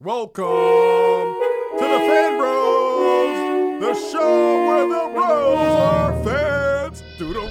[0.00, 7.02] Welcome to the Fan Bros, the show where the bros are fans.
[7.18, 7.50] Doodle.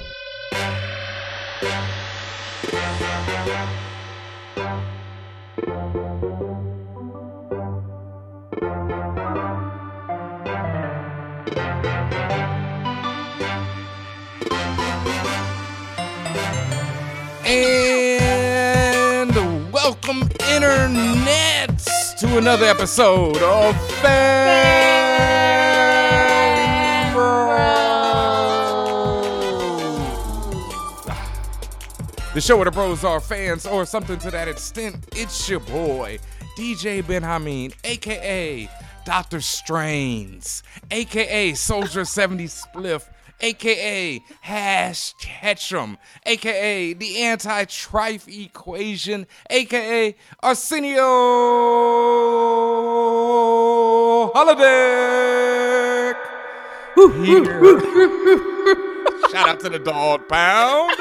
[17.44, 19.36] And
[19.74, 21.88] welcome, internets,
[22.18, 24.34] to another episode of Fan
[27.14, 27.54] Bros.
[32.34, 34.96] The show where the bros are fans, or something to that extent.
[35.16, 36.18] It's your boy,
[36.58, 38.68] DJ BenHameen, aka
[39.06, 39.40] Dr.
[39.40, 43.08] Strains, aka Soldier 70 Spliff,
[43.40, 51.04] aka Hash Ketchum, aka the anti trife equation, aka Arsenio
[54.34, 56.14] Holiday.
[59.32, 60.96] Shout out to the dog pound.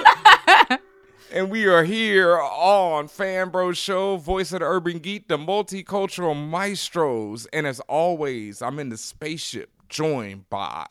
[1.32, 6.34] And we are here on Fan Bro Show, voice of the urban geek, the multicultural
[6.34, 7.46] maestros.
[7.52, 10.86] And as always, I'm in the spaceship joined by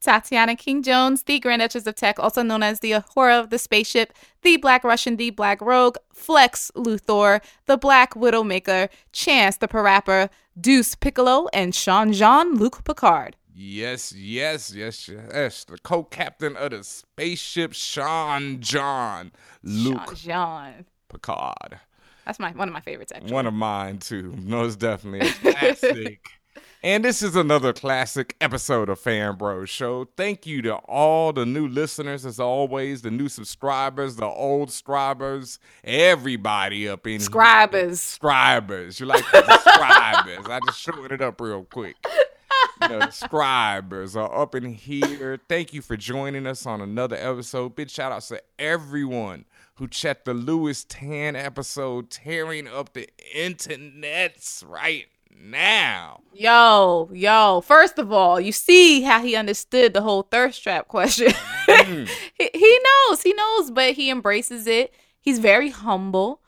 [0.00, 3.58] Tatiana King Jones, the Grand Duchess of Tech, also known as the Uhura of the
[3.58, 10.30] Spaceship, the Black Russian, the Black Rogue, Flex Luthor, the Black Widowmaker, Chance the Parappa,
[10.60, 13.36] Deuce Piccolo, and Sean Jean Luc Picard.
[13.54, 15.64] Yes, yes, yes, yes.
[15.64, 19.32] The co-captain of the spaceship, Sean John
[19.64, 20.84] Luke Sean Jean.
[21.08, 21.80] Picard.
[22.24, 23.32] That's my one of my favorites actually.
[23.32, 24.34] One of mine too.
[24.42, 26.37] Most definitely a classic.
[26.82, 30.06] And this is another classic episode of Fan Bro Show.
[30.16, 35.58] Thank you to all the new listeners, as always, the new subscribers, the old subscribers,
[35.82, 37.98] everybody up in Scribers.
[37.98, 39.00] Subscribers.
[39.00, 40.46] You like the subscribers.
[40.48, 41.96] I just showed it up real quick.
[42.80, 45.40] You know, the subscribers are up in here.
[45.48, 47.74] Thank you for joining us on another episode.
[47.74, 54.64] Big shout outs to everyone who checked the Lewis Tan episode, tearing up the internets
[54.68, 55.06] right
[55.40, 56.20] now.
[56.32, 57.60] Yo, yo.
[57.62, 61.32] First of all, you see how he understood the whole thirst trap question.
[61.66, 62.08] Mm.
[62.34, 64.94] he, he knows, he knows, but he embraces it.
[65.20, 66.40] He's very humble.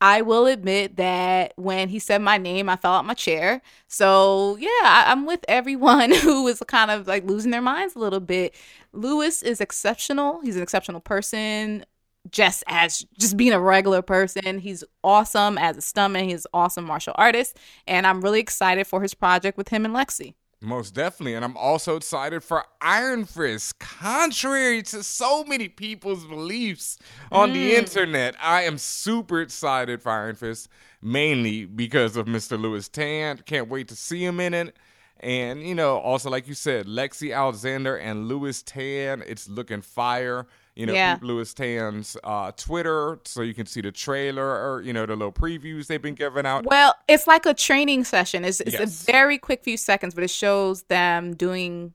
[0.00, 3.62] I will admit that when he said my name, I fell out my chair.
[3.88, 7.98] So yeah, I, I'm with everyone who is kind of like losing their minds a
[7.98, 8.54] little bit.
[8.92, 10.40] Lewis is exceptional.
[10.42, 11.84] He's an exceptional person.
[12.30, 16.24] Just as just being a regular person, he's awesome as a stuntman.
[16.24, 19.94] He's an awesome martial artist, and I'm really excited for his project with him and
[19.94, 20.34] Lexi.
[20.60, 21.34] Most definitely.
[21.34, 23.78] And I'm also excited for Iron Fist.
[23.78, 26.98] Contrary to so many people's beliefs
[27.30, 27.78] on the mm.
[27.78, 30.68] internet, I am super excited for Iron Fist,
[31.02, 32.58] mainly because of Mr.
[32.58, 33.38] Lewis Tan.
[33.44, 34.76] Can't wait to see him in it.
[35.20, 40.46] And, you know, also, like you said, Lexi Alexander and Lewis Tan, it's looking fire.
[40.76, 41.18] You know, Yeah.
[41.22, 45.32] Lewis Tan's uh, Twitter so you can see the trailer or, you know, the little
[45.32, 46.66] previews they've been giving out.
[46.66, 48.44] Well, it's like a training session.
[48.44, 49.02] It's, it's Yes.
[49.02, 51.94] a very quick few seconds, but it shows them doing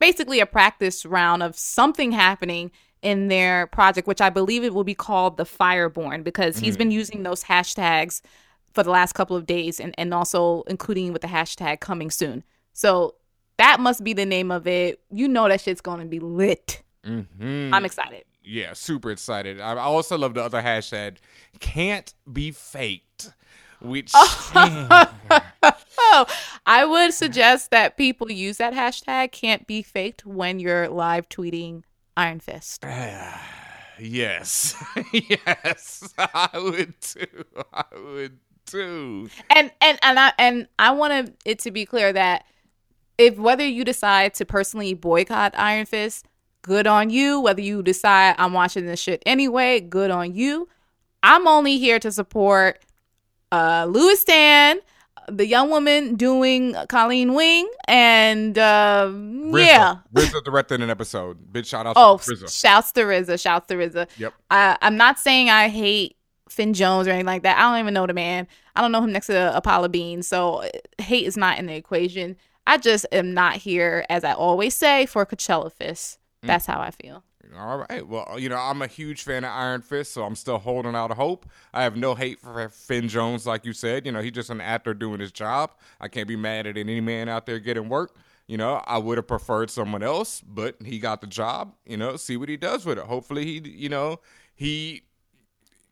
[0.00, 4.84] basically a practice round of something happening in their project, which I believe it will
[4.84, 8.22] be called the Fireborn because he's been using those hashtags
[8.74, 12.42] for the last couple of days and, and also including with the hashtag coming soon.
[12.72, 13.14] So
[13.58, 15.00] that must be the name of it.
[15.10, 16.82] You know that shit's going to be lit.
[17.06, 17.72] Mhm.
[17.72, 18.24] I'm excited.
[18.42, 19.60] Yeah, super excited.
[19.60, 21.16] I also love the other hashtag,
[21.60, 23.32] can't be faked,
[23.80, 24.52] which Oh,
[26.66, 31.82] I would suggest that people use that hashtag can't be faked when you're live tweeting
[32.16, 32.84] Iron Fist.
[33.98, 34.74] yes,
[35.12, 37.26] yes, I would too.
[37.72, 39.28] I would too.
[39.50, 42.44] And and and I and I want it to be clear that
[43.18, 46.26] if whether you decide to personally boycott Iron Fist,
[46.66, 47.40] good on you.
[47.40, 50.68] Whether you decide I'm watching this shit anyway, good on you.
[51.22, 52.80] I'm only here to support
[53.52, 54.78] uh Lewis Tan,
[55.28, 59.64] the young woman doing Colleen Wing, and uh, RZA.
[59.64, 59.96] yeah.
[60.14, 61.52] RZA directed an episode.
[61.52, 62.60] Big shout out Oh, to RZA.
[62.60, 64.08] shouts to RZA, shouts to RZA.
[64.18, 64.34] Yep.
[64.50, 66.16] I, I'm not saying I hate
[66.48, 67.56] Finn Jones or anything like that.
[67.58, 68.46] I don't even know the man.
[68.74, 71.74] I don't know him next to Apollo Bean, so uh, hate is not in the
[71.74, 72.36] equation.
[72.66, 76.18] I just am not here, as I always say, for Coachella Fist.
[76.42, 76.48] Mm.
[76.48, 77.22] That's how I feel.
[77.56, 78.06] All right.
[78.06, 81.12] Well, you know, I'm a huge fan of Iron Fist, so I'm still holding out
[81.12, 81.46] hope.
[81.72, 84.06] I have no hate for Finn Jones, like you said.
[84.06, 85.72] You know, he's just an actor doing his job.
[86.00, 88.16] I can't be mad at any man out there getting work.
[88.46, 91.74] You know, I would have preferred someone else, but he got the job.
[91.84, 93.04] You know, see what he does with it.
[93.04, 94.20] Hopefully, he, you know,
[94.54, 95.02] he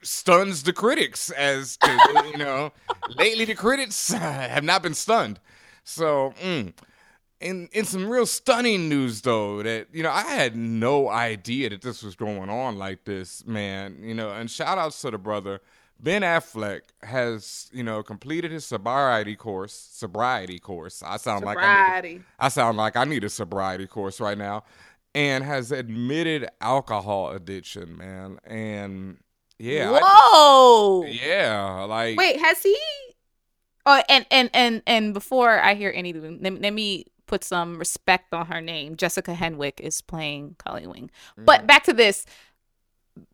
[0.02, 2.72] stuns the critics as to, you know,
[3.16, 5.40] lately the critics have not been stunned.
[5.82, 6.72] So, mm.
[7.44, 11.82] In in some real stunning news though, that you know, I had no idea that
[11.82, 13.98] this was going on like this, man.
[14.02, 15.60] You know, and shout outs to the brother.
[16.00, 19.72] Ben Affleck has, you know, completed his sobriety course.
[19.72, 21.02] Sobriety course.
[21.02, 24.64] I sound like I, need, sound like I need a sobriety course right now,
[25.14, 28.38] and has admitted alcohol addiction, man.
[28.44, 29.18] And
[29.58, 31.04] yeah, I- Whoa.
[31.04, 32.76] yeah, like Wait, has he?
[33.86, 38.32] Oh, and and and and before I hear anything, let, let me put some respect
[38.34, 38.96] on her name.
[38.96, 41.10] Jessica Henwick is playing Colleen Wing.
[41.38, 41.44] Mm.
[41.44, 42.26] But back to this.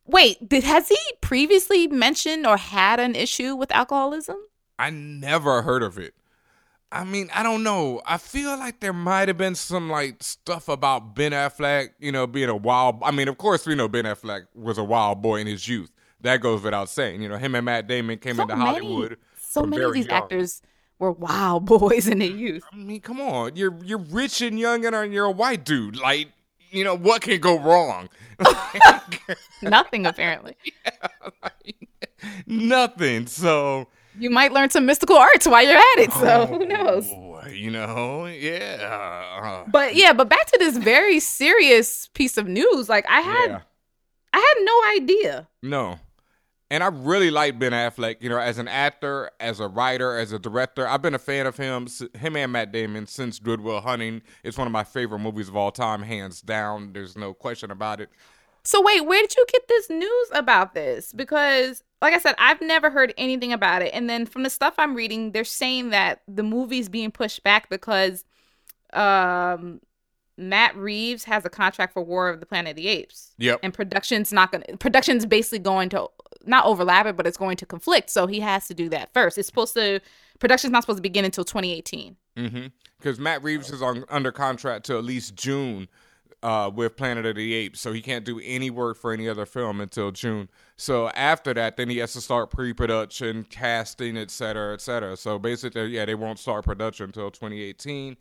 [0.06, 4.36] Wait, did has he previously mentioned or had an issue with alcoholism?
[4.78, 6.14] I never heard of it.
[6.92, 8.02] I mean, I don't know.
[8.04, 12.26] I feel like there might have been some like stuff about Ben Affleck, you know,
[12.26, 12.98] being a wild.
[13.02, 15.92] I mean, of course, we know Ben Affleck was a wild boy in his youth.
[16.22, 17.22] That goes without saying.
[17.22, 19.18] You know, him and Matt Damon came So into many- Hollywood.
[19.38, 20.16] So many of these young.
[20.22, 20.62] actors
[21.00, 22.62] were wild boys in their youth.
[22.72, 23.56] I mean, come on.
[23.56, 25.96] You're you're rich and young and you're a white dude.
[25.96, 26.28] Like,
[26.70, 28.08] you know, what can go wrong?
[29.62, 30.56] Nothing apparently.
[32.46, 33.26] Nothing.
[33.26, 33.88] So
[34.18, 36.12] You might learn some mystical arts while you're at it.
[36.12, 37.08] So who oh, knows?
[37.10, 39.32] Oh, you know, yeah.
[39.42, 42.88] Uh, but yeah, but back to this very serious piece of news.
[42.88, 43.60] Like I had yeah.
[44.32, 45.48] I had no idea.
[45.62, 45.98] No.
[46.70, 50.30] And I really like Ben Affleck, you know, as an actor, as a writer, as
[50.30, 50.86] a director.
[50.86, 54.22] I've been a fan of him, him and Matt Damon since Good Will Hunting.
[54.44, 56.92] It's one of my favorite movies of all time, hands down.
[56.92, 58.08] There's no question about it.
[58.62, 61.12] So wait, where did you get this news about this?
[61.12, 63.90] Because like I said, I've never heard anything about it.
[63.92, 67.68] And then from the stuff I'm reading, they're saying that the movie's being pushed back
[67.68, 68.24] because
[68.92, 69.80] um
[70.36, 73.34] Matt Reeves has a contract for War of the Planet of the Apes.
[73.38, 73.60] Yep.
[73.62, 76.08] And production's not gonna production's basically going to
[76.44, 78.10] not overlap it, but it's going to conflict.
[78.10, 79.38] So he has to do that first.
[79.38, 80.00] It's supposed to
[80.38, 82.16] production's not supposed to begin until 2018.
[82.36, 82.66] Mm-hmm.
[82.98, 85.88] Because Matt Reeves is on under contract to at least June
[86.42, 89.44] uh, with Planet of the Apes, so he can't do any work for any other
[89.44, 90.48] film until June.
[90.76, 95.16] So after that, then he has to start pre-production, casting, et cetera, et cetera.
[95.16, 98.16] So basically, yeah, they won't start production until 2018.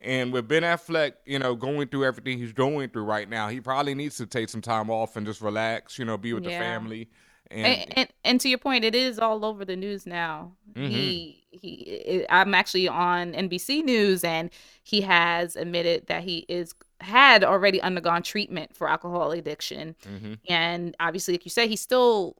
[0.00, 3.60] And with Ben Affleck, you know, going through everything he's going through right now, he
[3.60, 6.50] probably needs to take some time off and just relax, you know, be with the
[6.50, 7.08] family.
[7.50, 10.52] And, and, and and to your point, it is all over the news now.
[10.74, 10.88] Mhm.
[10.90, 12.26] He he.
[12.28, 14.50] I'm actually on NBC News, and
[14.82, 20.38] he has admitted that he is had already undergone treatment for alcohol addiction, Mhm.
[20.48, 22.36] and obviously, like you said, he's still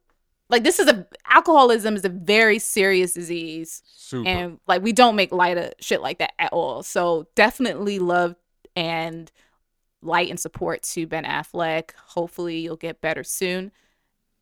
[0.49, 4.27] like this is a alcoholism is a very serious disease, super.
[4.29, 6.83] and like we don't make light of shit like that at all.
[6.83, 8.35] So definitely love
[8.75, 9.31] and
[10.01, 11.91] light and support to Ben Affleck.
[12.09, 13.71] Hopefully, you'll get better soon.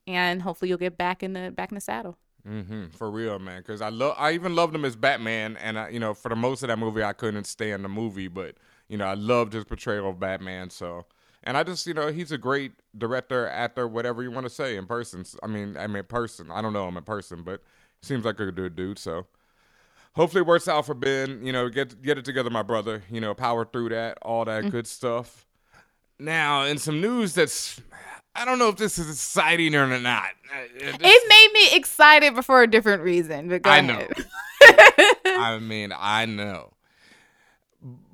[0.08, 2.18] And hopefully you'll get back in the back in the saddle.
[2.46, 3.60] hmm For real, man.
[3.60, 6.36] Because I love, I even loved him as Batman, and I, you know, for the
[6.36, 8.56] most of that movie, I couldn't stand the movie, but
[8.88, 10.70] you know, I loved his portrayal of Batman.
[10.70, 11.06] So,
[11.44, 14.78] and I just, you know, he's a great director, actor, whatever you want to say
[14.78, 15.26] in person.
[15.44, 16.50] I mean, I mean, in person.
[16.52, 17.62] I don't know him in person, but
[18.02, 18.98] seems like a good dude.
[18.98, 19.28] So,
[20.16, 21.46] hopefully, it works out for Ben.
[21.46, 23.04] You know, get get it together, my brother.
[23.12, 25.46] You know, power through that, all that good stuff.
[26.20, 27.80] Now, in some news that's,
[28.38, 30.30] I don't know if this is exciting or not.
[30.54, 33.50] Uh, this- It made me excited, but for a different reason.
[33.50, 34.08] But go I know.
[35.26, 36.72] I mean, I know.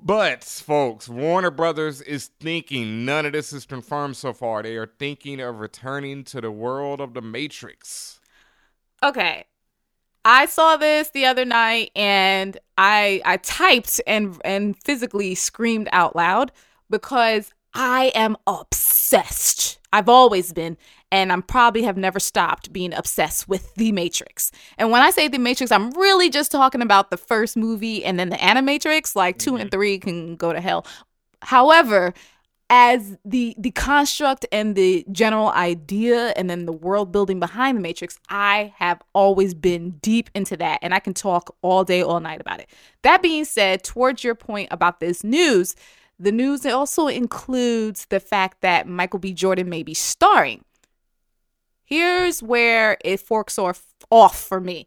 [0.02, 4.62] But, folks, Warner Brothers is thinking, none of this is confirmed so far.
[4.62, 8.20] They are thinking of returning to the world of the Matrix.
[9.02, 9.44] okay.
[10.26, 16.16] I saw this the other night and I I typed and and physically screamed out
[16.16, 16.50] loud
[16.88, 18.83] because I am obsessed.
[19.92, 20.76] I've always been
[21.12, 24.50] and I'm probably have never stopped being obsessed with The Matrix.
[24.78, 28.18] And when I say The Matrix, I'm really just talking about the first movie and
[28.18, 29.76] then the Animatrix, like 2 and mm-hmm.
[29.76, 30.86] 3 can go to hell.
[31.42, 32.14] However,
[32.70, 37.80] as the the construct and the general idea and then the world building behind the
[37.80, 42.20] matrix i have always been deep into that and i can talk all day all
[42.20, 42.70] night about it
[43.02, 45.76] that being said towards your point about this news
[46.18, 49.32] the news also includes the fact that michael b.
[49.32, 50.64] Jordan may be starring.
[51.84, 54.86] Here's where it forks off for me.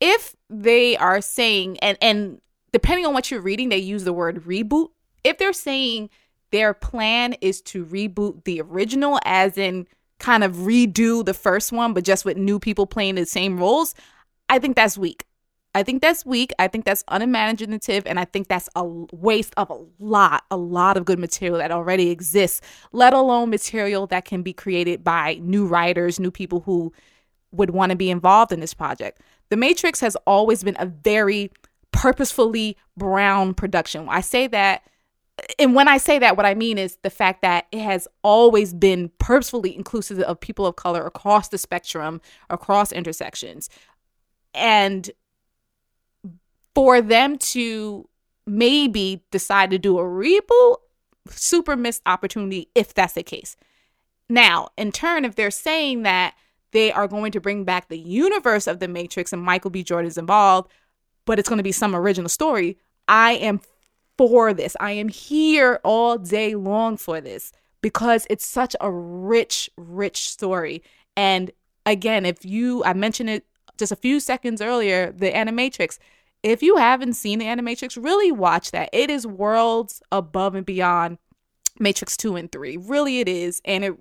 [0.00, 2.40] If they are saying and and
[2.72, 4.88] depending on what you're reading they use the word reboot.
[5.24, 6.10] If they're saying
[6.50, 9.86] their plan is to reboot the original as in
[10.18, 13.94] kind of redo the first one but just with new people playing the same roles
[14.48, 15.24] i think that's weak
[15.78, 19.70] i think that's weak i think that's unimaginative and i think that's a waste of
[19.70, 22.60] a lot a lot of good material that already exists
[22.92, 26.92] let alone material that can be created by new writers new people who
[27.52, 29.20] would want to be involved in this project.
[29.48, 31.50] The Matrix has always been a very
[31.92, 34.06] purposefully brown production.
[34.08, 34.82] I say that
[35.60, 38.74] and when I say that, what I mean is the fact that it has always
[38.74, 42.20] been purposefully inclusive of people of color across the spectrum,
[42.50, 43.70] across intersections.
[44.52, 45.08] And
[46.78, 48.08] for them to
[48.46, 50.76] maybe decide to do a reboot,
[51.28, 53.56] super missed opportunity if that's the case.
[54.28, 56.36] Now, in turn, if they're saying that
[56.70, 59.82] they are going to bring back the universe of the Matrix and Michael B.
[59.82, 60.70] Jordan is involved,
[61.24, 63.60] but it's going to be some original story, I am
[64.16, 64.76] for this.
[64.78, 70.84] I am here all day long for this because it's such a rich, rich story.
[71.16, 71.50] And
[71.84, 73.46] again, if you, I mentioned it
[73.78, 75.98] just a few seconds earlier, the Animatrix.
[76.42, 78.90] If you haven't seen the Animatrix, really watch that.
[78.92, 81.18] It is worlds above and beyond
[81.78, 82.76] Matrix 2 and 3.
[82.76, 83.60] Really, it is.
[83.64, 83.94] And it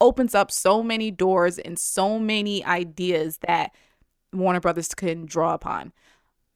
[0.00, 3.74] opens up so many doors and so many ideas that
[4.32, 5.92] Warner Brothers can draw upon.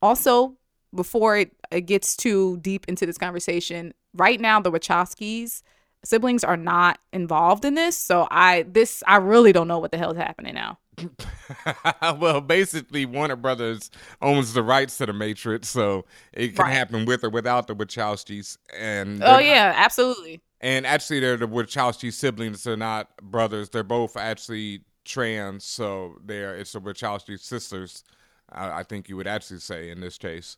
[0.01, 0.57] Also,
[0.95, 5.63] before it, it gets too deep into this conversation, right now the Wachowskis
[6.05, 7.97] siblings are not involved in this.
[7.97, 10.79] So I this I really don't know what the hell is happening now.
[12.19, 13.91] well, basically, Warner Brothers
[14.23, 16.73] owns the rights to the Matrix, so it can right.
[16.73, 18.59] happen with or without the Wachowskis.
[18.77, 20.41] And oh yeah, not, absolutely.
[20.61, 22.65] And actually, they're the Wachowski siblings.
[22.65, 23.71] They're not brothers.
[23.71, 28.05] They're both actually trans, so they're it's the Wachowski sisters.
[28.51, 30.57] I, I think you would actually say in this case.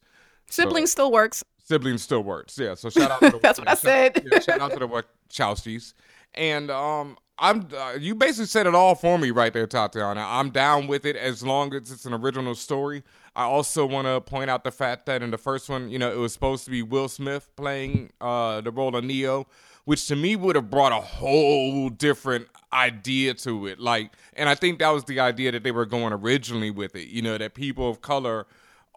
[0.49, 1.45] Siblings so, still works.
[1.65, 2.59] Siblings still works.
[2.59, 2.75] Yeah.
[2.75, 3.21] So shout out.
[3.21, 4.25] To the, That's what I said.
[4.31, 5.95] Yeah, shout out to the Wachowskis.
[6.37, 10.25] And um, I'm uh, you basically said it all for me right there, Tatiana.
[10.27, 13.03] I'm down with it as long as it's an original story.
[13.35, 16.11] I also want to point out the fact that in the first one, you know,
[16.11, 19.47] it was supposed to be Will Smith playing uh, the role of Neo,
[19.85, 23.79] which to me would have brought a whole different idea to it.
[23.79, 27.09] Like, and I think that was the idea that they were going originally with it.
[27.09, 28.47] You know, that people of color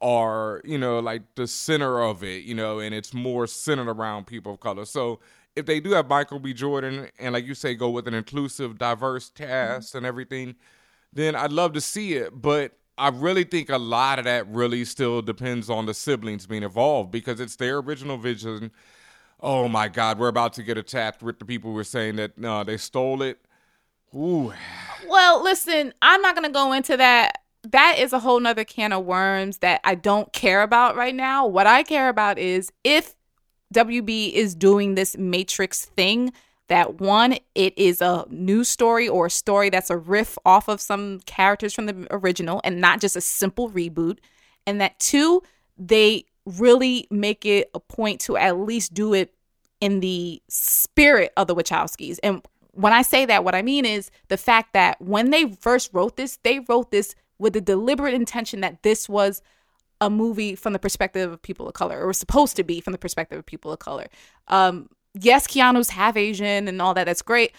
[0.01, 4.27] are, you know, like the center of it, you know, and it's more centered around
[4.27, 4.85] people of color.
[4.85, 5.19] So
[5.59, 6.53] if they do have Michael B.
[6.53, 9.97] Jordan and like you say, go with an inclusive, diverse cast mm-hmm.
[9.97, 10.55] and everything,
[11.13, 12.41] then I'd love to see it.
[12.41, 16.63] But I really think a lot of that really still depends on the siblings being
[16.63, 18.71] involved because it's their original vision.
[19.39, 22.37] Oh my God, we're about to get attacked with the people who are saying that
[22.37, 23.39] no, they stole it.
[24.13, 24.53] Ooh.
[25.07, 27.43] Well, listen, I'm not gonna go into that.
[27.63, 31.45] That is a whole nother can of worms that I don't care about right now.
[31.45, 33.15] What I care about is if
[33.73, 36.33] WB is doing this Matrix thing
[36.69, 40.79] that one, it is a new story or a story that's a riff off of
[40.79, 44.19] some characters from the original and not just a simple reboot.
[44.65, 45.41] And that two,
[45.77, 49.33] they really make it a point to at least do it
[49.81, 52.19] in the spirit of the Wachowskis.
[52.21, 55.89] And when I say that, what I mean is the fact that when they first
[55.93, 59.41] wrote this, they wrote this with the deliberate intention that this was
[60.01, 62.97] a movie from the perspective of people of color, or supposed to be from the
[62.97, 64.07] perspective of people of color.
[64.47, 67.05] Um, yes, Keanu's half Asian and all that.
[67.05, 67.53] That's great.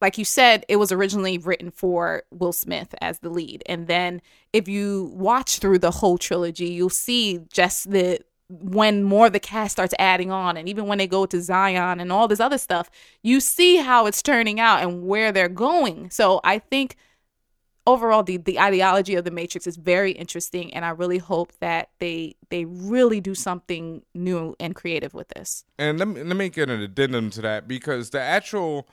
[0.00, 3.62] Like you said, it was originally written for Will Smith as the lead.
[3.66, 4.22] And then
[4.52, 9.38] if you watch through the whole trilogy, you'll see just the when more of the
[9.38, 12.58] cast starts adding on and even when they go to Zion and all this other
[12.58, 12.90] stuff,
[13.22, 16.10] you see how it's turning out and where they're going.
[16.10, 16.96] So I think
[17.86, 21.88] overall the the ideology of the matrix is very interesting and i really hope that
[21.98, 25.64] they they really do something new and creative with this.
[25.78, 28.88] And let me, let me get an addendum to that because the actual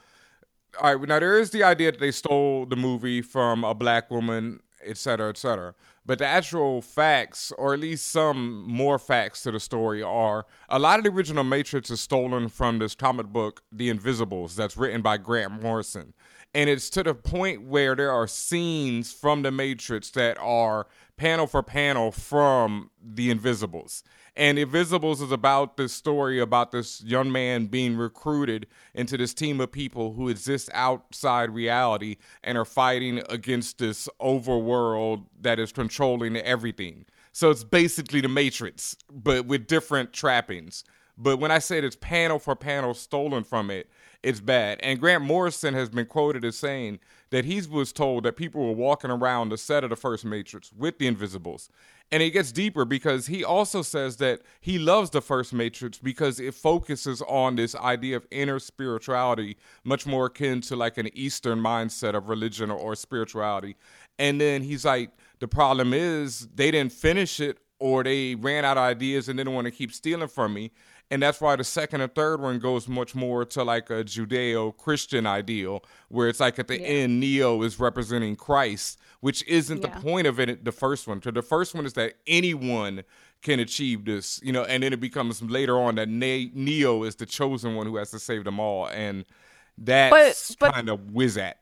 [0.82, 4.10] all right now there is the idea that they stole the movie from a black
[4.10, 5.74] woman et cetera et cetera.
[6.06, 10.80] But the actual facts or at least some more facts to the story are a
[10.80, 15.02] lot of the original matrix is stolen from this comic book the invisibles that's written
[15.02, 16.14] by grant morrison
[16.58, 21.46] and it's to the point where there are scenes from the Matrix that are panel
[21.46, 24.04] for panel from The Invisibles.
[24.36, 29.62] And Invisibles is about this story about this young man being recruited into this team
[29.62, 36.38] of people who exist outside reality and are fighting against this overworld that is controlling
[36.38, 37.06] everything.
[37.34, 40.84] So it's basically the Matrix, but with different trappings.
[41.20, 43.88] But when I said it's panel for panel stolen from it,
[44.24, 44.80] it's bad.
[44.82, 48.74] And Grant Morrison has been quoted as saying that he was told that people were
[48.74, 51.70] walking around the set of the first Matrix with the Invisibles.
[52.12, 56.40] And it gets deeper because he also says that he loves the first Matrix because
[56.40, 61.60] it focuses on this idea of inner spirituality, much more akin to like an Eastern
[61.60, 63.76] mindset of religion or, spirituality.
[64.18, 68.78] And then he's like, the problem is they didn't finish it or they ran out
[68.78, 70.72] of ideas and didn't want to keep stealing from me.
[71.10, 74.76] And that's why the second and third one goes much more to like a Judeo
[74.76, 76.86] Christian ideal, where it's like at the Yeah.
[76.88, 79.90] end, Neo is representing Christ, which isn't Yeah.
[79.90, 81.22] the point of it, the first one.
[81.22, 83.04] So the first one is that anyone
[83.42, 87.16] can achieve this, you know, and then it becomes later on that Ne- Neo is
[87.16, 88.88] the chosen one who has to save them all.
[88.90, 89.24] And
[89.78, 91.60] that's kind of whiz at.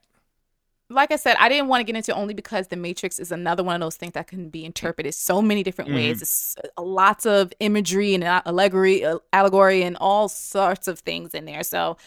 [0.89, 3.31] Like I said, I didn't want to get into it only because The Matrix is
[3.31, 6.21] another one of those things that can be interpreted so many different ways.
[6.21, 11.45] It's uh, lots of imagery and allegory, uh, allegory, and all sorts of things in
[11.45, 11.63] there.
[11.63, 11.97] So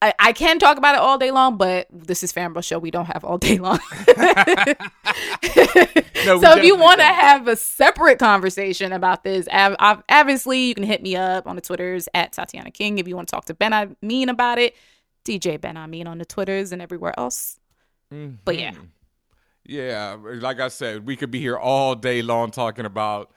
[0.00, 2.78] I, I can talk about it all day long, but this is Fanbro Show.
[2.78, 3.80] We don't have all day long.
[6.26, 10.84] No, so if you want to have a separate conversation about this, obviously you can
[10.84, 12.98] hit me up on the Twitters at Tatiana King.
[12.98, 14.74] If you want to talk to Ben I mean about it,
[15.24, 17.58] DJ BenHameen on the Twitters and everywhere else.
[18.12, 18.36] Mm-hmm.
[18.44, 18.72] But yeah.
[19.64, 23.30] Yeah, like I said, we could be here all day long talking about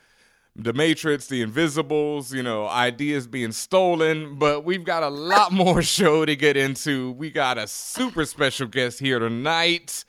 [0.56, 5.82] the Matrix, the Invisibles, you know, ideas being stolen, but we've got a lot more
[5.82, 7.12] show to get into.
[7.12, 10.06] We got a super special guest here tonight.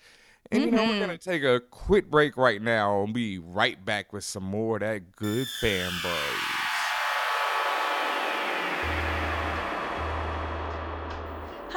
[0.51, 1.31] And you know, we're gonna mm-hmm.
[1.31, 5.17] take a quick break right now and be right back with some more of that
[5.17, 5.91] good fan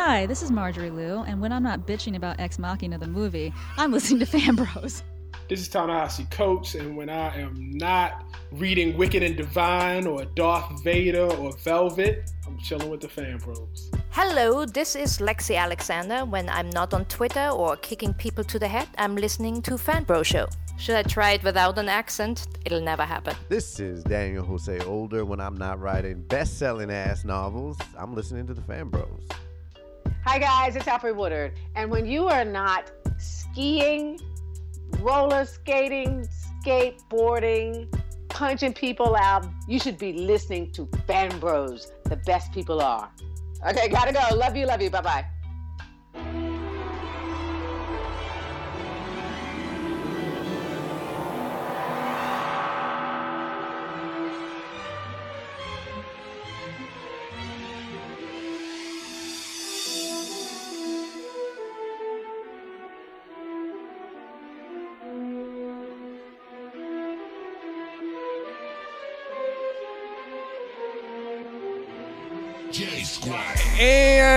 [0.08, 3.52] Hi, this is Marjorie Liu, and when I'm not bitching about Ex Machina the movie,
[3.76, 5.02] I'm listening to Fan Bros.
[5.50, 10.84] This is Ta-Nehisi Coates, and when I am not reading Wicked and Divine or Darth
[10.84, 13.90] Vader or Velvet, I'm chilling with the fan bros.
[14.12, 16.24] Hello, this is Lexi Alexander.
[16.24, 20.24] When I'm not on Twitter or kicking people to the head, I'm listening to Fanbro
[20.24, 20.48] Show.
[20.78, 22.46] Should I try it without an accent?
[22.64, 23.36] It'll never happen.
[23.50, 25.26] This is Daniel Jose Older.
[25.26, 29.28] When I'm not writing best selling ass novels, I'm listening to the Fan Bros.
[30.28, 31.54] Hi guys, it's Alfred Woodard.
[31.76, 34.20] And when you are not skiing,
[35.00, 36.28] roller skating,
[36.66, 37.96] skateboarding,
[38.28, 41.92] punching people out, you should be listening to Fan Bros.
[42.06, 43.12] The best people are.
[43.70, 44.36] Okay, gotta go.
[44.36, 44.90] Love you, love you.
[44.90, 45.26] Bye bye.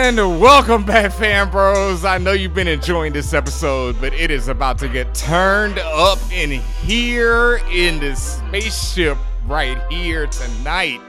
[0.09, 2.03] And welcome back, fan bros.
[2.03, 6.19] I know you've been enjoying this episode, but it is about to get turned up
[6.33, 11.03] in here in the spaceship right here tonight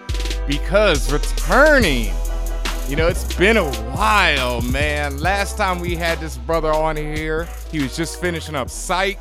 [0.46, 2.14] because returning.
[2.90, 5.18] You know, it's been a while, man.
[5.20, 9.20] Last time we had this brother on here, he was just finishing up Psych.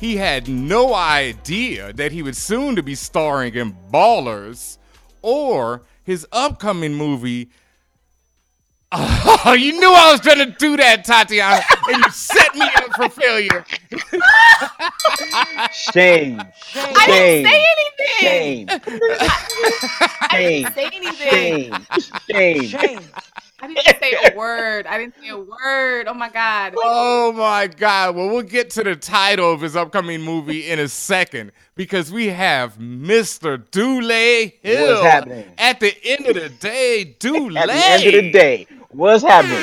[0.00, 4.78] He had no idea that he would soon to be starring in Ballers
[5.20, 7.50] or his upcoming movie
[8.90, 12.94] Oh, you knew I was trying to do that, Tatiana, and you set me up
[12.96, 13.64] for failure.
[15.72, 16.40] Shame.
[16.74, 17.64] I didn't say
[18.20, 18.68] Shame.
[18.70, 18.80] anything.
[20.30, 21.74] I didn't say anything.
[22.30, 22.62] Shame.
[22.64, 23.00] Shame.
[23.60, 24.86] I didn't say a word.
[24.86, 26.06] I didn't say a word.
[26.06, 26.74] Oh my god.
[26.76, 28.14] Oh my God.
[28.14, 32.28] Well, we'll get to the title of his upcoming movie in a second because we
[32.28, 33.62] have Mr.
[33.70, 34.94] Dule Hill.
[34.94, 35.44] What's happening?
[35.58, 37.58] At the end of the day, Dule.
[37.58, 39.60] At the end of the day, what's happening?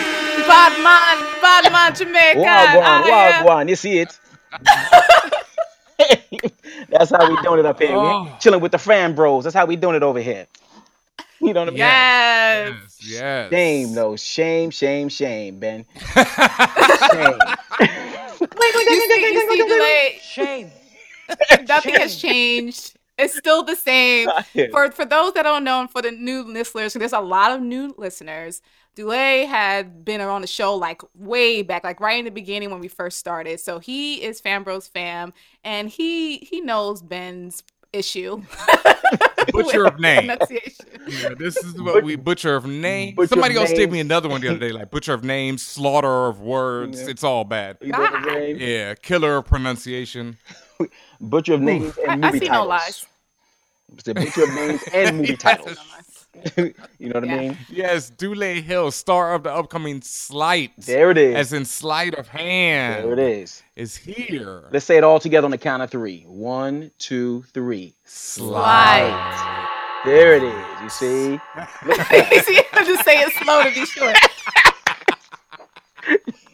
[0.47, 2.39] Badman, Badman, Jamaica.
[2.39, 3.69] Wagwan, I am- wagwan.
[3.69, 4.19] You see it?
[6.89, 7.95] That's how we doing it up here.
[7.95, 8.35] Oh.
[8.39, 9.43] Chilling with the fan bros.
[9.43, 10.47] That's how we doing it over here.
[11.41, 11.77] You know what I mean?
[11.79, 12.73] Yes.
[13.01, 13.49] Yes, yes.
[13.51, 14.15] Shame, though.
[14.15, 15.85] Shame, shame, shame, Ben.
[15.99, 17.39] shame.
[18.39, 20.19] You see, you see, delay.
[20.21, 20.71] Shame.
[21.67, 22.97] Nothing has changed.
[23.17, 24.29] It's still the same.
[24.71, 27.61] For for those that don't know, and for the new listeners, there's a lot of
[27.61, 28.61] new listeners.
[28.95, 32.79] Dulé had been on the show like way back, like right in the beginning when
[32.79, 33.59] we first started.
[33.59, 38.41] So he is Fambros fam, and he he knows Ben's issue.
[39.51, 40.25] Butcher with of name.
[40.29, 43.15] Yeah, this is what we butcher of names.
[43.15, 43.91] Butcher Somebody of else gave names.
[43.93, 47.01] me another one the other day, like butcher of names, slaughter of words.
[47.01, 47.09] Yeah.
[47.09, 47.77] It's all bad.
[47.81, 48.57] You know what I'm saying?
[48.59, 50.37] Yeah, killer of pronunciation.
[51.21, 52.63] Butcher of names I, and I movie see titles.
[52.63, 53.05] no lies.
[53.93, 55.39] It's the butcher of names and movie Yes.
[55.39, 55.77] titles.
[56.57, 56.73] you
[57.09, 57.35] know what Yeah.
[57.35, 57.57] I mean?
[57.69, 60.71] Yes, Dule Hill, star of the upcoming Sleight.
[60.77, 61.35] There it is.
[61.35, 63.03] As in sleight of hand.
[63.05, 63.63] There it is.
[63.75, 64.63] Is here.
[64.71, 66.23] Let's say it all together on the count of three.
[66.27, 67.93] One, two, three.
[68.05, 69.61] Sleight.
[70.05, 70.65] There it is.
[70.83, 71.29] You see?
[71.85, 74.15] Look at you see, I just say it slow to be short.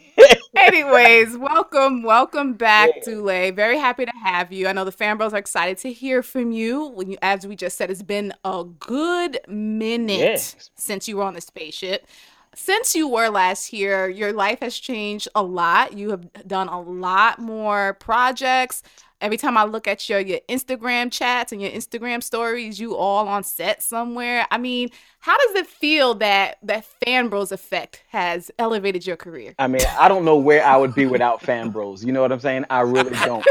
[0.61, 3.51] Anyways, welcome, welcome back, Dule.
[3.51, 4.67] Very happy to have you.
[4.67, 6.87] I know the fan bros are excited to hear from you.
[6.89, 10.69] When you, as we just said, it's been a good minute Yes.
[10.75, 12.05] since you were on the spaceship.
[12.53, 15.93] Since you were last here, your life has changed a lot.
[15.97, 18.83] You have done a lot more projects.
[19.21, 23.27] Every time I look at your your Instagram chats and your Instagram stories, you all
[23.27, 24.47] on set somewhere.
[24.49, 29.53] I mean, how does it feel that that fan bros effect has elevated your career?
[29.59, 32.03] I mean, I don't know where I would be without fan bros.
[32.03, 32.65] You know what I'm saying?
[32.69, 33.45] I really don't.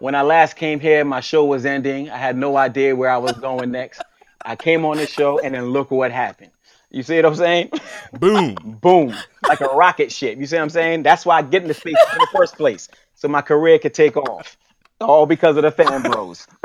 [0.00, 2.10] When I last came here, my show was ending.
[2.10, 4.02] I had no idea where I was going next.
[4.44, 6.50] I came on the show, and then look what happened.
[6.90, 7.70] You see what I'm saying?
[8.18, 8.54] Boom.
[8.82, 9.14] Boom.
[9.46, 10.38] Like a rocket ship.
[10.38, 11.02] You see what I'm saying?
[11.04, 12.88] That's why I get into space in the first place.
[13.14, 14.56] So my career could take off.
[15.02, 16.46] All because of the fan bros.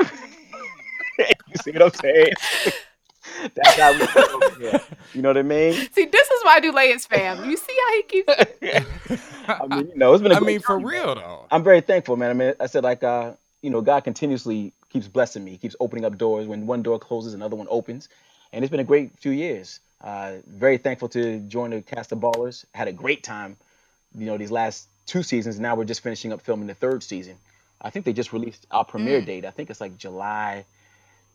[1.18, 1.26] you
[1.62, 2.32] see what I'm saying?
[3.54, 4.80] That's how we do over here.
[5.14, 5.72] You know what I mean?
[5.92, 7.48] See, this is why Dule is fam.
[7.48, 8.34] You see how he keeps.
[9.48, 10.92] I mean, you know, it's been a I mean, for journey, man.
[10.92, 11.46] real though.
[11.50, 12.30] I'm very thankful, man.
[12.30, 15.76] I mean, I said like, uh, you know, God continuously keeps blessing me, He keeps
[15.80, 16.46] opening up doors.
[16.46, 18.08] When one door closes, another one opens,
[18.52, 19.80] and it's been a great few years.
[20.02, 22.64] Uh, very thankful to join the cast of Ballers.
[22.74, 23.56] Had a great time,
[24.16, 25.58] you know, these last two seasons.
[25.58, 27.36] Now we're just finishing up filming the third season.
[27.80, 29.44] I think they just released our premiere date.
[29.44, 30.64] I think it's like July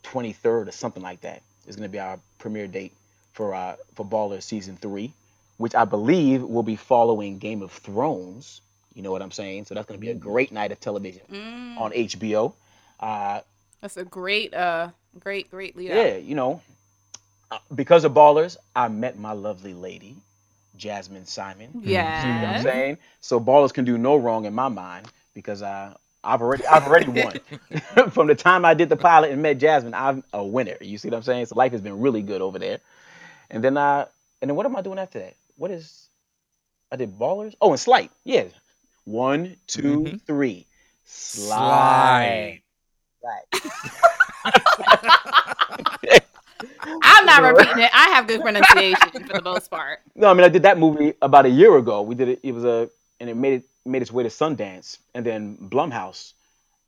[0.04, 1.42] 23rd or something like that.
[1.66, 2.92] Is going to be our premiere date
[3.32, 5.14] for uh, for Ballers season three,
[5.58, 8.60] which I believe will be following Game of Thrones.
[8.94, 9.66] You know what I'm saying?
[9.66, 11.22] So that's going to be a great night of television
[11.80, 12.54] on HBO.
[13.00, 13.42] Uh,
[13.82, 15.90] That's a great, uh, great, great lead.
[15.90, 16.62] yeah, you know,
[17.50, 20.16] uh, because of Ballers, I met my lovely lady,
[20.78, 21.72] Jazmyn Simon.
[21.84, 21.92] See
[22.46, 22.98] what I'm saying?
[23.22, 27.10] So Ballers can do no wrong in my mind because uh, I've already I've already
[27.10, 27.40] won.
[28.12, 30.78] From the time I did the pilot and met Jazmyn, I'm a winner.
[30.82, 31.48] You see what I'm saying?
[31.48, 32.80] So life has been really good over there.
[33.50, 34.06] And then I
[34.42, 35.36] and then what am I doing after that?
[35.58, 36.08] What is
[36.92, 37.56] I did Ballers?
[37.60, 38.12] Oh, and Sleight.
[38.24, 38.46] Yeah.
[39.06, 40.18] One, two, mm-hmm.
[40.26, 40.66] three.
[41.04, 42.62] Slide.
[43.24, 43.64] Right.
[47.02, 47.92] I'm not repeating it.
[47.94, 50.00] I have good pronunciation for the most part.
[50.16, 52.02] No, I mean I did that movie about a year ago.
[52.02, 52.40] We did it.
[52.44, 52.90] It was a
[53.24, 56.34] and it made it made its way to Sundance, and then Blumhouse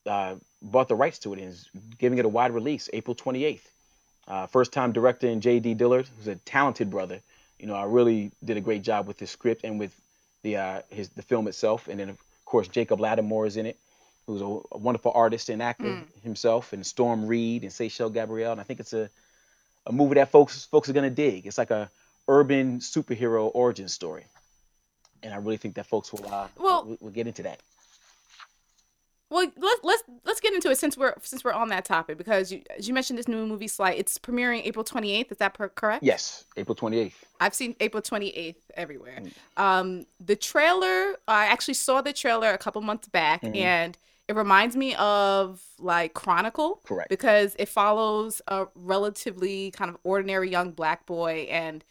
[0.06, 3.62] uh, bought the rights to it and is giving it a wide release April 28th.
[4.28, 5.76] Uh, first time director in J.D.
[5.76, 7.22] Dillard, who's a talented brother.
[7.58, 9.96] You know, I really did a great job with the script and with
[10.44, 13.78] the uh, his the film itself, and then of course Jacob Latimore is in it,
[14.28, 18.52] who's a, a wonderful artist and actor himself, and Storm Reid and Seychelle Gabriel.
[18.52, 19.10] And I think it's a
[19.88, 21.46] a movie that folks folks are gonna dig.
[21.48, 21.90] It's like a
[22.28, 24.26] urban superhero origin story,
[25.24, 27.60] and I really think that folks will uh, Well- will, will get into that.
[29.32, 32.52] Well, let's let's let's get into it since we're since we're on that topic because
[32.52, 33.98] you as you mentioned this new movie Sleight.
[33.98, 35.32] It's premiering April 28th.
[35.32, 36.04] Is that per- correct?
[36.04, 37.26] Yes, April twenty eighth.
[37.40, 39.24] I've seen April 28th everywhere.
[39.58, 43.98] Um, the trailer, I actually saw the trailer a couple months back, and
[44.28, 46.82] it reminds me of like Chronicle.
[46.86, 47.10] Correct.
[47.10, 51.84] Because it follows a relatively kind of ordinary young black boy, and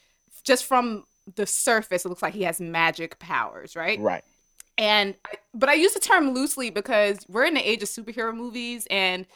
[0.44, 1.02] just from
[1.34, 3.98] the surface, it looks like he has magic powers, right?
[4.00, 4.24] Right.
[4.76, 5.14] And
[5.54, 9.26] but I use the term loosely because we're in the age of superhero movies and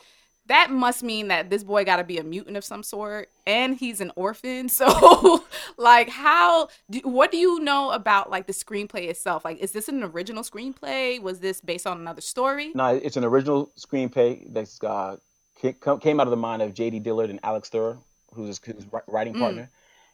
[0.46, 3.76] that must mean that this boy got to be a mutant of some sort and
[3.76, 4.68] he's an orphan.
[4.78, 5.44] So
[5.76, 9.44] like how do, what do you know about like the screenplay itself?
[9.44, 11.22] Like is this an original screenplay?
[11.22, 12.72] Was this based on another story?
[12.74, 15.18] No, it's an original screenplay that's uh,
[15.60, 17.00] came out of the mind of J.D.
[17.00, 17.98] Dillard and Alex Theurer,
[18.32, 19.70] who's his, his writing partner,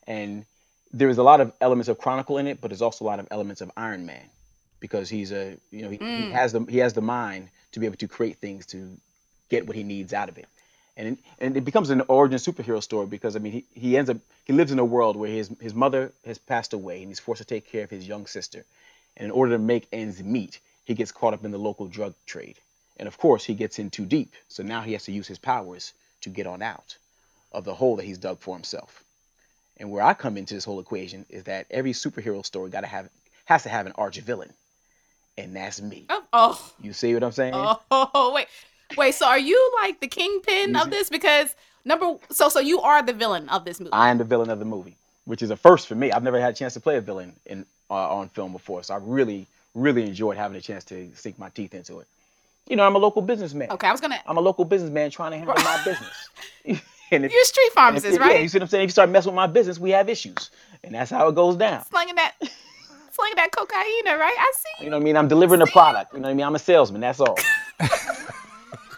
[0.06, 0.46] and
[0.94, 3.18] there is a lot of elements of Chronicle in it, but there's also a lot
[3.18, 4.22] of elements of Iron Man
[4.78, 6.30] because he's a you know he, he mm.
[6.30, 8.96] has the he has the mind to be able to create things to
[9.50, 10.46] get what he needs out of it.
[10.96, 14.18] And, and it becomes an origin superhero story because I mean he, he ends up
[14.44, 17.40] he lives in a world where his his mother has passed away and he's forced
[17.40, 18.64] to take care of his young sister.
[19.16, 22.14] And in order to make ends meet, he gets caught up in the local drug
[22.24, 22.58] trade.
[22.96, 24.34] And of course, he gets in too deep.
[24.48, 26.96] So now he has to use his powers to get on out
[27.50, 29.02] of the hole that he's dug for himself.
[29.78, 32.86] And where I come into this whole equation is that every superhero story got to
[32.86, 33.08] have
[33.46, 34.52] has to have an arch villain,
[35.36, 36.06] and that's me.
[36.08, 37.52] Oh, oh, You see what I'm saying?
[37.54, 38.46] oh, wait,
[38.96, 39.14] wait.
[39.14, 41.10] So are you like the kingpin of this?
[41.10, 43.92] Because number, so so you are the villain of this movie.
[43.92, 46.12] I am the villain of the movie, which is a first for me.
[46.12, 48.94] I've never had a chance to play a villain in uh, on film before, so
[48.94, 52.06] I really, really enjoyed having a chance to sink my teeth into it.
[52.68, 53.70] You know, I'm a local businessman.
[53.72, 54.20] okay, I was gonna.
[54.26, 55.82] I'm a local businessman trying to handle my
[56.64, 56.82] business.
[57.14, 58.84] and if, You're a street and if- pharmacist, Yeah, you see what I'm saying?
[58.84, 60.50] If you start messing with my business, we have issues,
[60.82, 61.84] and that's how it goes down.
[61.86, 62.34] Slinging that,
[63.12, 64.36] slinging that cocaine, right?
[64.38, 64.84] I see.
[64.84, 65.16] You know what I mean?
[65.16, 66.12] I'm delivering a product.
[66.12, 66.46] You know what I mean?
[66.46, 67.00] I'm a salesman.
[67.00, 67.36] That's all.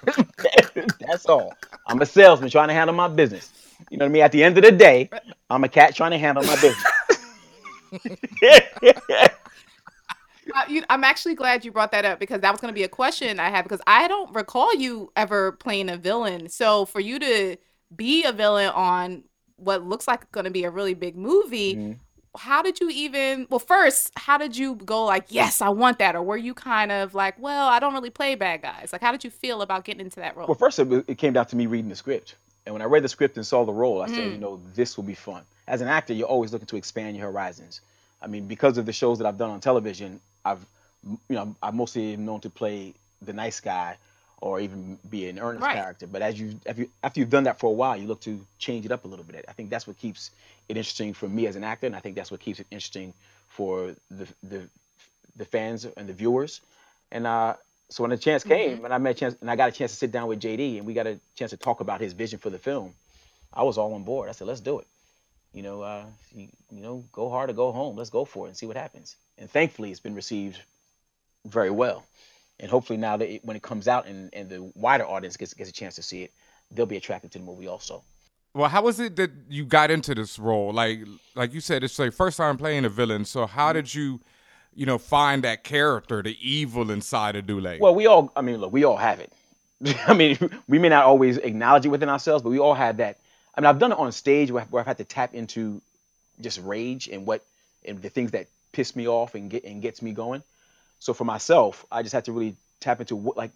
[1.01, 1.53] that's all.
[1.87, 3.51] I'm a salesman trying to handle my business.
[3.91, 4.23] You know what I mean?
[4.23, 5.11] At the end of the day,
[5.51, 6.85] I'm a cat trying to handle my business.
[10.55, 12.85] Uh, you, I'm actually glad you brought that up because that was going to be
[12.85, 16.49] a question I had because I don't recall you ever playing a villain.
[16.49, 17.57] So for you to
[17.95, 19.25] be a villain on
[19.57, 21.93] what looks like going to be a really big movie, Mm-hmm.
[22.39, 23.47] how did you even?
[23.49, 26.93] Well, first, how did you go like, yes, I want that, or were you kind
[26.93, 28.91] of like, well, I don't really play bad guys?
[28.93, 30.47] Like, how did you feel about getting into that role?
[30.47, 32.35] Well, first it, it came down to me reading the script,
[32.67, 34.33] and when I read the script and saw the role, I said, Mm.
[34.33, 35.43] you know, this will be fun.
[35.67, 37.81] As an actor, you're always looking to expand your horizons.
[38.21, 40.65] I mean, because of the shows that I've done on television, I've,
[41.05, 43.97] you know, I'm mostly known to play the nice guy,
[44.47, 45.75] or even be an earnest Right.
[45.75, 46.07] character.
[46.07, 48.41] But as you, after, you, after you've done that for a while, you look to
[48.59, 49.45] change it up a little bit.
[49.49, 50.31] I think that's what keeps
[50.69, 53.13] it interesting for me as an actor, and I think that's what keeps it interesting
[53.49, 54.69] for the the,
[55.37, 56.61] the fans and the viewers.
[57.13, 57.55] And uh,
[57.89, 59.93] so when the chance came, and I met a chance, and I got a chance
[59.93, 62.39] to sit down with JD, and we got a chance to talk about his vision
[62.39, 62.95] for the film,
[63.53, 64.29] I was all on board.
[64.29, 64.87] I said, let's do it.
[65.55, 66.05] You know, uh,
[66.35, 67.97] you, you know, go hard or go home.
[67.97, 69.17] Let's go for it and see what happens.
[69.39, 70.59] And thankfully, it's been received
[71.47, 72.05] very well.
[72.59, 75.55] And hopefully now that it, when it comes out and, and the wider audience gets
[75.55, 76.33] gets a chance to see it,
[76.71, 78.03] they'll be attracted to the movie also.
[78.55, 80.73] Well, how was it that you got into this role?
[80.73, 81.01] Like,
[81.35, 83.27] like you said, it's like first time playing a villain.
[83.27, 83.77] So how mm-hmm.
[83.77, 84.21] did you,
[84.75, 87.77] you know, find that character, the evil inside of Dule?
[87.79, 89.31] Well, we all, I mean, look, we all have it.
[90.07, 90.39] I mean,
[90.69, 93.19] we may not always acknowledge it within ourselves, but we all have that.
[93.55, 95.83] I mean, I've done it on stage where, where I've had to tap into
[96.41, 97.45] just rage and what,
[97.87, 100.43] and the things that piss me off and get and gets me going.
[100.99, 103.53] So for myself, I just had to really tap into what, like,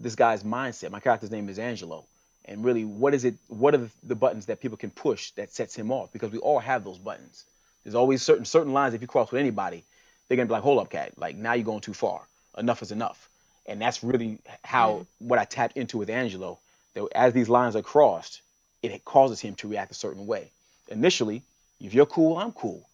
[0.00, 0.90] this guy's mindset.
[0.90, 2.04] My character's name is Angelo,
[2.44, 3.34] and really, what is it?
[3.48, 6.12] What are the, the buttons that people can push that sets him off?
[6.12, 7.44] Because we all have those buttons.
[7.82, 8.94] There's always certain certain lines.
[8.94, 9.84] If you cross with anybody,
[10.28, 11.18] they're gonna be like, "Hold up, cat!
[11.18, 12.22] Like now you're going too far.
[12.56, 13.28] Enough is enough."
[13.66, 16.58] And that's really how what I tapped into with Angelo.
[16.94, 18.42] That as these lines are crossed,
[18.82, 20.50] it causes him to react a certain way.
[20.88, 21.42] Initially,
[21.80, 22.86] if you're cool, I'm cool.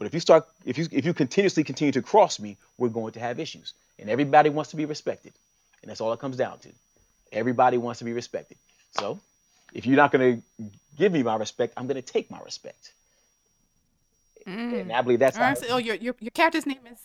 [0.00, 3.12] But if you start, if you if you continuously continue to cross me, we're going
[3.12, 3.74] to have issues.
[3.98, 5.34] And everybody wants to be respected,
[5.82, 6.70] and that's all it comes down to.
[7.32, 8.56] Everybody wants to be respected.
[8.92, 9.20] So,
[9.74, 10.64] if you're not going to
[10.96, 12.92] give me my respect, I'm going to take my respect.
[14.46, 14.80] Mm.
[14.80, 15.54] And I believe that's right, how.
[15.54, 16.98] so- oh, your, your your character's name is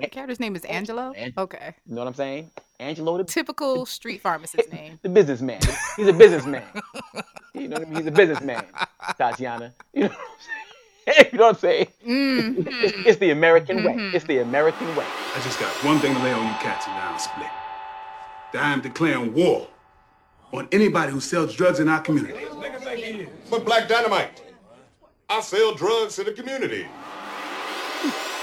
[0.00, 1.12] your character's name is Angelo.
[1.16, 2.48] An- Okay, You know what I'm saying?
[2.78, 5.00] Angelo, the, typical street pharmacist name.
[5.02, 5.60] the businessman.
[5.96, 6.62] He's a businessman.
[7.54, 7.96] you know what I mean?
[7.96, 8.64] He's a businessman,
[9.18, 9.74] Tatiana.
[9.92, 10.65] You know what I'm saying?
[11.32, 11.88] you know what I'm saying?
[12.06, 12.60] Mm-hmm.
[12.60, 13.94] It's, it's- it's the American way.
[14.14, 15.06] It's the American way.
[15.34, 17.48] I just got one thing to lay on you cats and now I'm split.
[18.52, 19.68] That I am declaring war
[20.52, 22.46] on anybody who sells drugs in our community.
[23.50, 24.42] But Black Dynamite,
[25.28, 26.86] I sell drugs to the community.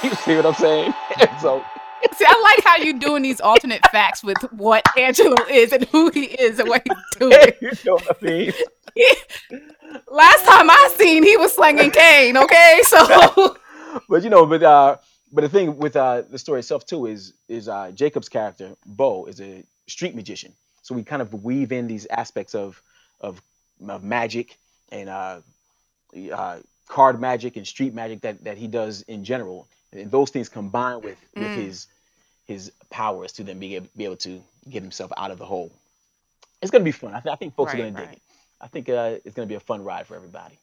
[0.04, 0.94] You see what I'm saying?
[1.42, 1.64] so
[2.12, 6.10] See, I like how you're doing these alternate facts with what Angelo is and who
[6.10, 7.52] he is and what he's doing.
[7.62, 8.54] you know what I mean?
[10.12, 12.38] Last time I seen, he was slinging cane.
[12.38, 13.56] Okay, so
[14.10, 14.98] but you know, but uh,
[15.32, 19.26] but the thing with uh the story itself too is is uh Jacob's character Bo
[19.26, 22.82] is a street magician, so we kind of weave in these aspects of
[23.22, 23.42] of,
[23.88, 24.58] of magic
[24.92, 25.40] and uh,
[26.32, 30.50] uh card magic and street magic that that he does in general, and those things
[30.50, 31.56] combined with with Mm.
[31.56, 31.88] his
[32.46, 35.72] his powers to then be able, be able to get himself out of the hole.
[36.62, 37.14] It's gonna be fun.
[37.14, 38.22] I, th- I think folks are Right, gonna dig it.
[38.62, 40.58] I think uh, it's gonna be a fun ride for everybody.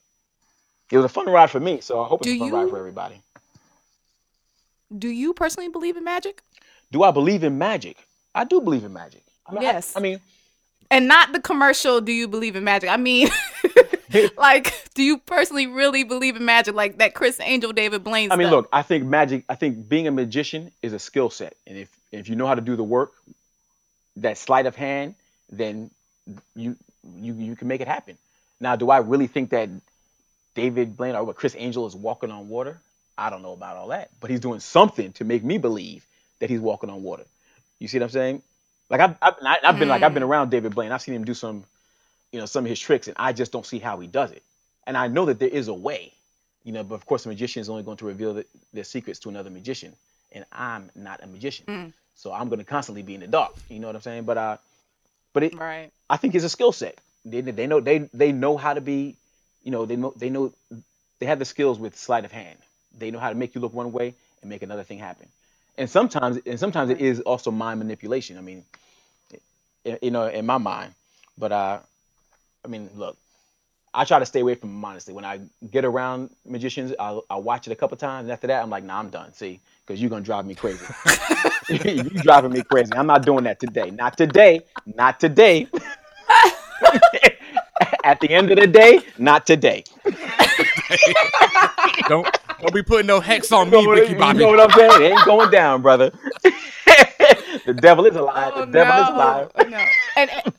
[0.90, 2.70] It was a fun ride for me, so I hope it's Do a fun ride
[2.70, 3.22] for everybody.
[4.96, 6.42] do you personally believe in magic?
[6.90, 7.96] Do I believe in magic?
[8.34, 9.22] I do believe in magic.
[9.46, 9.94] I mean, I- Yes.
[9.96, 10.20] I, mean,
[10.90, 12.00] And not the commercial.
[12.00, 12.90] Do you believe in magic?
[12.90, 13.28] I mean,
[14.36, 16.74] like, do you personally really believe in magic?
[16.74, 18.32] Like that Criss Angel, David Blaine.
[18.32, 18.56] I mean, stuff?
[18.56, 19.44] look, I think magic.
[19.48, 22.54] I think being a magician is a skill set, and if if you know how
[22.54, 23.12] to do the work,
[24.16, 25.14] that sleight of hand,
[25.50, 25.90] then
[26.54, 26.76] you
[27.16, 28.16] you you can make it happen.
[28.60, 29.70] Now, do I really think that
[30.54, 32.78] David Blaine or Criss Angel is walking on water?
[33.16, 36.04] I don't know about all that, but he's doing something to make me believe
[36.40, 37.24] that he's walking on water.
[37.78, 38.42] You see what I'm saying?
[38.88, 40.30] Like I've I've, I've been like I've been hmm.
[40.30, 40.92] around David Blaine.
[40.92, 41.64] I've seen him do some,
[42.32, 44.42] you know, some of his tricks, and I just don't see how he does it.
[44.86, 46.12] And I know that there is a way,
[46.64, 49.20] you know, but of course, a magician is only going to reveal the, their secrets
[49.20, 49.94] to another magician,
[50.32, 51.66] and I'm not a magician,
[52.14, 53.54] so I'm going to constantly be in the dark.
[53.68, 54.24] You know what I'm saying?
[54.24, 54.56] But uh,
[55.32, 55.90] but it, right.
[56.08, 56.98] I think it's a skill set.
[57.24, 59.16] They, they know they they know how to be,
[59.62, 60.52] you know, they know they know
[61.18, 62.58] they have the skills with sleight of hand.
[62.98, 65.28] They know how to make you look one way and make another thing happen.
[65.76, 68.38] And sometimes and sometimes it is also mind manipulation.
[68.38, 68.64] I mean,
[69.84, 70.94] you know, in my mind.
[71.38, 71.78] But uh,
[72.64, 73.16] I mean, look,
[73.92, 75.14] I try to stay away from them honestly.
[75.14, 78.62] When I get around magicians, I'll, I'll watch it a couple times, and after that,
[78.62, 79.32] I'm like, nah, I'm done.
[79.32, 80.84] See, because you're gonna drive me crazy.
[81.68, 82.92] you driving me crazy.
[82.94, 83.90] I'm not doing that today.
[83.90, 84.60] Not today.
[84.86, 85.66] Not today.
[88.04, 89.84] At the end of the day, not today.
[92.08, 92.26] don't
[92.60, 94.38] Don't be putting no hex on me, what- Ricky you Bobby.
[94.40, 95.02] know what I'm saying?
[95.02, 96.10] It ain't going down, brother.
[97.66, 98.52] the devil is alive.
[98.54, 99.50] Oh, the devil is alive.
[99.68, 99.84] No.
[100.16, 100.54] And, and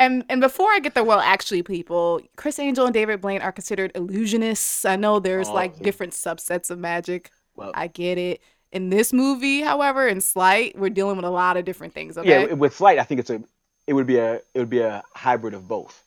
[0.00, 3.52] and and before I get the well, actually, people, Criss Angel and David Blaine are
[3.52, 4.88] considered illusionists.
[4.88, 7.30] I know there's Oh, like different subsets of magic.
[7.56, 8.40] Well- I get it.
[8.70, 12.18] In this movie, however, in Sleight, we're dealing with a lot of different things.
[12.18, 12.28] Okay.
[12.48, 13.42] Yeah, with Sleight, I think it's a
[13.86, 16.02] it would be a it would be a hybrid of both.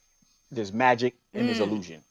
[0.52, 1.68] There's magic and there's Mm.
[1.68, 2.02] illusion.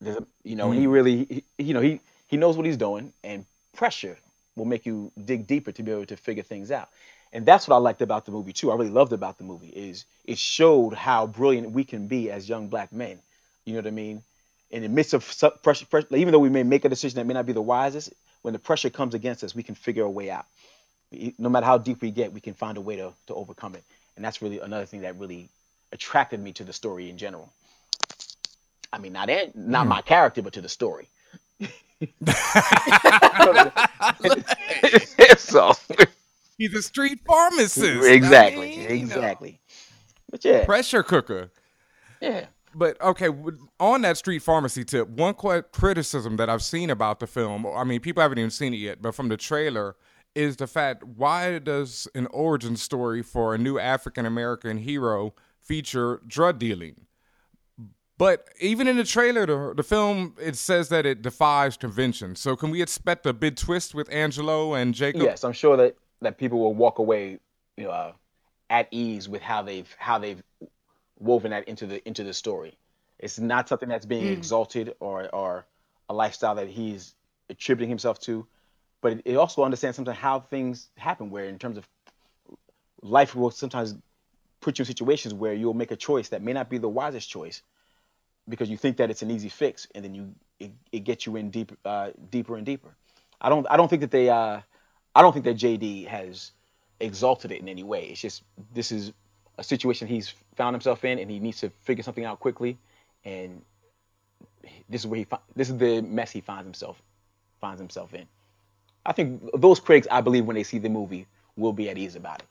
[0.00, 3.12] There's a, you know, he really he, you know, he he knows what he's doing
[3.24, 4.16] and pressure
[4.56, 6.88] will make you dig deeper to be able to figure things out.
[7.32, 8.70] And that's what I liked about the movie too.
[8.70, 12.48] I really loved about the movie is it showed how brilliant we can be as
[12.48, 13.18] young black men.
[13.64, 14.22] You know what I mean?
[14.70, 17.26] In the midst of su- pressure, pressure even though we may make a decision that
[17.26, 18.12] may not be the wisest,
[18.42, 20.46] when the pressure comes against us, we can figure a way out
[21.38, 23.84] no matter how deep we get, we can find a way to, to overcome it.
[24.16, 25.48] And that's really another thing that really
[25.92, 27.52] attracted me to the story in general.
[28.92, 29.88] I mean, not An- not hmm.
[29.88, 31.08] my character, but to the story.
[35.38, 35.72] so
[36.60, 38.06] He's a street pharmacist.
[38.06, 39.14] exactly, I mean, you know.
[39.14, 39.60] exactly.
[40.30, 41.50] But yeah, Pressure cooker.
[42.20, 42.46] yeah.
[42.74, 43.28] But okay,
[43.80, 45.32] on that street pharmacy tip, one
[45.72, 49.00] criticism that I've seen about the film, I mean, people haven't even seen it yet,
[49.00, 49.96] but from the trailer,
[50.34, 56.20] is the fact why does an origin story for a new African American hero feature
[56.26, 57.06] drug dealing?
[58.18, 62.36] But even in the trailer, the, the film, it says that it defies convention.
[62.36, 65.22] So can we expect a big twist with Angelo and Jacob?
[65.22, 67.38] Yes, I'm sure that that people will walk away,
[67.76, 68.12] you know, uh,
[68.70, 70.42] at ease with how they've how they've
[71.18, 72.76] woven that into the into the story.
[73.18, 74.32] It's not something that's being Mm.
[74.32, 75.66] exalted or or
[76.08, 77.14] a lifestyle that he's
[77.50, 78.46] attributing himself to,
[79.02, 81.30] but it, it also understands sometimes how things happen.
[81.30, 81.88] Where in terms of
[83.02, 83.96] life will sometimes
[84.60, 87.28] put you in situations where you'll make a choice that may not be the wisest
[87.30, 87.62] choice
[88.48, 91.36] because you think that it's an easy fix, and then you it, it gets you
[91.36, 92.94] in deep uh, deeper and deeper.
[93.40, 94.60] I don't I don't think that they uh,
[95.14, 96.52] I don't think that JD has
[97.00, 98.06] exalted it in any way.
[98.06, 98.42] It's just
[98.74, 99.12] this is
[99.58, 102.78] a situation he's found himself in, and he needs to figure something out quickly.
[103.24, 103.62] And
[104.88, 107.00] this is where he fi- this is the mess he finds himself
[107.60, 108.26] finds himself in.
[109.04, 112.16] I think those critics, I believe, when they see the movie, will be at ease
[112.16, 112.46] about it.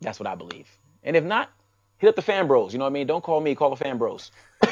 [0.00, 0.68] That's what I believe.
[1.04, 1.50] And if not,
[1.98, 2.72] hit up the fan bros.
[2.72, 3.06] You know what I mean?
[3.06, 4.30] Don't call me, call the fan bros.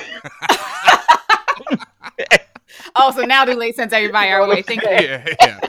[2.96, 4.62] Oh, so now Dule sends everybody our way.
[4.62, 4.90] Thank you.
[4.90, 5.60] yeah, yeah.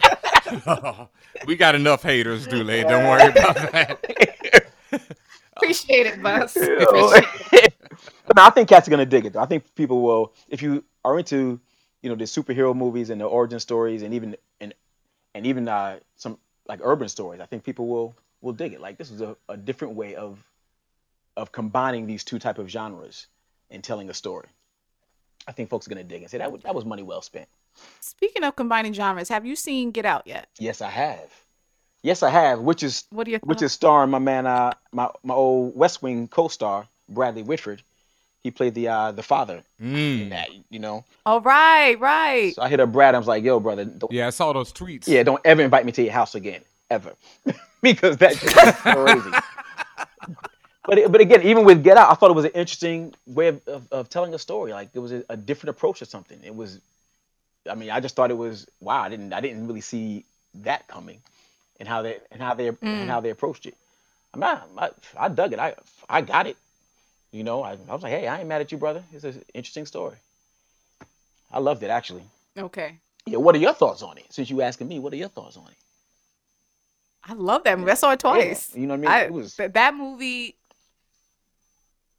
[1.45, 2.83] we got enough haters, Dule.
[2.83, 4.67] Don't worry about that.
[5.57, 6.53] Appreciate it, Bus.
[8.25, 9.33] but no, I think cats are gonna dig it.
[9.33, 9.41] Though.
[9.41, 11.59] I think people will, if you are into,
[12.01, 14.73] you know, the superhero movies and the origin stories, and even and
[15.35, 16.37] and even uh, some
[16.67, 17.41] like urban stories.
[17.41, 18.81] I think people will will dig it.
[18.81, 20.43] Like this is a, a different way of
[21.37, 23.27] of combining these two type of genres
[23.69, 24.47] and telling a story.
[25.47, 27.47] I think folks are gonna dig and Say that was, that was money well spent.
[27.99, 30.47] Speaking of combining genres, have you seen Get Out yet?
[30.59, 31.31] Yes, I have.
[32.03, 32.59] Yes, I have.
[32.59, 36.01] Which is What are your which is starring my man, uh, my my old West
[36.01, 37.81] Wing co-star Bradley Whitford.
[38.43, 40.49] He played the uh, the father in that.
[40.71, 41.05] You know.
[41.27, 42.55] Oh, right, right.
[42.55, 43.13] So I hit up Brad.
[43.13, 45.07] I was like, "Yo, brother, don't, Yeah, I saw those tweets.
[45.07, 47.13] yeah, don't ever invite me to your house again, ever,
[47.83, 48.39] because that's
[48.81, 49.29] crazy."
[50.85, 53.49] but it- but again, even with Get Out, I thought it was an interesting way
[53.49, 54.71] of, of, of telling a story.
[54.73, 56.39] Like it was a, a different approach to something.
[56.43, 56.79] It was,
[57.69, 59.01] I mean, I just thought it was wow.
[59.01, 61.21] I didn't I didn't really see that coming,
[61.79, 63.23] and how they and how they and how mm.
[63.23, 63.75] they approached it.
[64.33, 65.59] I'm not, I, I dug it.
[65.59, 65.75] I
[66.09, 66.57] I got it.
[67.31, 69.03] You know, I, I was like, hey, I ain't mad at you, brother.
[69.13, 70.17] It's an interesting story.
[71.51, 72.23] I loved it actually.
[72.57, 72.97] Okay.
[73.25, 74.25] Yeah, what are your thoughts on it?
[74.29, 75.77] Since you asking me, what are your thoughts on it?
[77.23, 77.91] I love that movie.
[77.91, 78.75] I saw it twice.
[78.75, 79.11] you know what I mean?
[79.11, 80.55] I, It was- th- that movie.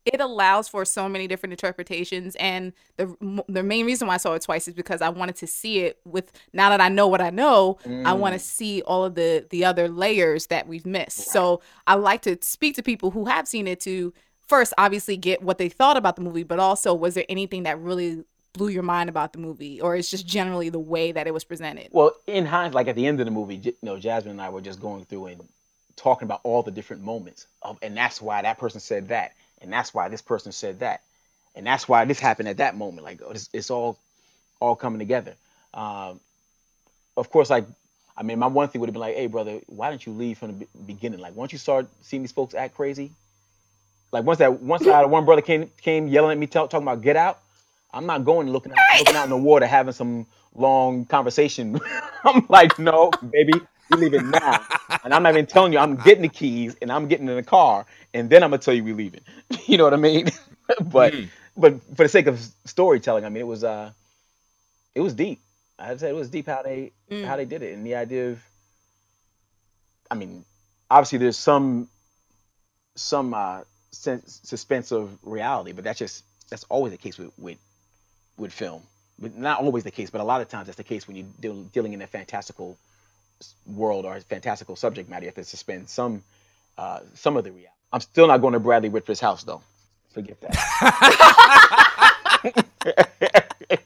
[0.05, 3.15] It allows for so many different interpretations, and the
[3.49, 6.01] the main reason why I saw it twice is because I wanted to see it
[6.05, 6.33] with.
[6.53, 8.43] Now that I know what I know, I want to Mm.
[8.43, 11.31] see all of the the other layers that we've missed.
[11.31, 14.13] So I like to speak to people who have seen it to
[14.49, 17.79] first, obviously, get what they thought about the movie, but also was there anything that
[17.79, 21.33] really blew your mind about the movie, or it's just generally the way that it
[21.33, 21.89] was presented.
[21.93, 24.51] Well, in hindsight, like at the end of the movie, you know, Jazmyn and I
[24.51, 25.41] were just going through and
[25.97, 29.73] talking about all the different moments of, and that's why that person said that, and
[29.73, 31.03] that's why this person said that,
[31.55, 33.05] and that's why this happened at that moment.
[33.05, 33.99] Like it's, it's all,
[34.61, 35.35] all coming together.
[35.73, 36.21] Um,
[37.17, 37.67] of course, like
[38.17, 40.39] I mean, my one thing would have been like, hey, brother, why didn't you leave
[40.39, 41.21] from the beginning?
[41.21, 43.13] Like once you start seeing these folks act crazy,
[44.13, 47.03] like once that once that one brother came came yelling at me, tell, talking about
[47.03, 47.41] get out.
[47.95, 51.79] I'm not going looking out, looking out in the water, having some long conversation.
[52.25, 53.53] I'm like, no, baby,
[53.93, 54.67] we leaving now.
[55.05, 57.43] And I'm not even telling you, I'm getting the keys and I'm getting in the
[57.43, 59.23] car, and then I'm gonna tell you we're leaving.
[59.67, 60.29] you know what I mean?
[60.81, 61.15] but
[61.57, 63.93] but for the sake of storytelling, I mean, it was uh,
[64.95, 65.41] it was deep.
[65.79, 67.25] I'd say it was deep how they Mm.
[67.27, 68.43] how they did it, and the idea of,
[70.11, 70.45] I mean,
[70.91, 71.89] obviously there's some
[72.97, 77.59] some uh, sense, suspense of reality, but that's just that's always the case with with
[78.37, 78.83] with film.
[79.19, 81.27] But not always the case, but a lot of times that's the case when you're
[81.41, 82.92] deal, dealing in a fantastical s-
[83.67, 85.25] world or fantastical subject matter.
[85.25, 86.23] You have to suspend some
[86.79, 87.69] uh, some of the reality.
[87.93, 89.63] I'm still not going to Bradley Whitford's house though.
[90.13, 90.57] Forget that.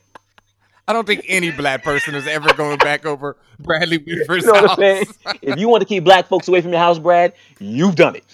[0.89, 4.67] I don't think any black person is ever going back over Bradley Whitford's You know
[4.69, 4.79] house.
[5.43, 8.25] If you want to keep black folks away from your house, Brad, you've done it.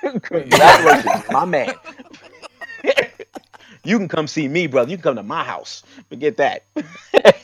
[0.00, 1.74] Congratulations, my man.
[3.84, 4.90] you can come see me, brother.
[4.90, 5.82] You can come to my house.
[6.08, 6.64] Forget that.
[6.74, 7.38] that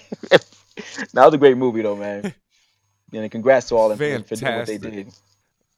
[1.15, 2.33] was a great movie, though, man.
[3.13, 5.13] And congrats to all of them for, for doing what they did.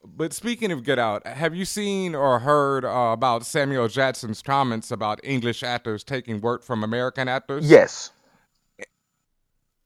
[0.04, 4.90] But speaking of Get Out, have you seen or heard uh, about Samuel Jackson's comments
[4.90, 7.70] about English actors taking work from American actors?
[7.70, 8.10] Yes.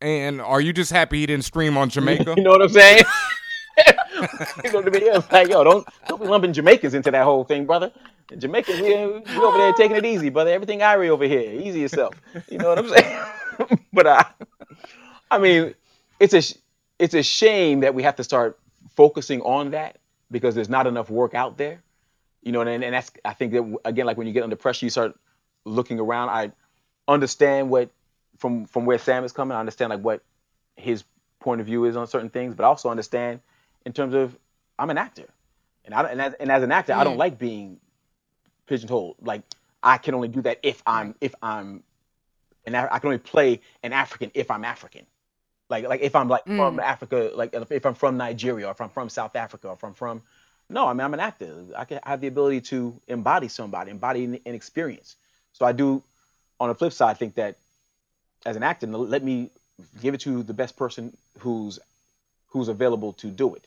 [0.01, 2.35] And are you just happy he didn't stream on Jamaica?
[2.37, 3.03] You know what I'm saying?
[4.65, 5.23] you know what I mean?
[5.31, 7.93] Like, yo, don't don't be lumping Jamaicans into that whole thing, brother.
[8.37, 10.51] Jamaicans, we, we over there taking it easy, brother.
[10.51, 12.15] Everything Irie over here, easy yourself.
[12.51, 13.25] You know what I'm saying?
[13.93, 14.25] but uh,
[15.31, 15.75] I mean,
[16.19, 16.43] it's a
[16.99, 18.59] it's a shame that we have to start
[18.95, 19.99] focusing on that
[20.31, 21.83] because there's not enough work out there.
[22.43, 24.87] You know, and, and that's I think that again, like when you get under pressure,
[24.87, 25.19] you start
[25.65, 26.29] looking around.
[26.31, 26.53] I
[27.09, 27.91] understand what
[28.39, 29.57] from from where Sam is coming.
[29.57, 30.23] I understand like what
[30.77, 31.05] his
[31.41, 33.41] point of view is on certain things, but I also understand
[33.85, 34.37] in terms of
[34.79, 35.27] I'm an actor,
[35.85, 37.21] and I and as, and as an actor, I don't Mm.
[37.21, 37.81] like being
[38.67, 39.17] pigeonholed.
[39.21, 39.43] Like
[39.83, 41.83] I can only do that if I'm if I'm
[42.65, 45.07] and I can only play an African if I'm African.
[45.69, 46.83] Like like if I'm like from Mm.
[46.83, 49.95] Africa, like if I'm from Nigeria or if I'm from South Africa or if I'm
[49.95, 50.23] from
[50.69, 51.65] no, I mean I'm an actor.
[51.77, 55.17] I can I have the ability to embody somebody, embody an, an experience.
[55.53, 56.03] So I do.
[56.59, 57.57] On the flip side, think that
[58.47, 59.51] as an actor, let me
[60.01, 61.79] give it to the best person who's
[62.49, 63.67] who's available to do it.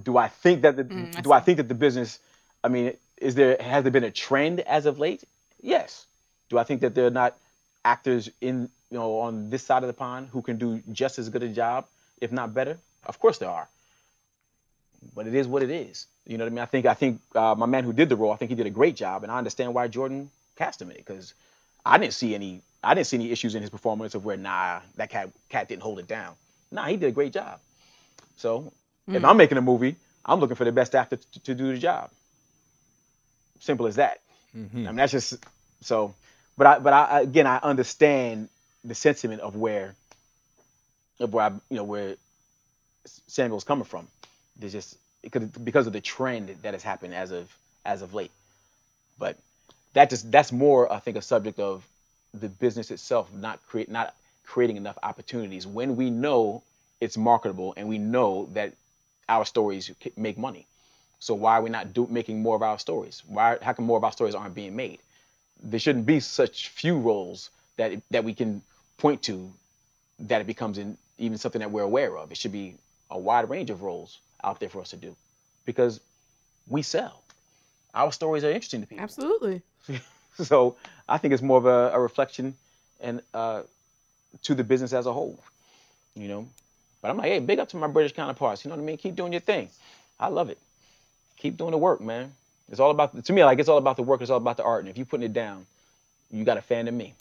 [0.00, 2.18] Do I think that the Mm, I do I think that the business?
[2.62, 5.24] I mean, is there has there been a trend as of late?
[5.60, 6.06] Yes.
[6.50, 7.36] Do I think that they're not
[7.84, 11.28] actors in you know on this side of the pond who can do just as
[11.28, 11.86] good a job,
[12.20, 12.78] if not better?
[13.04, 13.68] Of course there are.
[15.14, 16.06] But it is what it is.
[16.26, 16.62] You know what I mean?
[16.62, 18.66] I think I think uh, my man who did the role, I think he did
[18.66, 21.34] a great job, and I understand why Jordan cast him in it because
[21.84, 24.80] I didn't see any I didn't see any issues in his performance of where nah
[24.96, 26.34] that cat cat didn't hold it down.
[26.70, 27.58] Nah, he did a great job.
[28.36, 28.72] So
[29.08, 29.28] if Mm.
[29.28, 32.10] I'm making a movie, I'm looking for the best actor to, to do the job.
[33.60, 34.20] Simple as that.
[34.56, 34.74] Mhm.
[34.74, 35.34] I mean that's just
[35.80, 36.14] so.
[36.62, 38.48] But I but I again I understand
[38.84, 39.96] the sentiment of where
[41.18, 42.14] of where I, you know where
[43.26, 44.06] Samuel's coming from.
[44.56, 47.52] There's just because because of the trend that has happened as of
[47.84, 48.30] as of late.
[49.18, 49.38] But
[49.94, 51.84] that just that's more I think a subject of
[52.32, 54.14] the business itself not create not
[54.46, 56.62] creating enough opportunities when we know
[57.00, 58.74] it's marketable and we know that
[59.28, 60.68] our stories make money.
[61.18, 63.24] So why are we not do, making more of our stories?
[63.26, 65.00] Why how come more of our stories aren't being made?
[65.62, 68.62] There shouldn't be such few roles that that we can
[68.98, 69.52] point to
[70.20, 72.30] that it becomes in even something that we're aware of.
[72.32, 72.76] It should be
[73.10, 75.14] a wide range of roles out there for us to do
[75.64, 76.00] because
[76.68, 77.22] we sell.
[77.94, 79.02] Our stories are interesting to people.
[79.02, 79.62] Absolutely.
[80.34, 80.76] So
[81.08, 82.54] I think it's more of a, a reflection
[83.00, 83.62] and uh,
[84.44, 85.38] to the business as a whole,
[86.14, 86.48] you know.
[87.02, 88.64] But I'm like, hey, big up to my British counterparts.
[88.64, 88.96] You know what I mean?
[88.96, 89.68] Keep doing your thing.
[90.18, 90.58] I love it.
[91.36, 92.32] Keep doing the work, man.
[92.70, 93.44] It's all about to me.
[93.44, 94.20] Like it's all about the work.
[94.22, 94.80] It's all about the art.
[94.80, 95.66] And if you're putting it down,
[96.30, 97.14] you got a fan in me.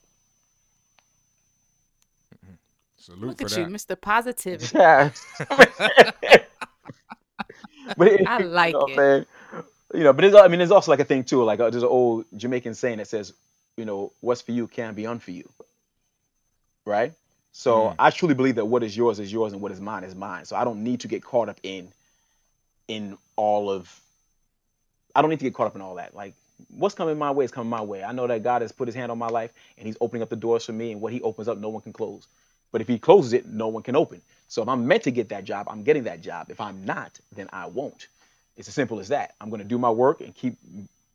[2.97, 3.59] Salute Look for at that.
[3.59, 3.99] you, Mr.
[3.99, 4.77] Positivity.
[4.77, 5.09] Yeah.
[7.97, 8.95] but it, I like you know, it.
[8.95, 9.25] saying?
[9.93, 11.43] You know, but it's, I mean, there's also like a thing too.
[11.43, 13.33] Like uh, there's an old Jamaican saying that says,
[13.77, 15.49] you know, what's for you can't be unfor you.
[16.85, 17.13] Right.
[17.51, 17.95] So Mm.
[17.99, 20.45] I truly believe that what is yours is yours and what is mine is mine.
[20.45, 21.91] So I don't need to get caught up in,
[22.87, 24.00] in all of.
[25.15, 26.15] I don't need to get caught up in all that.
[26.15, 26.33] Like
[26.77, 28.03] what's coming my way is coming my way.
[28.03, 30.29] I know that God has put His hand on my life and He's opening up
[30.29, 30.91] the doors for me.
[30.91, 32.27] And what He opens up, no one can close.
[32.71, 34.21] But if He closes it, no one can open.
[34.47, 36.47] So if I'm meant to get that job, I'm getting that job.
[36.49, 38.07] If I'm not, then I won't.
[38.57, 39.33] It's as simple as that.
[39.41, 40.55] I'm going to do my work and keep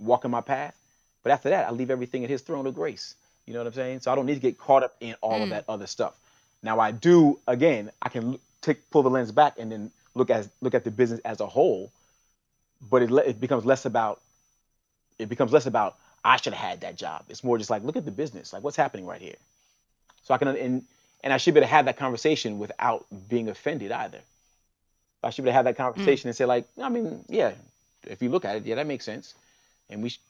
[0.00, 0.74] walking my path.
[1.22, 3.14] But after that, I leave everything at His throne of grace.
[3.46, 4.00] You know what I'm saying?
[4.00, 5.50] So I don't need to get caught up in all of Mm.
[5.50, 6.14] that other stuff.
[6.62, 7.38] Now I do.
[7.46, 10.90] Again, I can take pull the lens back and then look at look at the
[10.90, 11.92] business as a whole.
[12.80, 14.20] But it it becomes less about
[15.18, 17.24] it becomes less about I should have had that job.
[17.28, 19.36] It's more just like look at the business, like what's happening right here.
[20.24, 20.82] So I can and
[21.22, 24.20] and I should be able to have that conversation without being offended either.
[25.22, 25.82] I should be able to have that hmm.
[25.82, 27.52] conversation and say like, I mean, yeah,
[28.04, 29.34] if you look at it, yeah, that makes sense,
[29.90, 30.20] and we sh-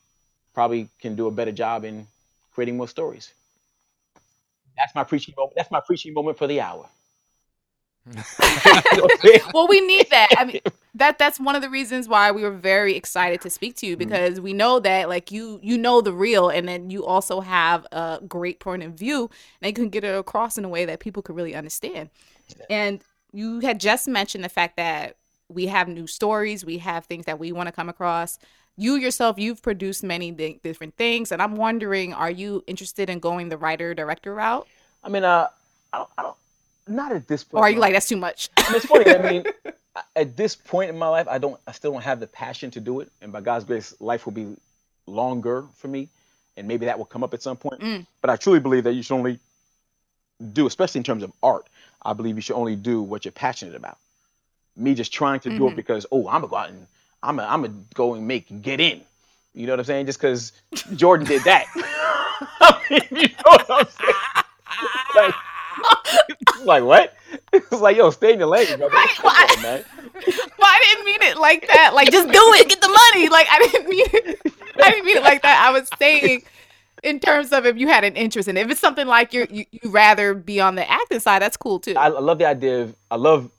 [0.55, 2.07] probably can do a better job in
[2.53, 3.33] creating more stories.
[4.77, 5.55] That's my preaching moment.
[5.57, 6.89] That's my preaching moment for the hour.
[9.55, 10.29] well, we need that.
[10.39, 10.61] I mean,
[10.95, 13.97] that that's one of the reasons why we were very excited to speak to you
[13.99, 14.09] Mm-hmm.
[14.11, 17.87] because we know that like you you know the real, and then you also have
[17.93, 19.31] a great point of view,
[19.61, 22.11] and you can get it across in a way that people could really understand.
[22.71, 23.03] And
[23.33, 25.17] you had just mentioned the fact that
[25.49, 28.39] we have new stories, we have things that we want to come across.
[28.77, 33.21] You yourself, you've produced many di- different things, and I'm wondering, are you interested in
[33.21, 34.69] going the writer director route,
[35.03, 35.49] I mean, uh,
[35.93, 36.37] I don't, I don't,
[36.89, 37.61] not at this point.
[37.61, 38.51] or are you like that's too much?
[38.57, 39.11] I mean, it's funny.
[39.11, 39.45] I mean,
[40.17, 42.81] at this point in my life, I don't, I still don't have the passion to
[42.81, 43.11] do it.
[43.23, 44.57] And by God's grace, life will be
[45.07, 46.09] longer for me,
[46.57, 47.81] and maybe that will come up at some point.
[47.81, 48.07] Mm.
[48.21, 49.39] But I truly believe that you should only
[50.53, 51.67] do, especially in terms of art.
[52.03, 53.99] I believe you should only do what you're passionate about.
[54.77, 55.73] Me just trying to do Mhm.
[55.73, 56.87] it because, oh, I'm gonna go out and
[57.23, 59.01] I'm gonna, I'm gonna go and make get in.
[59.55, 60.07] You know what I'm saying?
[60.07, 60.53] Just because
[60.95, 61.65] Jordan did that.
[62.61, 64.15] I mean, you know what I'm saying?
[65.15, 65.35] Like,
[66.65, 67.15] like what?
[67.53, 68.95] It's like, yo, stay in your lane, brother.
[69.17, 69.85] Come on, man.
[70.59, 71.93] Well, I didn't mean it like that.
[71.95, 73.29] Like, just do it, get the money.
[73.29, 74.41] Like, I didn't mean it.
[74.83, 75.65] I didn't mean it like that.
[75.67, 76.43] I was saying,
[77.03, 78.63] in terms of if you had an interest in it.
[78.63, 81.79] If it's something like you're, you you rather be on the acting side, that's cool
[81.79, 81.95] too.
[81.97, 83.51] I, I love the idea of I love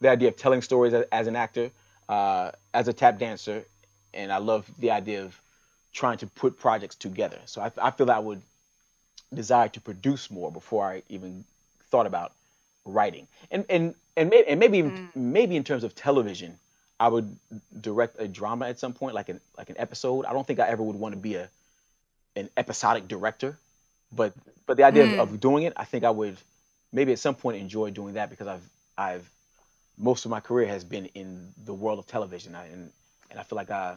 [0.00, 1.70] the idea of telling stories as, as an actor,
[2.08, 3.64] uh, as a tap dancer,
[4.14, 5.40] and I love the idea of
[5.92, 7.38] trying to put projects together.
[7.46, 8.42] So I, I feel that I would
[9.34, 11.44] desire to produce more before I even
[11.90, 12.32] thought about
[12.84, 13.26] writing.
[13.50, 16.58] And and and maybe, and maybe even maybe in terms of television,
[17.00, 17.36] I would
[17.80, 20.24] direct a drama at some point, like an like an episode.
[20.26, 21.48] I don't think I ever would want to be a
[22.36, 23.58] an episodic director,
[24.12, 24.32] but
[24.66, 25.14] but the idea Mm.
[25.18, 26.36] of, of doing it, I think I would
[26.92, 29.28] maybe at some point enjoy doing that because I've I've
[29.98, 32.90] most of my career has been in the world of television, I, and
[33.30, 33.96] and I feel like I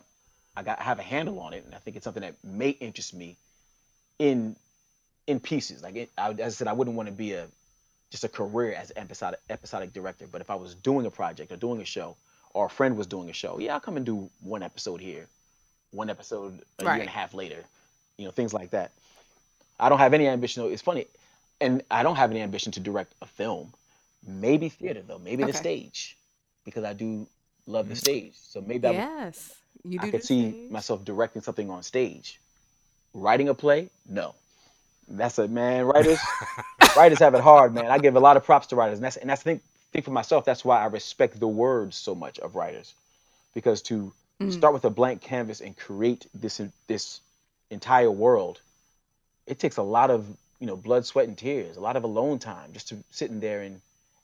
[0.55, 2.69] I got I have a handle on it, and I think it's something that may
[2.71, 3.38] interest me
[4.19, 4.55] in
[5.28, 5.84] in pieces.
[5.84, 7.47] Like it, I, as I said, I wouldn't want to be a
[8.11, 11.51] just a career as an episodic episodic director, but if I was doing a project
[11.51, 12.15] or doing a show,
[12.53, 15.28] or a friend was doing a show, yeah, I'll come and do one episode here,
[15.91, 17.63] one episode a year and a half later,
[18.17, 18.91] you know, things like that.
[19.80, 20.63] I don't have any ambition.
[20.65, 21.07] It's funny,
[21.59, 23.74] and I don't have any ambition to direct a film.
[24.28, 26.17] Maybe theater though, maybe the stage,
[26.65, 27.28] because I do
[27.65, 27.97] love the mm.
[27.97, 28.34] stage.
[28.36, 30.07] So maybe I, yes, you do.
[30.07, 30.69] I could see stage.
[30.69, 32.39] myself directing something on stage.
[33.13, 34.36] Writing a play, no.
[35.18, 35.86] That's it, man.
[35.86, 36.26] Writers,
[36.95, 37.91] writers have it hard, man.
[37.91, 39.62] I give a lot of props to writers, and that's and that's the thing,
[39.93, 40.45] thing for myself.
[40.45, 42.93] That's why I respect the words so much of writers,
[43.53, 44.51] because to Mm.
[44.51, 47.22] start with a blank canvas and create this this
[47.70, 48.59] entire world,
[49.47, 50.26] it takes a lot of
[50.59, 53.62] you know blood, sweat, and tears, a lot of alone time, just to sitting there
[53.62, 53.82] and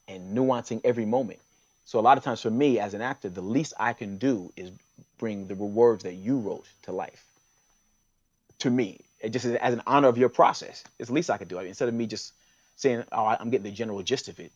[0.07, 1.39] and nuancing every moment.
[1.85, 4.51] So a lot of times for me as an actor, the least I can do
[4.57, 4.71] is
[5.19, 7.23] bring the words that you wrote to life.
[8.59, 10.83] To me, it just as an honor of your process.
[10.99, 11.57] It's the least I could do.
[11.57, 12.33] I mean, instead of me just
[12.75, 14.51] saying, "Oh, I- I'm getting the general gist of it."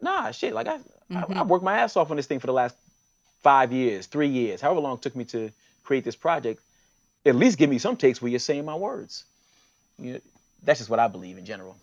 [0.00, 0.54] Nah, shit.
[0.54, 1.48] Like I, I, I mm-hmm.
[1.48, 2.76] worked my ass off on this thing for the last
[3.42, 5.50] five years, three years, however long it took me to
[5.84, 6.60] create this project.
[7.24, 9.24] At least give me some takes where you're saying my words.
[9.98, 10.20] You know,
[10.62, 11.76] that's just what I believe in general.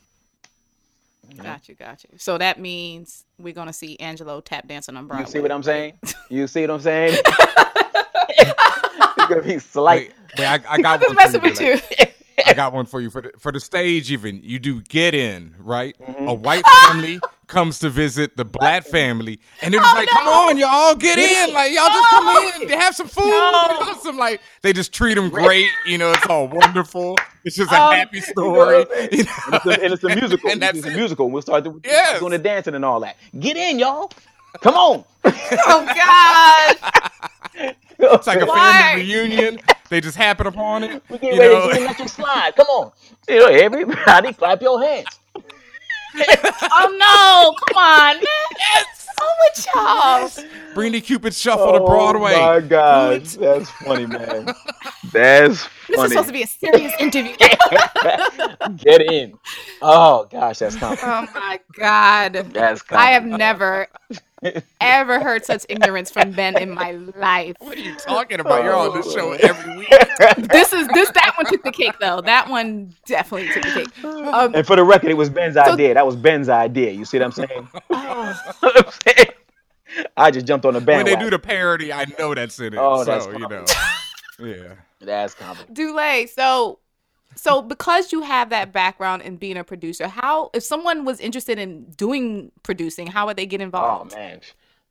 [1.29, 1.43] You know?
[1.43, 2.09] Got you, got you.
[2.17, 5.25] So that means we're gonna see Angelo tap dancing on Broadway.
[5.25, 5.93] You see what I'm saying?
[6.29, 7.21] You see what I'm saying?
[8.29, 10.13] it's gonna be slight.
[10.35, 11.81] Wait, wait, I, I got Just one messing with Billy.
[11.99, 12.05] you.
[12.53, 14.11] I got one for you for the for the stage.
[14.11, 15.95] Even you do get in right.
[15.99, 16.27] Mm-hmm.
[16.27, 20.13] A white family comes to visit the black family, and it was Oh, like, no.
[20.13, 21.53] "Come on, y'all get in!
[21.53, 22.67] Like y'all just come in.
[22.67, 23.25] They have some food.
[23.25, 23.77] No.
[23.85, 25.67] They some like they just treat them great.
[25.85, 27.17] You know, it's all wonderful.
[27.43, 28.77] It's just a Um, happy story.
[28.79, 30.49] You And it's a, and it's a musical.
[30.51, 30.95] And that's it's a it.
[30.95, 31.29] musical.
[31.29, 32.19] We'll start doing, Yes.
[32.19, 33.17] doing the dancing and all that.
[33.39, 34.11] Get in, y'all.
[34.61, 35.03] Come on.
[35.65, 35.85] Oh
[37.55, 37.75] God!
[38.11, 38.95] It's like a Why?
[38.95, 39.59] family reunion.
[39.89, 41.03] They just happen upon it.
[41.09, 41.71] We get you ready know?
[41.71, 42.55] to let you slide.
[42.55, 42.91] Come on.
[43.29, 45.07] You know, everybody clap your hands.
[46.15, 47.65] Oh no!
[47.65, 48.23] Come on, man.
[48.23, 49.07] Yes.
[49.19, 50.73] Oh, with y'all.
[50.73, 52.33] Bring the Cupid Shuffle to oh, Broadway.
[52.35, 54.45] Oh my God, that's funny, man.
[55.11, 55.69] That's funny.
[55.89, 57.35] This is supposed to be a serious interview.
[58.77, 59.37] Get in.
[59.81, 61.29] Oh gosh, that's oh, complicated.
[61.35, 62.33] oh my God!
[62.51, 63.87] That's I have never
[64.81, 67.55] ever heard such ignorance from Ben in my life.
[67.59, 68.63] What are you talking about?
[68.63, 69.89] You're on this show every week.
[70.37, 72.21] This is this that one took the cake though.
[72.21, 74.03] That one definitely took the cake.
[74.03, 75.93] Um, And for the record, it was Ben's idea.
[75.93, 76.91] That was Ben's idea.
[76.91, 77.67] You see what I'm saying?
[77.89, 78.35] I'm?
[80.17, 81.05] I just jumped on the bandwagon.
[81.05, 82.77] When they do the parody, I know that's in it.
[82.79, 83.65] Oh, that's you know,
[84.39, 84.73] yeah.
[84.99, 85.75] That's complicated.
[85.75, 86.79] Dulé, so
[87.35, 91.57] so because you have that background in being a producer, how if someone was interested
[91.59, 94.13] in doing producing, how would they get involved?
[94.13, 94.41] Oh man,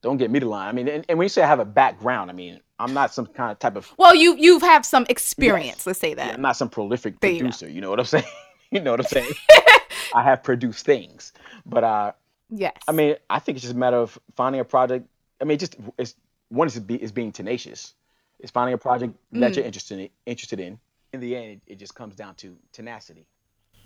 [0.03, 0.69] don't get me to line.
[0.69, 3.15] I mean, and, and when you say I have a background, I mean I'm not
[3.15, 3.93] some kind of type of.
[3.97, 5.87] Well, you you have some experience.
[5.87, 6.35] Let's say yeah, that.
[6.35, 7.45] I'm not some prolific There you go.
[7.45, 7.69] producer.
[7.69, 8.25] You know what I'm saying?
[8.71, 9.33] you know what I'm saying?
[10.15, 11.33] I have produced things,
[11.65, 12.13] but uh,
[12.51, 12.77] yes.
[12.89, 15.07] I mean, I think it's just a matter of finding a project.
[15.41, 16.15] I mean, just it's
[16.49, 17.95] one is be, is being tenacious.
[18.41, 19.57] It's finding a project that Mm.
[19.57, 20.79] you're interested in, interested in.
[21.13, 23.27] In the end, it, it just comes down to tenacity.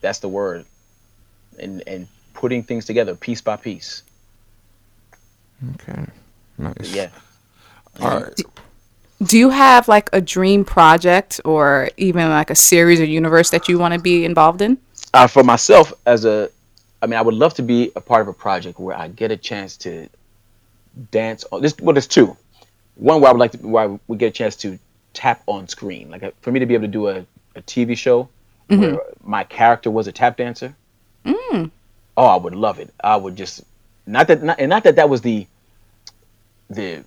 [0.01, 0.65] That's the word,
[1.59, 4.03] and and putting things together piece by piece.
[5.75, 6.05] Okay.
[6.59, 6.95] Nice.
[6.95, 7.09] Yeah.
[8.01, 8.41] All right.
[9.23, 13.69] Do you have like a dream project or even like a series or universe that
[13.69, 14.77] you want to be involved in?
[15.15, 16.51] Uh, for myself, as a,
[17.01, 19.31] I mean, I would love to be a part of a project where I get
[19.31, 20.09] a chance to
[21.11, 21.45] dance.
[21.51, 22.37] On, this, well, there's two.
[22.97, 24.79] One where I would like to, where we get a chance to
[25.17, 26.11] tap on screen.
[26.11, 28.29] Like uh, for me to be able to do a, a TV show
[28.69, 30.75] where my character was a tap dancer.
[31.25, 31.71] Mm.
[32.17, 32.93] Oh, I would love it.
[33.03, 33.65] I would just
[34.07, 35.47] not that, not, and not that that was the,
[36.69, 37.05] the,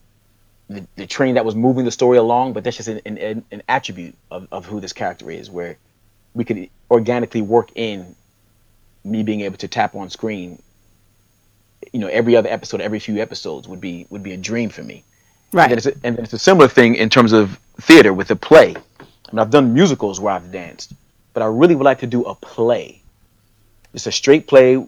[0.70, 3.64] the, the train that was moving the story along, but that's just an, an, an
[3.70, 5.78] attribute of, of who this character is, where
[6.34, 8.16] we could organically work in
[9.04, 10.62] me being able to tap on screen.
[11.94, 14.84] You know, every other episode, every few episodes would be would be a dream for
[14.84, 15.04] me.
[15.52, 15.64] Right.
[15.64, 18.32] And then it's a, and then it's a similar thing in terms of theater with
[18.32, 18.76] a play.
[19.30, 20.94] And I've done musicals where I've danced,
[21.34, 23.02] but I really would like to do a play.
[23.94, 24.84] It's a straight play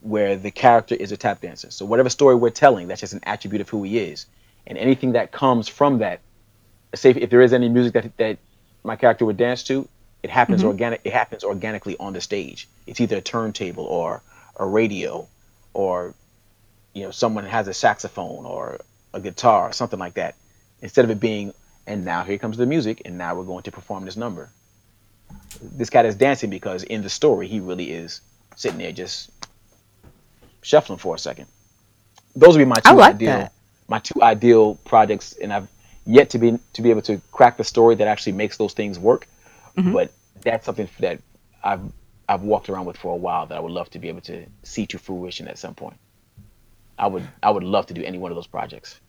[0.00, 1.70] where the character is a tap dancer.
[1.70, 4.26] So whatever story we're telling, that's just an attribute of who he is,
[4.66, 6.20] and anything that comes from that.
[6.94, 8.38] Say if, if there is any music that that
[8.84, 9.88] my character would dance to,
[10.22, 10.66] it happens Mhm.
[10.66, 11.00] organic.
[11.04, 12.68] It happens organically on the stage.
[12.86, 14.22] It's either a turntable or
[14.56, 15.26] a radio,
[15.72, 16.14] or
[16.92, 18.80] you know someone has a saxophone or
[19.12, 20.34] a guitar or something like that.
[20.82, 21.52] Instead of it being,
[21.86, 24.50] and now here comes the music, and now we're going to perform this number.
[25.62, 28.20] This cat is dancing because in the story he really is
[28.56, 29.30] sitting there just
[30.62, 31.46] shuffling for a second.
[32.34, 33.52] Those would be my two like ideal, that.
[33.88, 35.68] my two ideal projects, and I've
[36.06, 38.98] yet to be to be able to crack the story that actually makes those things
[38.98, 39.28] work.
[39.76, 39.92] Mhm.
[39.92, 40.12] But
[40.42, 41.20] that's something that
[41.62, 41.80] I've
[42.28, 44.46] I've walked around with for a while that I would love to be able to
[44.62, 45.96] see to fruition at some point.
[46.98, 49.00] I would I would love to do any one of those projects.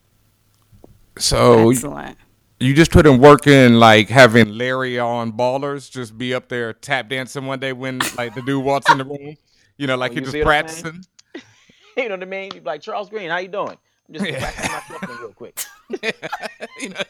[1.17, 2.17] So Excellent.
[2.59, 6.71] You just put in work in like having Larry on ballers just be up there
[6.73, 9.35] tap dancing one day when like the dude walks in the room.
[9.77, 11.03] You know, like Oh, he you just practicing.
[11.97, 12.51] you know what I mean?
[12.53, 13.77] You'd be like Charles Greane, how you doing?
[14.07, 15.59] I'm just practicing my real quick.
[16.79, 17.01] you know,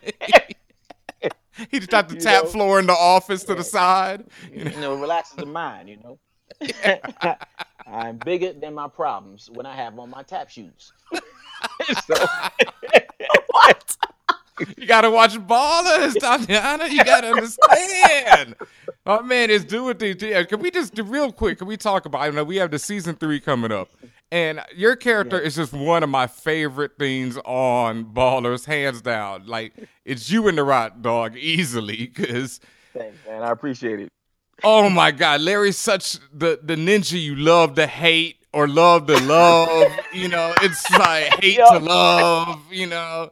[1.70, 2.50] he just got the You tap know?
[2.50, 4.26] floor in the office to the side.
[4.52, 5.89] You know, relaxes the mind.
[5.89, 6.20] You know.
[7.88, 10.91] I'm bigger than my problems when I have on my tap shoes.
[12.06, 12.16] so,
[13.52, 13.98] what?
[14.78, 16.88] You gotta watch ballers, Tatiana.
[16.88, 18.56] You gotta understand.
[19.06, 20.22] Oh man, it's doing things.
[20.22, 21.58] Yeah, uh, Can we just do real quick?
[21.58, 22.22] Can we talk about?
[22.22, 23.89] I know we have the season three coming up,
[24.32, 29.45] and your character is just one of my favorite things on Ballers, hands down.
[29.45, 29.74] Like
[30.06, 32.62] it's you and the Rock Dog easily, because
[32.93, 33.43] thanks, man.
[33.43, 34.10] I appreciate it.
[34.64, 39.20] oh my God, Larry's such the the ninja you love to hate or love to
[39.26, 39.91] love.
[40.14, 42.62] you know, it's like hate to love.
[42.72, 43.32] You know,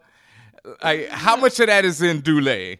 [0.83, 2.77] like how much of that is in Dule?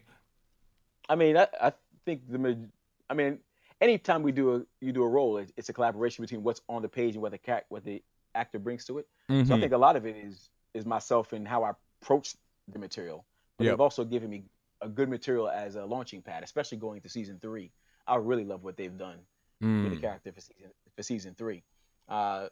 [1.08, 1.72] I mean, I, I
[2.04, 2.68] think the.
[3.10, 3.38] I mean,
[3.80, 6.82] anytime we do a you do a role, it, it's a collaboration between what's on
[6.82, 8.02] the page and what the cat what the
[8.34, 9.06] actor brings to it.
[9.44, 9.60] So I Mhm.
[9.60, 11.72] think a lot of it is is myself and how I
[12.02, 12.34] approach
[12.72, 13.24] the material.
[13.58, 13.72] But Yep.
[13.72, 14.44] they've also given me
[14.80, 17.70] a good material as a launching pad, especially going to season three.
[18.06, 19.18] I really love what they've done
[19.60, 20.00] with the Mm.
[20.00, 21.62] character for season for season three.
[22.08, 22.48] Uh,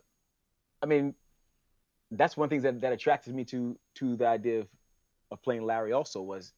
[0.83, 1.15] I mean,
[2.11, 4.69] that's one thing that, that attracted me to to the idea of,
[5.33, 5.93] of playing Larry.
[5.93, 6.53] Also, was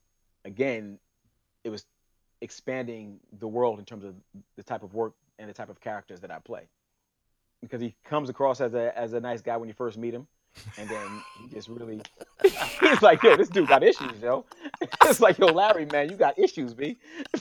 [0.45, 0.99] again,
[1.63, 1.87] it was
[2.41, 4.15] expanding the world in terms of
[4.57, 6.69] the type of work and the type of characters that I play.
[7.63, 10.27] Because he comes across as a as a nice guy when you first meet him,
[10.77, 12.03] and then he just really
[12.81, 14.45] he's like, yo, this dude got issues, yo.
[15.07, 16.97] It's like, yo, Larry, man, you got issues, b.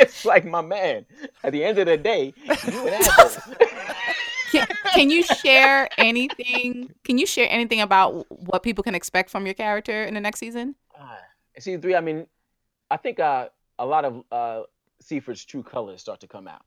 [0.00, 1.04] It's like my man.
[1.42, 3.54] At the end of the day, you an asshole.
[4.94, 6.92] Can, can you share anything?
[7.04, 10.40] Can you share anything about what people can expect from your character in the next
[10.40, 10.74] season?
[11.54, 12.26] In season three, I mean,
[12.90, 14.62] I think uh, a lot of uh,
[15.02, 16.62] Siefert's true colors start to come out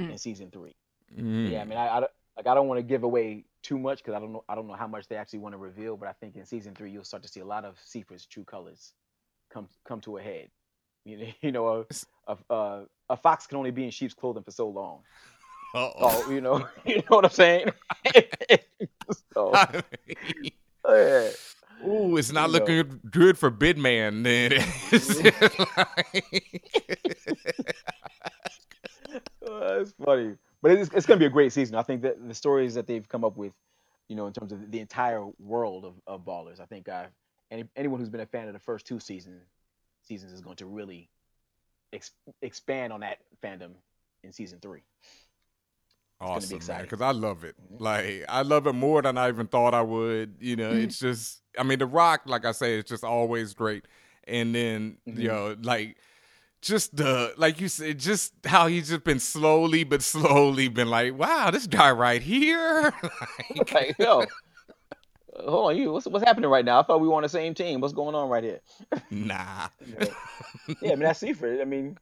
[0.00, 0.10] Mm.
[0.10, 0.74] in season three.
[1.16, 1.52] Mm.
[1.52, 3.98] Yeah, I mean, I, I don't- like I don't want to give away too much
[3.98, 6.08] because I don't know I don't know how much they actually want to reveal, but
[6.08, 8.92] I think in season three you'll start to see a lot of Siefert's true colors
[9.52, 10.48] come come to a head.
[11.04, 11.68] You know, you know,
[12.28, 15.02] a a, a, a fox can only be in sheep's clothing for so long.
[15.74, 15.92] Uh-oh.
[15.98, 17.70] Oh, you know, you know what I'm saying?
[19.34, 19.52] so,
[20.88, 21.30] yeah.
[21.86, 22.64] Ooh, it's not You know.
[22.64, 24.52] looking good for Bidman then.
[29.80, 31.74] It's funny, but it's, it's going to be a great season.
[31.76, 33.52] I think that the stories that they've come up with,
[34.08, 37.04] you know, in terms of the entire world of, of ballers, I think uh,
[37.50, 39.42] any anyone who's been a fan of the first two seasons
[40.02, 41.08] seasons is going to really
[41.92, 42.12] ex-
[42.42, 43.72] expand on that fandom
[44.22, 44.82] in season three.
[46.20, 46.86] Awesome, exciting.
[46.86, 47.56] Because I love it.
[47.78, 50.36] Like I love it more than I even thought I would.
[50.40, 51.42] You know, it's just.
[51.58, 53.84] I mean, The Rock, like I say, it's just always great.
[54.26, 55.96] And then you know, like
[56.64, 61.16] just the like you said, just how he's just been slowly but slowly been like,
[61.16, 62.92] wow, this guy right here.
[63.72, 65.92] like, yo, uh, hold on, you.
[65.92, 66.80] What's what's happening right now?
[66.80, 67.80] I thought we were on the same team.
[67.80, 68.60] What's going on right here?
[69.10, 69.68] nah.
[70.80, 71.60] yeah, I mean that's Siefert.
[71.60, 71.98] I mean,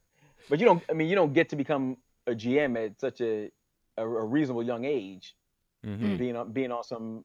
[0.49, 0.83] but you don't.
[0.89, 1.97] I mean, you don't get to become
[2.29, 3.51] a GM at such a
[3.97, 5.37] a, a reasonable young age,
[5.85, 6.19] Mhm.
[6.19, 7.25] being on being on some,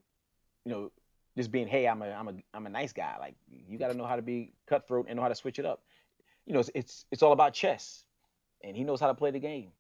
[0.66, 0.92] you know,
[1.38, 3.18] just being hey, I'm a I'm a I'm a nice guy.
[3.20, 5.66] Like you got to know how to be cutthroat and know how to switch it
[5.66, 5.84] up.
[6.46, 8.04] You know, it's it's, it's all about chess,
[8.64, 9.72] and he knows how to play the game.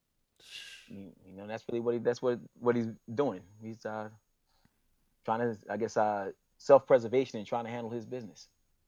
[0.87, 3.41] You, you know, that's really what he that's what what he's doing.
[3.61, 4.09] He's uh
[5.25, 8.47] trying to, I guess, uh self preservation and trying to handle his business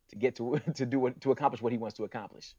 [0.10, 2.54] to get to to do what to accomplish what he wants to accomplish.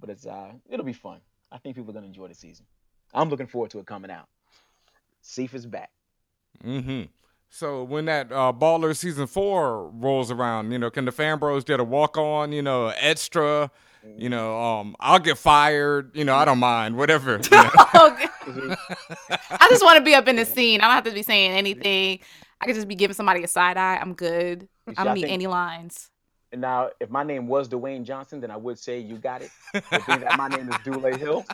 [0.00, 1.20] But it's uh it'll be fun.
[1.50, 2.66] I think people are gonna enjoy the season.
[3.12, 4.28] I'm looking forward to it coming out.
[5.24, 5.90] Seif is back.
[6.62, 7.02] hmm
[7.48, 11.64] So when that uh, Baller season four rolls around, you know, can the fan bros
[11.64, 13.70] get a walk on, you know, extra,
[14.18, 17.40] you know, um, I'll get fired, you know, I don't mind, whatever.
[17.42, 17.70] you know.
[19.50, 20.80] I just want to be up in the scene.
[20.82, 22.20] I don't have to be saying anything.
[22.60, 23.96] I could just be giving somebody a side eye.
[23.96, 24.68] I'm good.
[24.88, 26.10] See, I I don't need any lines.
[26.52, 29.50] And now, if my name was Dwayne Johnson, then I would say you got it.
[29.72, 31.44] But being that my name is Dule Hill,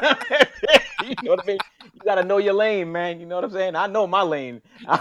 [1.04, 1.58] you know what I mean.
[1.94, 3.20] You gotta know your lane, man.
[3.20, 3.76] You know what I'm saying?
[3.76, 4.98] I know my lane, and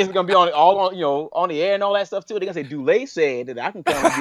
[0.00, 2.26] it's gonna be on all on you know on the air and all that stuff
[2.26, 2.34] too.
[2.34, 3.96] They're gonna say Dule said that I can come.
[3.96, 4.14] And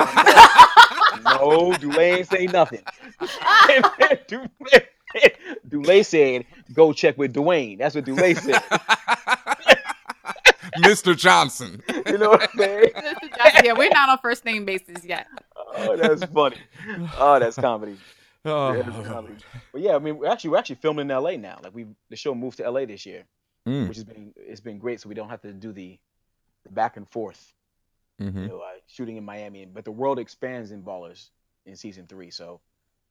[1.24, 2.84] be on no, Dule ain't say nothing.
[4.28, 4.48] Dule,
[5.68, 7.78] Dule said go check with Dwayne.
[7.78, 8.62] That's what Dule said.
[10.78, 11.16] Mr.
[11.16, 11.82] Johnson.
[12.06, 12.92] You know what I'm saying?
[13.64, 15.28] yeah, we're not on first name basis yet.
[15.78, 16.58] Oh, that's funny.
[17.18, 17.98] Oh, that's comedy.
[18.50, 18.74] Oh.
[18.74, 19.22] Yeah.
[19.72, 21.38] But yeah, I mean, we're actually we're actually filming in L.A.
[21.38, 21.60] now.
[21.64, 22.86] Like we, the show moved to L.A.
[22.86, 23.24] this year,
[23.68, 23.88] Mm.
[23.88, 25.00] which has been it's been great.
[25.02, 26.00] So we don't have to do the,
[26.64, 27.54] the back and forth,
[28.22, 28.42] Mhm.
[28.44, 29.66] you know, uh, shooting in Miami.
[29.66, 31.30] But the world expands in Ballers
[31.66, 32.62] in season three, so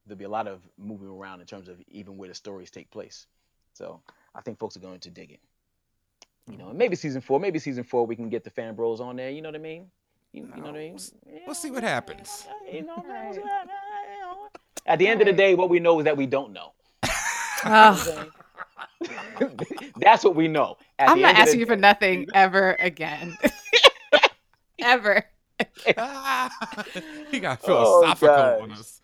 [0.06, 2.90] there'll be a lot of moving around in terms of even where the stories take
[2.90, 3.26] place.
[3.74, 4.00] So
[4.34, 5.40] I think folks are going to dig it.
[6.50, 9.00] You know, and maybe season four, maybe season four, we can get the fan bros
[9.00, 9.30] on there.
[9.30, 9.90] You know what I mean?
[10.32, 10.98] You, you know what I mean?
[11.46, 12.46] We'll see what happens.
[12.72, 12.96] You know,
[14.86, 16.72] At the end of the day, what we know is that we don't know.
[17.64, 18.30] Ugh.
[19.96, 20.76] That's what we know.
[20.98, 23.36] At I'm the not end of the asking you for nothing ever again.
[24.80, 25.24] ever.
[25.86, 29.00] he got Oh, philosophical on us.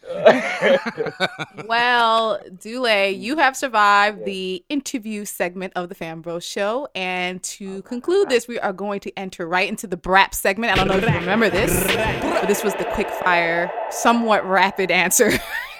[1.67, 6.87] well, Dule, you have survived the interview segment of the Fan Bros show.
[6.95, 10.73] And to conclude this, we are going to enter right into the BRAP segment.
[10.73, 11.85] I don't know if you remember this,
[12.23, 15.33] but this was the quick fire, somewhat rapid answer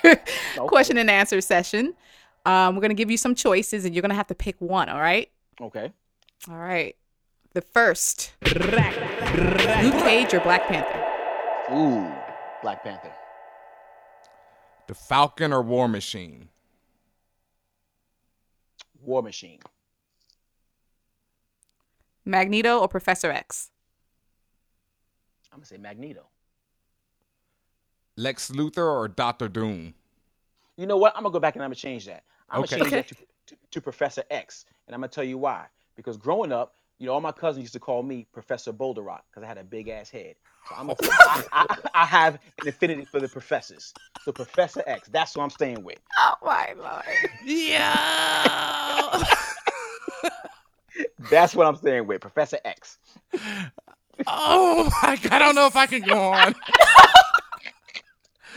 [0.67, 1.95] question and answer session.
[2.47, 4.57] Um, we're going to give you some choices and you're going to have to pick
[4.61, 5.31] one, all right?
[5.61, 5.93] Okay.
[6.49, 6.95] All right.
[7.55, 11.75] The first Luke Cage or Black Panther?
[11.75, 12.13] Ooh,
[12.63, 13.13] Black Panther.
[14.89, 16.49] The Falcon or War Machine?
[19.01, 19.61] War Machine.
[22.25, 23.71] Magneto or Professor X?
[25.53, 26.27] I'm gonna say Magneto.
[28.17, 29.95] Lex Luthor or Doctor Doom?
[30.77, 31.17] You know what?
[31.17, 32.25] I'm gonna go back and I'm gonna change that.
[32.51, 32.77] I'm Okay.
[32.77, 32.97] gonna change Okay.
[32.97, 33.17] that to,
[33.49, 35.67] to, to Professor X, and I'm gonna tell you why.
[35.97, 39.25] Because growing up, you know, all my cousins used to call me Professor Boulder Rock
[39.31, 40.37] because I had a big ass head.
[40.65, 43.95] So I'm gonna, I, I, I have an affinity for the professors.
[44.21, 45.99] So Professor X, that's who I'm staying with.
[46.19, 47.05] Oh my lord.
[47.45, 49.25] Yeah.
[51.19, 52.99] That's what I'm staying with, Professor X.
[54.27, 56.55] Oh my god, I don't know if I can go on.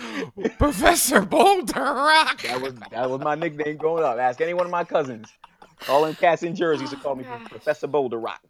[0.57, 2.41] Professor Boulder Rock.
[2.43, 4.17] That was that was my nickname growing up.
[4.17, 5.27] Ask any one of my cousins.
[5.89, 8.41] All them cats in Jersey used to call me Professor Boulder Rock.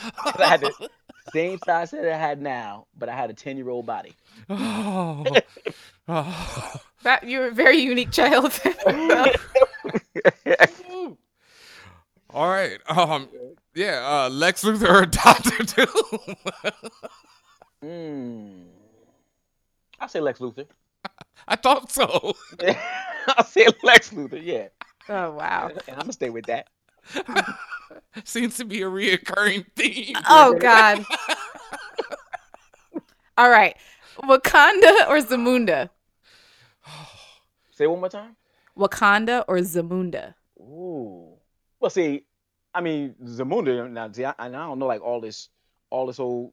[0.00, 0.88] I had the
[1.32, 4.14] same size that I had now, but I had a 10 year old body.
[4.48, 5.24] Oh.
[6.08, 6.72] Oh.
[7.02, 8.52] That you're a very unique child.
[12.30, 12.78] All right.
[12.88, 13.28] Um.
[13.74, 14.06] Yeah.
[14.06, 14.28] Uh.
[14.30, 16.36] Lex Luthor or Doctor Doom?
[17.82, 18.62] Hmm.
[19.98, 20.66] I'll say Lex Luthor.
[21.48, 22.34] I thought so.
[23.28, 24.68] I'll say Lex Luthor, yeah.
[25.08, 25.68] oh wow.
[25.68, 26.68] And I'm gonna stay with that.
[28.24, 30.16] Seems to be a reoccurring theme.
[30.28, 31.04] Oh god.
[33.38, 33.76] All right.
[34.18, 35.90] Wakanda or Zamunda?
[37.72, 38.36] Say it one more time.
[38.78, 40.34] Wakanda or Zamunda?
[40.60, 41.32] Ooh.
[41.80, 42.24] Well, see,
[42.74, 43.90] I mean, Zamunda.
[43.90, 45.48] Now, see, I, I don't know like all this,
[45.90, 46.52] all this old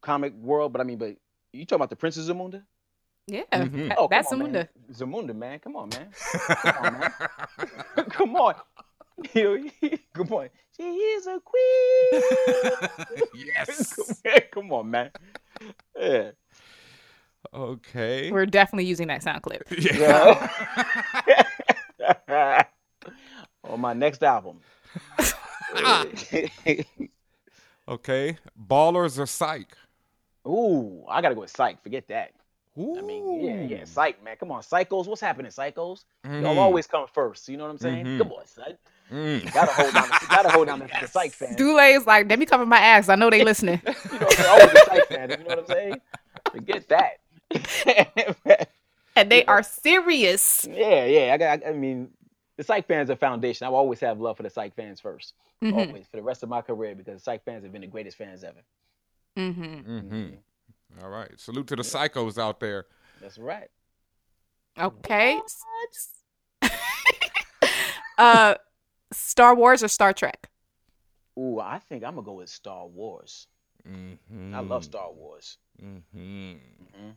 [0.00, 1.16] comic world, but I mean, but
[1.52, 2.62] you talking about the Princess Zamunda?
[3.26, 3.42] Yeah.
[3.52, 3.88] Mhm.
[3.88, 4.52] that- Oh, that's on, Zamunda.
[4.52, 4.68] man.
[4.92, 5.58] Zamunda, man.
[5.60, 6.08] Come on, man.
[6.62, 7.12] Come on, man.
[8.10, 8.54] come on.
[9.34, 10.50] You know, good point.
[10.76, 12.22] She is a queen.
[13.56, 14.20] yes.
[14.50, 15.10] Come on, man.
[15.96, 16.30] Yeah.
[17.54, 18.30] Okay.
[18.32, 19.62] We're definitely using that sound clip.
[19.70, 20.48] Yeah.
[23.64, 24.60] On my next album.
[27.88, 28.38] okay.
[28.58, 29.76] Ballers or psych?
[30.46, 31.80] Ooh, I gotta go with Psych.
[31.82, 32.32] Forget that.
[32.76, 34.36] I mean, yeah, yeah, Psych, man.
[34.36, 35.06] Come on, Psychos.
[35.06, 36.04] What's happening, Psychos?
[36.24, 36.56] Y'all Mhm.
[36.56, 37.48] always come first.
[37.48, 38.06] You know what I'm saying?
[38.06, 38.18] Mhm.
[38.18, 38.76] Come on, Psych.
[39.12, 39.52] Mm.
[39.52, 40.08] Gotta hold down.
[40.08, 41.56] The, gotta hold down the, the Psych fans.
[41.56, 43.10] Dule is like, let me cover my ass.
[43.10, 43.80] I know they listening.
[43.86, 45.32] You know, they're always the Psych fans.
[45.32, 46.00] You know what I'm saying?
[46.50, 48.68] Forget that.
[49.16, 50.66] and they are serious.
[50.70, 51.34] Yeah, yeah.
[51.34, 51.66] I got.
[51.66, 52.08] I mean,
[52.56, 53.66] the Psych fans are foundation.
[53.66, 55.74] I will always have love for the Psych fans 1st Mhm.
[55.88, 58.16] Always for the rest of my career because the Psych fans have been the greatest
[58.16, 58.58] fans ever.
[59.36, 59.62] Mm-hmm.
[59.64, 60.26] Mm-hmm.
[61.02, 61.30] All right.
[61.38, 62.86] Salute to the psychos out there.
[63.20, 63.68] That's right.
[64.78, 65.40] Okay.
[68.18, 68.54] uh,
[69.12, 70.48] Star Wars or Star Trek?
[71.38, 73.46] Ooh, I think I'm gonna go with Star Wars.
[73.88, 74.54] Mm-hmm.
[74.54, 75.58] I love Star Wars.
[75.82, 76.52] Mm-hmm.
[76.52, 77.14] Mhm.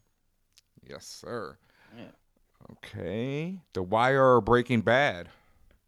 [0.88, 1.58] Yes, sir.
[1.98, 2.06] Yeah.
[2.72, 3.60] Okay.
[3.74, 5.30] The Wire or Breaking Bad?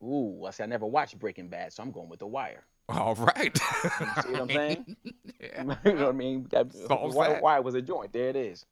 [0.03, 0.63] Ooh, I see.
[0.63, 2.65] I never watched Breaking Bad, so I'm going with The Wire.
[2.89, 3.57] All right.
[3.83, 4.97] You see what I'm saying?
[5.39, 5.75] Yeah.
[5.85, 6.47] you know what I mean?
[6.49, 7.43] That, why, that.
[7.43, 8.11] why was a joint?
[8.11, 8.65] There it is.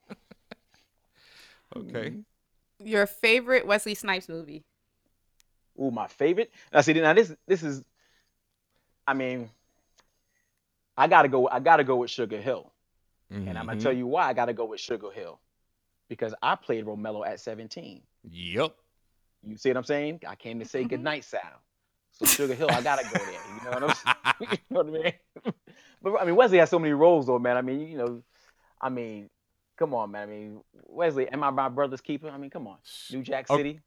[1.75, 2.09] Okay.
[2.09, 2.87] Mm-hmm.
[2.87, 4.63] Your favorite Wesley Snipes movie?
[5.79, 6.51] Ooh, my favorite.
[6.73, 7.83] Now see, now this this is.
[9.07, 9.51] I mean,
[10.97, 11.47] I gotta go.
[11.47, 12.71] I gotta go with Sugar Hill,
[13.29, 15.39] and I'm gonna tell you why I gotta go with Sugar Hill,
[16.09, 18.01] because I played Roemello at 17.
[18.31, 18.75] Yep.
[19.47, 20.21] You see what I'm saying?
[20.27, 21.61] I came to say goodnight, Sal.
[22.15, 23.31] So Sugar Hill, I gotta go there.
[23.31, 24.15] You know what I'm saying?
[24.51, 25.13] you know what I mean?
[26.01, 27.57] but I mean, Wesley has so many roles, though, man.
[27.57, 28.21] I mean, you know,
[28.81, 29.29] I mean,
[29.77, 30.23] come on, man.
[30.23, 32.29] I mean, Wesley, am I my brother's keeper?
[32.29, 32.77] I mean, come on,
[33.11, 33.59] New Jack Okay.
[33.59, 33.79] City.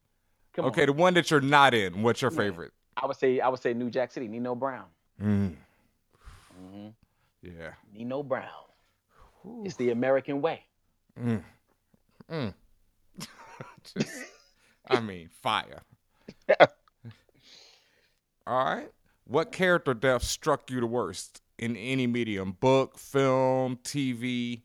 [0.53, 0.87] Come okay, on.
[0.89, 2.72] the one that you're not in, what's your favorite?
[2.97, 4.87] I would say, I would say New Jack City, Nino Brown.
[5.22, 5.55] Mm.
[6.53, 6.89] hmm
[7.43, 7.70] Yeah.
[7.95, 8.45] Nino Brown.
[9.64, 10.64] It's the American way.
[11.18, 11.43] Mm.
[12.31, 12.55] Mm.
[13.97, 14.24] Just,
[14.91, 15.83] I mean, fire.
[18.49, 18.91] All right.
[19.27, 22.53] What character death struck you the worst in any medium?
[22.53, 24.63] Book, film, TV,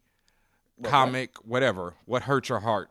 [0.77, 0.89] What, what?
[0.89, 1.95] comic, whatever.
[2.05, 2.89] What hurt your heart?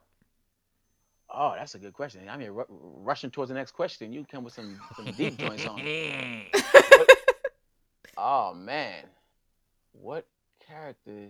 [1.35, 2.29] Oh, that's a good question.
[2.29, 5.65] I mean, ru- rushing towards the next question, you come with some some deep joints
[5.67, 5.81] on.
[5.83, 7.09] it.
[8.19, 9.05] Oh man,
[9.93, 10.27] what
[10.69, 11.29] character?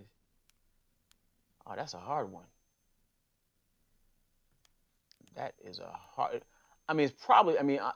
[1.65, 2.45] Oh, that's a hard one.
[5.37, 6.43] That is a hard.
[6.89, 7.57] I mean, it's probably.
[7.57, 7.93] I mean, I,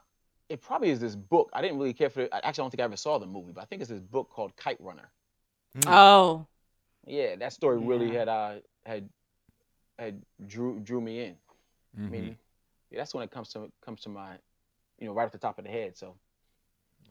[0.49, 1.51] it probably is this book.
[1.53, 2.31] I didn't really care for it.
[2.33, 4.01] I Actually, I don't think I ever saw the movie, but I think it's this
[4.01, 5.11] book called Kite Runner.
[5.87, 6.47] Oh,
[7.07, 9.09] Yeah, that story really had uh had
[9.99, 11.37] had drew drew me in.
[11.97, 12.11] I Mhm.
[12.11, 12.39] mean,
[12.91, 14.39] yeah, that's when it comes to comes to my,
[14.99, 15.97] you know, right off the top of the head.
[15.97, 16.17] So,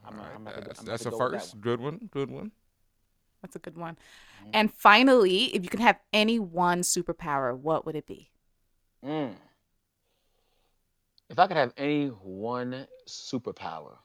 [0.06, 1.32] I'm, All right, I'm gonna have to- that's I'm gonna that's a to go with
[1.34, 1.54] that first.
[1.56, 1.62] one.
[1.62, 2.10] Good one.
[2.12, 2.52] Good one.
[3.42, 3.96] that's a good one.
[4.40, 4.50] Mm-hmm.
[4.54, 8.32] And finally, if you can have any one superpower, what would it be?
[9.04, 9.36] Mm.
[11.30, 13.98] If I could have any one superpower,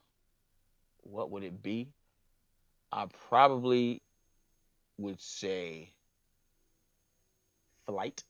[1.02, 1.88] what would it be?
[2.92, 4.02] I probably
[4.98, 5.90] would say
[7.86, 8.24] flight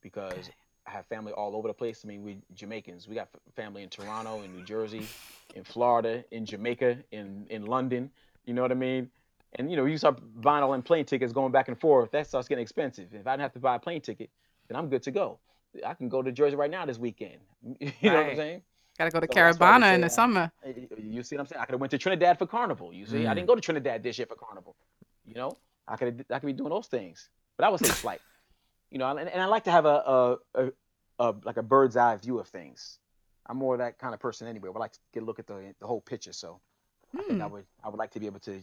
[0.00, 0.50] because
[0.86, 2.02] I have family all over the place.
[2.04, 3.08] I mean, we Jamaicans.
[3.08, 5.06] We got family in Toronto, in New Jersey,
[5.54, 8.10] in Florida, in Jamaica, in in London.
[8.44, 9.10] You know what I mean?
[9.56, 12.10] And you know, you start buying all them plane tickets, going back and forth.
[12.10, 13.08] That starts getting expensive.
[13.12, 14.30] If I didn't have to buy a plane ticket,
[14.68, 15.38] then I'm good to go.
[15.86, 17.38] I can go to Jersey right now this weekend.
[17.80, 18.36] You know what I'm Right.
[18.36, 18.62] saying?
[18.98, 20.52] Got to go to So that's why I would Caribana in the summer.
[20.98, 21.60] You see what I'm saying?
[21.60, 22.92] I could have went to Trinidad for Carnival.
[22.92, 23.36] You see, I Mm.
[23.36, 24.76] didn't go to Trinidad this year for Carnival.
[25.26, 25.58] You know,
[25.88, 27.30] I could I could be doing those things.
[27.56, 28.20] But I would say flight.
[28.90, 30.72] You know, and, and I like to have a, a, a,
[31.18, 33.00] a like a bird's eye view of things.
[33.46, 34.70] I'm more that kind of person anyway.
[34.74, 36.32] I like to get a look at the the whole picture.
[36.32, 36.60] So
[37.18, 37.48] I think I Hmm.
[37.48, 38.60] would I would like to be able to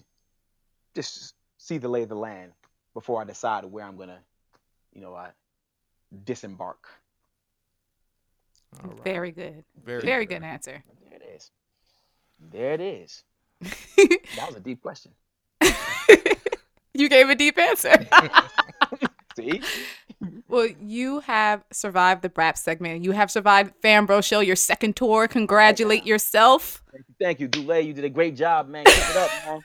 [0.96, 2.54] just see the lay of the land
[2.94, 4.20] before I decide where I'm gonna,
[4.94, 5.32] you know, uh,
[6.24, 6.88] disembark.
[8.84, 9.04] All right.
[9.04, 9.64] Very good.
[9.84, 10.42] Very Very good.
[10.42, 10.84] good answer.
[11.10, 11.52] There it is.
[12.40, 13.24] There it is.
[14.36, 15.12] That was a deep question.
[16.94, 17.94] you gave a deep answer.
[19.36, 19.62] See?
[20.48, 23.04] well, you have survived the BRAP segment.
[23.04, 25.28] You have survived Fan Bro Show, your second tour.
[25.28, 26.84] Congratulate yourself.
[26.92, 27.86] Thank you, thank you, Dulé.
[27.86, 28.84] You did a great job, man.
[28.86, 29.62] Keep it up, man.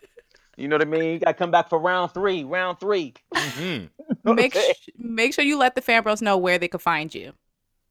[0.56, 1.04] You know what I mean?
[1.14, 2.44] You got to come back for round three.
[2.44, 3.14] Round three.
[3.34, 3.90] Mhm.
[4.24, 7.32] Make sh- make sure you let the Fan Bros know where they could find you.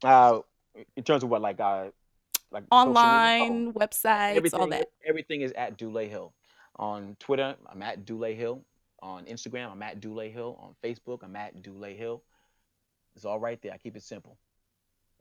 [0.04, 0.40] Uh,
[0.96, 1.86] in terms of what, like, uh,
[2.52, 2.64] like?
[2.72, 4.88] Online, Oh, websites, everything, all that.
[5.06, 6.34] Everything is at Dulé Hill.
[6.78, 8.62] On Twitter, I'm at Dulé Hill.
[9.02, 10.58] On Instagram, I'm at Dulé Hill.
[10.62, 12.22] On Facebook, I'm at Dulé Hill.
[13.16, 13.72] It's all right there.
[13.74, 14.38] I keep it simple.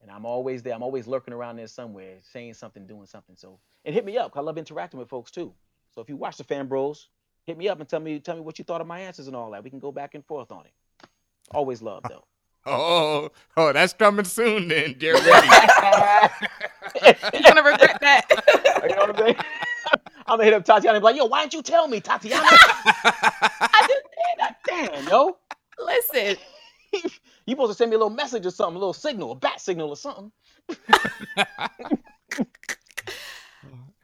[0.02, 0.74] and I'm always there.
[0.74, 3.36] I'm always lurking around there somewhere, saying something, doing something.
[3.36, 4.32] So, and hit me up.
[4.32, 5.54] 'cause I love interacting with folks too.
[5.94, 7.08] So if you watch the Fan Bros,
[7.46, 9.36] hit me up and tell me tell me what you thought of my answers and
[9.36, 9.64] all that.
[9.64, 10.72] We can go back and forth on it.
[11.52, 12.24] Always love though.
[12.66, 14.94] Oh, oh, that's coming soon then.
[14.94, 15.48] Get ready.
[17.32, 18.82] You're gonna regret that.
[18.82, 19.36] you know what I'm saying?
[20.26, 22.42] I'm gonna hit up Tatiana and be like, yo, why didn't you tell me, Tatiana?
[22.46, 24.56] I just did that.
[24.66, 25.36] Damn, yo.
[25.78, 26.36] Listen,
[27.46, 29.60] You supposed to send me a little message or something, a little signal, a bat
[29.60, 30.32] signal or something.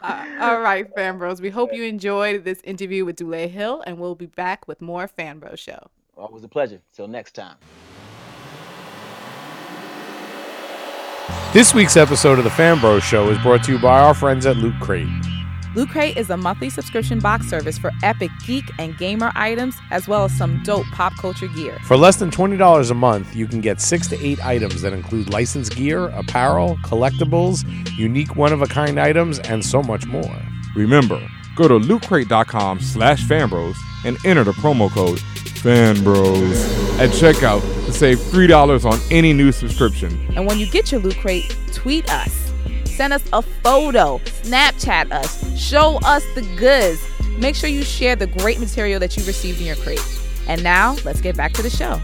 [0.03, 1.41] Uh, all right, fan bros.
[1.43, 5.07] We hope you enjoyed this interview with Dule Hill, and we'll be back with more
[5.07, 5.91] Fan Bro Show.
[6.17, 6.81] Always a pleasure.
[6.95, 7.57] Till next time.
[11.53, 14.57] This week's episode of the Fanbro Show is brought to you by our friends at
[14.57, 15.09] Loot Crate.
[15.77, 20.09] Loot Crate is a monthly subscription box service for epic geek and gamer items, as
[20.09, 21.79] well as some dope pop culture gear.
[21.85, 25.33] For less than $20 a month, you can get six to eight items that include
[25.33, 27.65] licensed gear, apparel, collectibles,
[27.97, 30.37] unique one of a kind items, and so much more.
[30.75, 31.21] Remember,
[31.61, 35.19] go to lootcrate.com slash fanbros and enter the promo code
[35.61, 40.27] fanbros at checkout to save $3 on any new subscription.
[40.35, 42.53] And when you get your Loot Crate, tweet us.
[42.85, 47.01] Send us a photo, Snapchat us, show us the goods.
[47.39, 50.05] Make sure you share the great material that you received in your crate.
[50.47, 52.01] And now, let's get back to the show.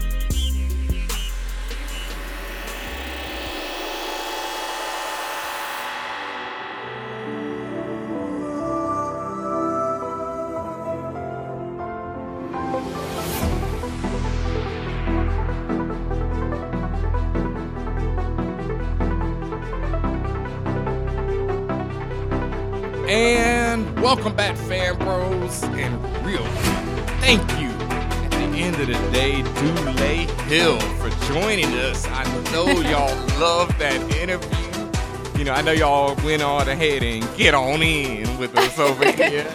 [35.67, 39.45] Know, y'all went on ahead and get on in with us over here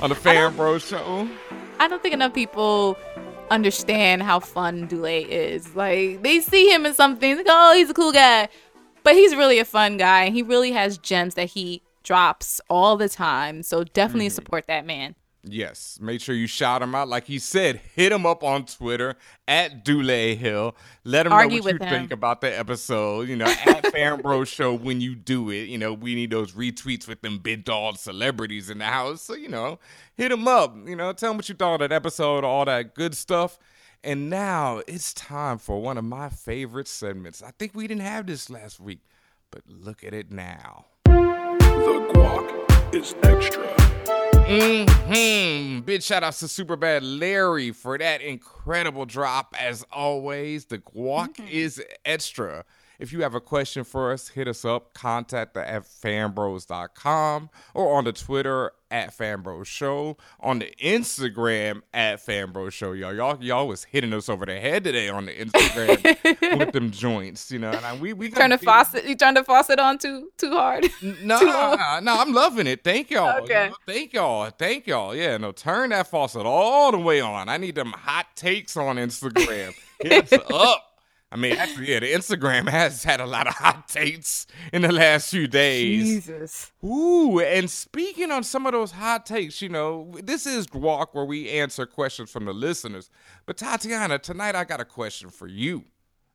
[0.00, 1.28] on the Fan Bro Show.
[1.78, 2.98] I don't think enough people
[3.48, 5.76] understand how fun Dule is.
[5.76, 8.48] Like they see him in something, like, oh, he's a cool guy,
[9.04, 13.08] but he's really a fun guy, he really has gems that he drops all the
[13.08, 13.62] time.
[13.62, 14.34] So definitely mm-hmm.
[14.34, 15.14] support that man.
[15.44, 17.08] Yes, make sure you shout him out.
[17.08, 19.16] Like he said, hit him up on Twitter
[19.48, 20.76] at Dule Hill.
[21.02, 21.90] Let him Argue know what you him.
[21.90, 23.28] think about the episode.
[23.28, 25.68] You know, at Fan Bro Show when you do it.
[25.68, 29.22] You know, we need those retweets with them big dog celebrities in the house.
[29.22, 29.80] So, you know,
[30.14, 30.76] hit him up.
[30.86, 33.58] You know, tell him what you thought of that episode, all that good stuff.
[34.04, 37.42] And now it's time for one of my favorite segments.
[37.42, 39.00] I think we didn't have this last week,
[39.50, 40.86] but look at it now.
[41.04, 44.31] The guac is extra.
[44.46, 49.54] Hmm Big shout outs to Superbad Larry for that incredible drop.
[49.58, 52.64] As always, the guac is extra.
[52.98, 54.94] If you have a question for us, hit us up.
[54.94, 62.18] Contact the at fanbros.com or on the Twitter at fanbros show, on the Instagram at
[62.24, 62.92] fanbros show.
[62.92, 66.90] Y'all, y'all, y'all was hitting us over the head today on the Instagram with them
[66.90, 67.70] joints, you know.
[67.70, 69.04] And I, we we the gotta- faucet.
[69.06, 70.86] you trying to faucet on too too hard.
[71.22, 72.04] no, long.
[72.04, 72.84] no, I'm loving it.
[72.84, 73.38] Thank y'all.
[73.38, 73.68] You Okay.
[73.70, 74.50] know, Thank y'all.
[74.50, 75.14] Thank y'all.
[75.16, 77.48] Yeah, no, turn that faucet all the way on.
[77.48, 79.72] I need them hot takes on Instagram.
[80.00, 80.91] Hit us up.
[81.32, 84.92] I mean, actually, yeah, the Instagram has had a lot of hot takes in the
[84.92, 86.26] last few days.
[86.26, 86.70] Jesus.
[86.84, 91.24] Ooh, and speaking on some of those hot takes, you know, this is Guac where
[91.24, 93.08] we answer questions from the listeners.
[93.46, 95.84] But Tatiana, tonight I got a question for you.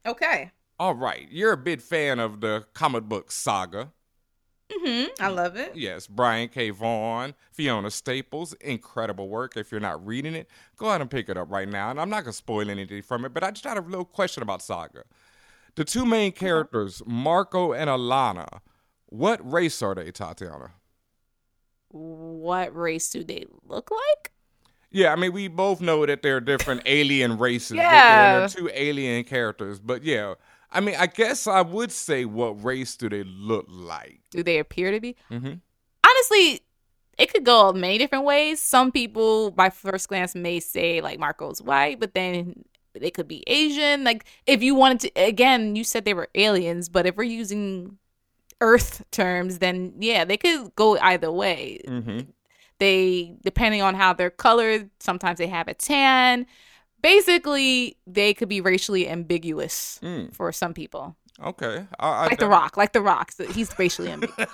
[0.03, 0.51] Okay.
[0.79, 3.91] All right, you're a big fan of the comic book saga.
[4.71, 5.23] Mm-hmm.
[5.23, 5.75] I love it.
[5.75, 6.71] Yes, Brian K.
[6.71, 9.55] Vaughan, Fiona Staples, incredible work.
[9.55, 11.89] If you're not reading it, go ahead and pick it up right now.
[11.89, 14.43] And I'm not gonna spoil anything from it, but I just had a little question
[14.43, 15.03] about Saga.
[15.75, 18.61] The two main characters, Marco and Alana,
[19.05, 20.71] what race are they, Tatiana?
[21.89, 24.31] What race do they look like?
[24.89, 27.77] Yeah, I mean, we both know that they're different alien races.
[27.77, 28.39] Yeah.
[28.39, 29.79] They're two alien characters.
[29.79, 30.35] But yeah,
[30.77, 34.21] I mean, I guess I would say, what race do they look like?
[34.29, 35.15] Do they appear to be?
[35.31, 35.53] Mm-hmm.
[36.07, 36.61] Honestly,
[37.17, 38.61] it could go many different ways.
[38.61, 42.63] Some people, by first glance, may say like Marco's white, but then
[42.93, 44.03] they could be Asian.
[44.03, 47.97] Like if you wanted to, again, you said they were aliens, but if we're using
[48.61, 51.81] Earth terms, then yeah, they could go either way.
[51.87, 52.29] Mm-hmm.
[52.77, 56.45] They, depending on how they're colored, sometimes they have a tan.
[57.07, 60.35] Basically, they could be racially ambiguous Mm.
[60.35, 61.15] for some people.
[61.41, 61.85] Okay.
[61.99, 63.31] I, I like the Rock, like the Rock.
[63.31, 64.49] So he's racially ambiguous.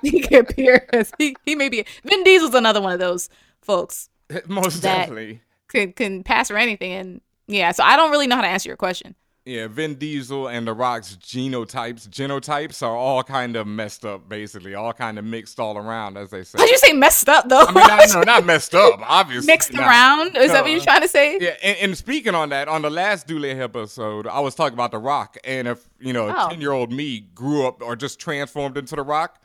[0.00, 1.84] he, he can appear as he, he may be.
[2.04, 3.28] Vin Diesel's another one of those
[3.60, 4.08] folks
[4.46, 5.42] Most definitely.
[5.68, 6.92] can can pass for anything.
[6.92, 9.14] And yeah, so I don't really know how to answer your question.
[9.46, 14.74] Yeah, Vin Diesel and The Rock's genotypes, genotypes are all kind of messed up, basically,
[14.74, 16.58] all kind of mixed all around, as they say.
[16.58, 17.62] Why'd you say messed up though?
[17.62, 19.46] I mean, not, no, not messed up, obviously.
[19.46, 19.88] Mixed not.
[19.88, 20.36] around?
[20.36, 21.38] Is that what you're uh, trying to say?
[21.40, 24.90] Yeah, and, and speaking on that, on the last Dule episode, I was talking about
[24.90, 26.46] The Rock, and if you know, Oh.
[26.46, 29.40] a ten year old me grew up or just transformed into The Rock,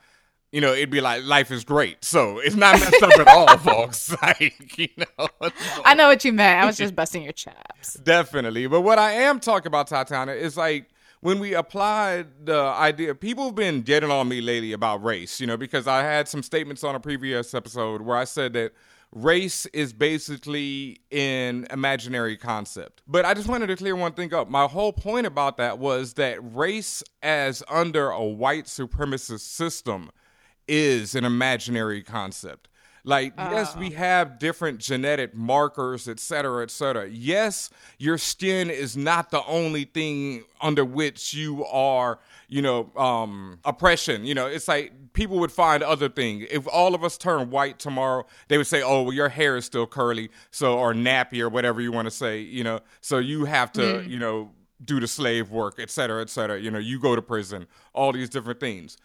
[0.56, 2.06] you know, it'd be like life is great.
[2.06, 4.16] So it's not messed up at all, folks.
[4.22, 5.28] Like, you know,
[5.84, 6.64] I know what you meant.
[6.64, 7.96] I was just busting your chops.
[7.96, 8.66] Definitely.
[8.68, 10.88] But what I am talking about, Tatiana, is like
[11.20, 15.48] when we applied the idea, people have been getting on me lately about race, you
[15.48, 18.72] know, because I had some statements on a previous episode where I said that
[19.12, 23.02] race is basically an imaginary concept.
[23.06, 24.50] But I just wanted to clear one thing up.
[24.50, 30.12] My whole point about that was that race, as under a white supremacist system,
[30.68, 32.68] is an imaginary concept.
[33.08, 37.08] Like, yes, we have different genetic markers, et cetera, et cetera.
[37.08, 43.60] Yes, your skin is not the only thing under which you are, you know, um,
[43.64, 44.26] oppression.
[44.26, 46.48] You know, it's like people would find other things.
[46.50, 49.66] If all of us turn white tomorrow, they would say, oh, well, your hair is
[49.66, 53.46] still curly, so, or nappy, or whatever you want to say, you know, so you
[53.46, 54.10] have to, Mm.
[54.10, 54.50] you know,
[54.84, 56.60] do the slave work, et cetera, et cetera.
[56.60, 58.98] You know, you go to prison, all these different things.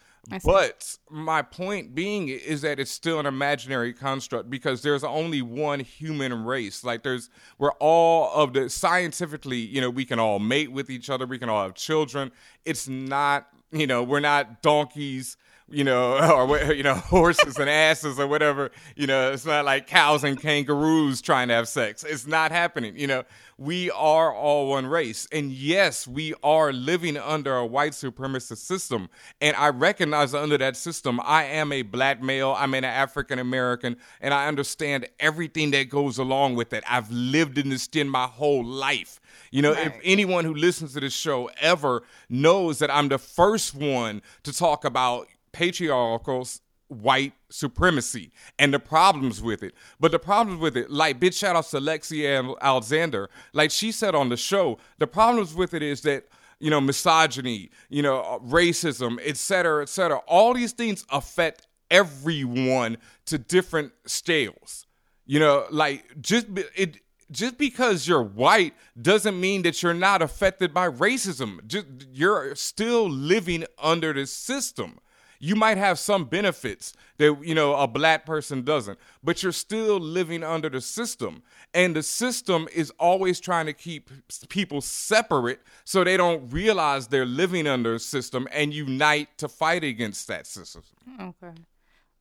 [0.45, 5.79] But my point being is that it's still an imaginary construct because there's only one
[5.79, 6.83] human race.
[6.83, 11.09] Like there's, we're all of the scientifically, you know, we can all mate with each
[11.09, 12.31] other, we can all have children.
[12.65, 15.37] It's not, you know, we're not donkeys.
[15.71, 16.17] You know,
[16.47, 18.71] or you know, horses and asses or whatever.
[18.95, 22.03] You know, it's not like cows and kangaroos trying to have sex.
[22.03, 22.97] It's not happening.
[22.97, 23.23] You know,
[23.57, 25.27] we are all one race.
[25.31, 29.07] And yes, we are living under a white supremacist system.
[29.39, 33.37] And I recognize that under that system, I am a black male, I'm an African
[33.37, 36.83] American, and I understand everything that goes along with it.
[36.89, 39.19] I've lived in this skin my whole life.
[39.51, 43.75] You know, if anyone who listens to this show ever knows that I'm the first
[43.75, 46.47] one to talk about patriarchal
[46.87, 49.73] white supremacy and the problems with it.
[49.99, 53.91] But the problems with it, like big shout outs to Lexi and Alexander, like she
[53.91, 56.25] said on the show, the problems with it is that
[56.59, 60.17] you know misogyny, you know racism, et cetera, et cetera.
[60.27, 64.85] All these things affect everyone to different scales.
[65.25, 66.97] You know, like just it
[67.31, 71.65] just because you're white doesn't mean that you're not affected by racism.
[71.65, 74.99] Just you're still living under the system.
[75.43, 79.99] You might have some benefits that you know a black person doesn't, but you're still
[79.99, 81.41] living under the system.
[81.73, 84.11] And the system is always trying to keep
[84.49, 89.83] people separate so they don't realize they're living under a system and unite to fight
[89.83, 90.83] against that system.
[91.19, 91.53] Okay.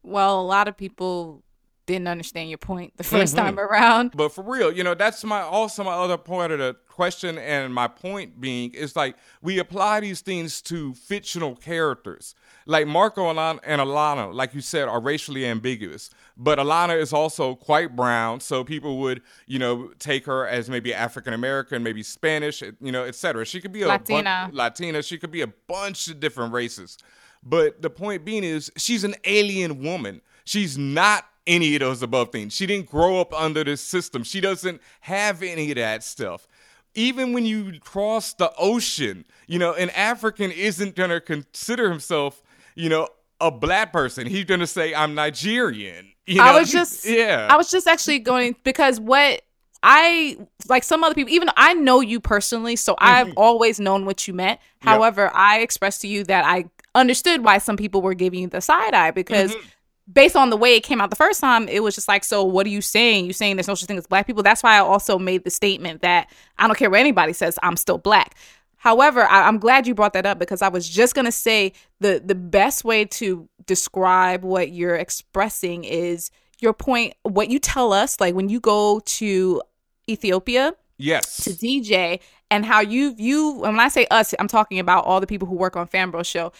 [0.02, 1.42] Well, a lot of people
[1.90, 3.36] didn't understand your point the 1st Mhm.
[3.36, 4.12] time around.
[4.16, 7.72] But for real, you know, that's my also my other part of the question, and
[7.74, 12.34] my point being is like we apply these things to fictional characters.
[12.66, 16.10] Like Marco and Alana, like you said, are racially ambiguous.
[16.36, 20.92] But Alana is also quite brown, so people would, you know, take her as maybe
[20.94, 23.44] African American, maybe Spanish, you know, et cetera.
[23.44, 24.50] She could be a bun- Latina.
[24.52, 25.02] Latina.
[25.02, 26.98] She could be a bunch of different races.
[27.42, 30.20] But the point being is, she's an alien woman.
[30.44, 32.54] She's not any of those above things.
[32.54, 34.22] She didn't grow up under this system.
[34.22, 36.46] She doesn't have any of that stuff.
[36.94, 42.42] Even when you cross the ocean, you know, an African isn't going to consider himself,
[42.76, 43.08] you know,
[43.40, 44.26] a black person.
[44.26, 46.12] He's going to say, I'm Nigerian.
[46.26, 47.48] You I was just yeah.
[47.50, 49.42] I was just actually going because what
[49.82, 50.36] I
[50.68, 53.04] like some other people even I know you personally so mm-hmm.
[53.04, 54.60] I've always known what you meant.
[54.80, 58.60] However, I expressed to you that I understood why some people were giving you the
[58.60, 59.68] side eye because mm-hmm.
[60.12, 62.44] Based on the way it came out the first time, it was just like, so
[62.44, 63.26] what are you saying?
[63.26, 64.42] You saying there's no such thing as black people?
[64.42, 67.76] That's why I also made the statement that I don't care what anybody says, I'm
[67.76, 68.36] still black.
[68.76, 72.22] However, I, I'm glad you brought that up because I was just gonna say the
[72.24, 76.30] the best way to describe what you're expressing is
[76.60, 77.12] your point.
[77.22, 79.60] What you tell us, like when you go to
[80.08, 82.20] Ethiopia, yes, to DJ,
[82.50, 83.52] and how you view.
[83.64, 86.24] And when I say us, I'm talking about all the people who work on Fanbro
[86.24, 86.50] Show.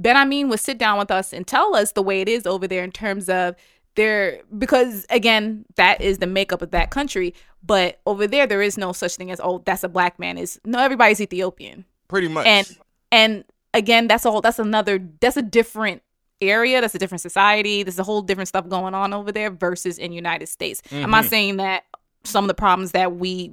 [0.00, 2.84] BenHameen would sit down with us and tell us the way it is over there
[2.84, 3.54] in terms of
[3.96, 8.76] their because again that is the makeup of that country but over there there is
[8.76, 10.36] no such thing as oh that's a black man.
[10.36, 11.84] Is no everybody's ethiopian.
[12.08, 12.46] Pretty much.
[12.46, 12.78] and
[13.12, 16.02] and again that's all that's another that's a different
[16.40, 19.98] area that's a different society there's a whole different stuff going on over there versus
[19.98, 20.82] in united states.
[20.90, 21.28] I'm not mm-hmm.
[21.28, 21.84] saying that
[22.24, 23.52] some of the problems that we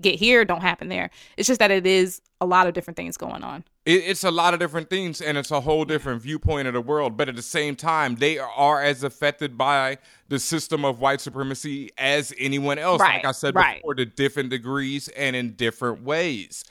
[0.00, 3.16] get here don't happen there it's just that it is a lot of different things
[3.16, 6.68] going on It, it's a lot of different things, and it's a whole different viewpoint
[6.68, 7.16] of the world.
[7.16, 11.90] But at the same time, they are as affected by the system of white supremacy
[11.98, 13.00] as anyone else.
[13.00, 13.82] Right, like I said right.
[13.82, 16.64] before, to different degrees and in different ways.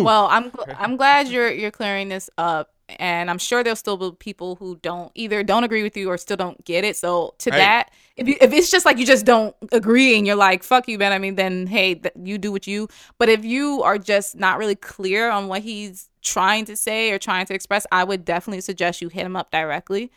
[0.00, 3.96] Well, I'm gl- I'm glad you're you're clearing this up, and I'm sure there'll still
[3.96, 6.96] be people who don't either don't agree with you or still don't get it.
[6.96, 7.56] So to Hey.
[7.56, 10.88] that, if you if it's just like you just don't agree and you're like fuck
[10.88, 12.88] you, Ben, I mean, then hey, th- you do what you.
[13.18, 17.18] But if you are just not really clear on what he's trying to say or
[17.18, 20.10] trying to express, I would definitely suggest you hit him up directly.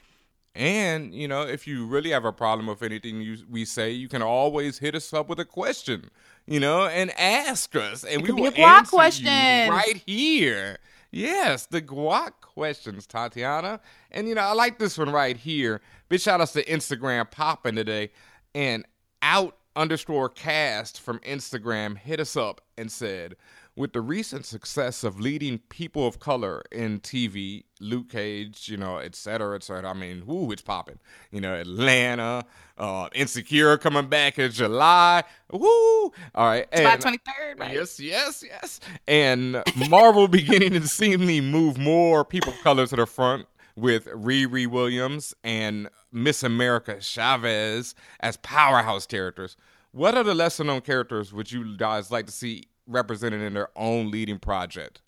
[0.55, 4.07] And you know, if you really have a problem with anything you, we say, you
[4.07, 6.09] can always hit us up with a question,
[6.47, 9.25] you know, and ask us, and we will answer question.
[9.25, 10.77] you right here.
[11.15, 13.79] Yes, the guac questions, Tatiana.
[14.11, 15.79] And you know, I like this one right here.
[16.09, 18.11] Big shout outs to Instagram popping today,
[18.53, 18.85] and
[19.21, 23.37] out underscore cast from Instagram hit us up and said,
[23.75, 28.97] with the recent success of leading people of color in TV, Luke Cage, you know,
[28.97, 29.89] et cetera, et cetera.
[29.89, 30.97] I mean, whoo, it's popping.
[31.31, 32.45] You know, Atlanta,
[32.77, 35.23] uh, Insecure coming back in July.
[35.51, 35.67] Woo!
[35.67, 36.71] All right.
[36.71, 37.73] July and- 23rd, right?
[37.75, 38.79] Yes, yes, yes.
[39.07, 43.45] And Marvel beginning to seemingly move more people of color to the front
[43.75, 49.57] with Riri Williams and Miss America Chavez as powerhouse characters.
[49.91, 54.11] What other lesser known characters would you guys like to see represented in their own
[54.11, 55.01] leading project?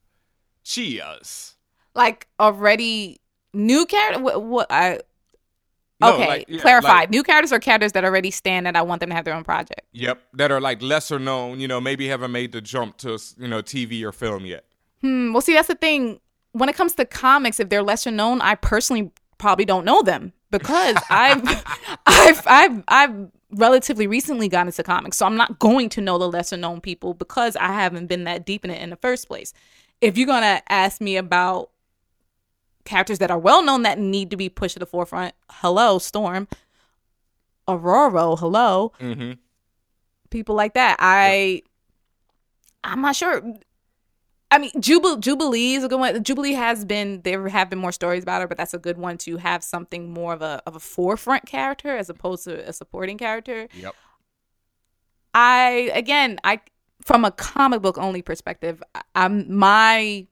[0.63, 1.55] Cheers.
[1.95, 3.19] Like already
[3.53, 4.21] new character.
[4.21, 4.99] What, what I.
[5.99, 6.87] No, Okay, like, yeah, clarify.
[6.89, 9.33] like- new characters or characters that already stand that I want them to have their
[9.33, 9.81] own project.
[9.93, 13.47] Yep, that are like lesser known, you know, maybe haven't made the jump to, you
[13.47, 14.65] know, TV or film yet.
[15.01, 15.33] Hmm.
[15.33, 16.19] Well, see, that's the thing.
[16.51, 20.33] When it comes to comics, if they're lesser known, I personally probably don't know them
[20.51, 21.41] because I've,
[22.05, 26.27] I've, I've, I've relatively recently got into comics, so I'm not going to know the
[26.27, 29.53] lesser known people because I haven't been that deep in it in the first place.
[30.01, 31.69] If you're gonna ask me about
[32.85, 36.47] characters that are well known that need to be pushed to the forefront, hello, Storm,
[37.67, 39.33] Aurora, hello, Mm-hmm.
[40.29, 40.97] people like that.
[40.99, 41.63] I
[42.83, 43.41] I'm not sure.
[44.49, 46.23] I mean, Jubilee Jubilee is a good one.
[46.23, 49.17] Jubilee has been there have been more stories about her, but that's a good one
[49.19, 53.17] to have something more of a of a forefront character as opposed to a supporting
[53.17, 53.67] character.
[53.73, 53.93] Yep.
[55.33, 56.61] I again, I
[57.01, 60.27] from a comic book only perspective, I- I'm my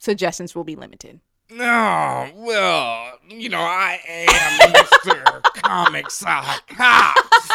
[0.00, 1.20] suggestions will be limited.
[1.50, 5.42] No, well, you know, I am Mr.
[5.62, 6.70] Comic Sock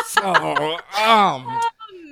[0.07, 0.33] So,
[0.99, 1.59] um,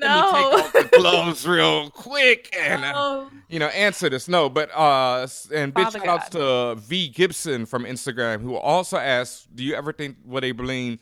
[0.01, 0.31] No.
[0.31, 3.31] let me take off the gloves real quick and, uh, No.
[3.49, 4.27] you know, answer this.
[4.27, 9.55] No, but, uh, and big shout outs to V Gibson from Instagram, who also asked,
[9.55, 10.99] do you ever think what they bring,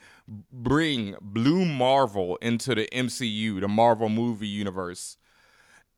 [0.51, 5.17] bring Blue Marvel into the MCU, the Marvel movie universe?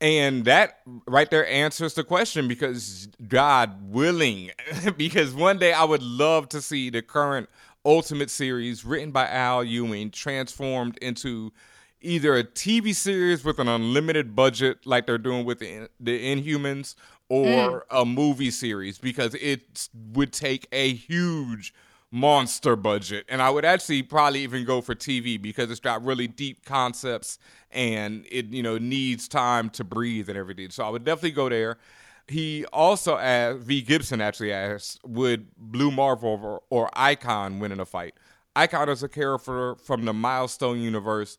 [0.00, 4.50] And that right there answers the question because God willing,
[4.96, 7.48] because one day I would love to see the current
[7.84, 11.52] Ultimate series written by Al Ewing transformed into
[12.02, 16.94] either a TV series with an unlimited budget like they're doing with the, the Inhumans
[17.28, 17.82] or mm.
[17.90, 21.72] a movie series because it would take a huge
[22.10, 23.24] monster budget.
[23.28, 27.38] And i would actually probably even go for tv because it's got really deep concepts
[27.70, 30.70] and it you know needs time to breathe and everything.
[30.70, 31.78] So i would definitely go there.
[32.28, 33.80] He also asked v.
[33.80, 38.14] Gibson actually asked would blue marvel or, or icon win in a fight?
[38.54, 41.38] Icon is a character from the milestone universe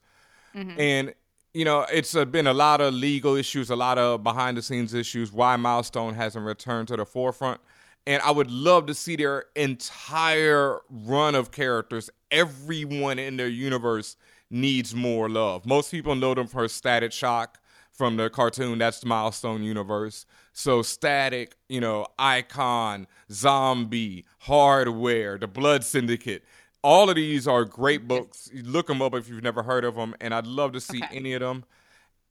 [0.56, 1.14] and
[1.54, 4.62] you know it's uh, been a lot of legal issues a lot of behind the
[4.62, 7.60] scenes issues why milestone hasn't returned to the forefront.
[8.06, 14.18] And i would love to see their entire run of characters everyone in their universe
[14.50, 15.66] needs more love.
[15.66, 17.60] Most people know them for static shock
[17.92, 20.26] from the cartoon that's the milestone universe.
[20.54, 26.44] So static you know icon zombie hardware the blood syndicate
[26.84, 28.50] all of these are great books.
[28.54, 31.02] You Look them up if you've never heard of them, and I'd love to see
[31.12, 31.64] any of them.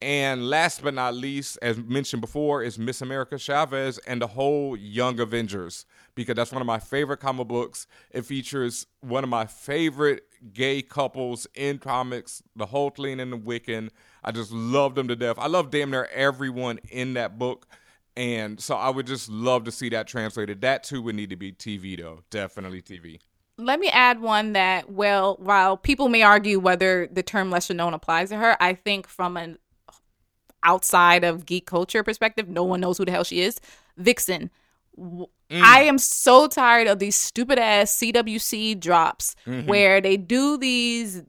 [0.02, 4.76] And last but not least, as mentioned before, is Miss America Chavez and the whole
[4.76, 7.86] Young Avengers because that's one of my favorite comic books.
[8.10, 13.90] It features one of my favorite gay couples in comics, the Hulkling and the Wiccan.
[14.24, 15.38] I just love them to death.
[15.38, 17.68] I love damn near everyone in that book.
[18.16, 20.62] And so I would just love to see that translated.
[20.62, 22.24] That too would need to be TV though.
[22.28, 23.20] Definitely TV.
[23.64, 27.94] Let me add one that, well, while people may argue whether the term lesser known
[27.94, 29.58] applies to her, I think from an
[30.64, 33.60] outside of geek culture perspective, no one knows who the hell she is.
[33.96, 34.50] Vixen.
[35.50, 39.66] I am so tired of these stupid ass CWC drops Mhm.
[39.66, 41.22] where they do these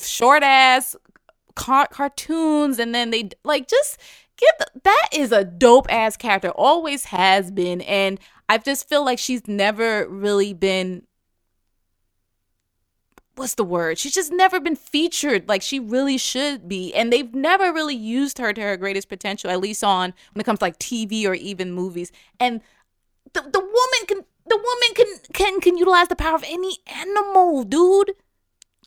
[0.00, 0.94] short ass
[1.56, 3.98] car- cartoons and then they like just
[4.36, 8.18] get the, that is a dope ass character always has been and
[8.48, 11.02] I just feel like she's never really been
[13.36, 13.98] what's the word?
[13.98, 16.92] She's just never been featured like she really should be.
[16.94, 20.44] And they've never really used her to her greatest potential, at least on when it
[20.44, 22.12] comes to like TV or even movies.
[22.40, 22.60] And
[23.32, 27.64] the, the woman can the woman can can can utilize the power of any animal,
[27.64, 28.12] dude.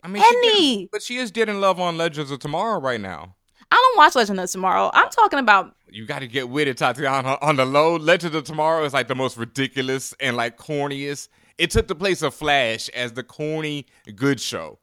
[0.04, 0.78] I mean, she Any.
[0.84, 3.36] did- but she is dead in love on Legends of Tomorrow right now.
[3.72, 4.92] I don't watch Legends of Tomorrow.
[4.94, 7.38] I'm talking about You got to get with it, Tatiana.
[7.42, 11.30] On the low, Legends of Tomorrow is like the most ridiculous and like corniest.
[11.57, 14.80] It took the place of Flash as the corny good show.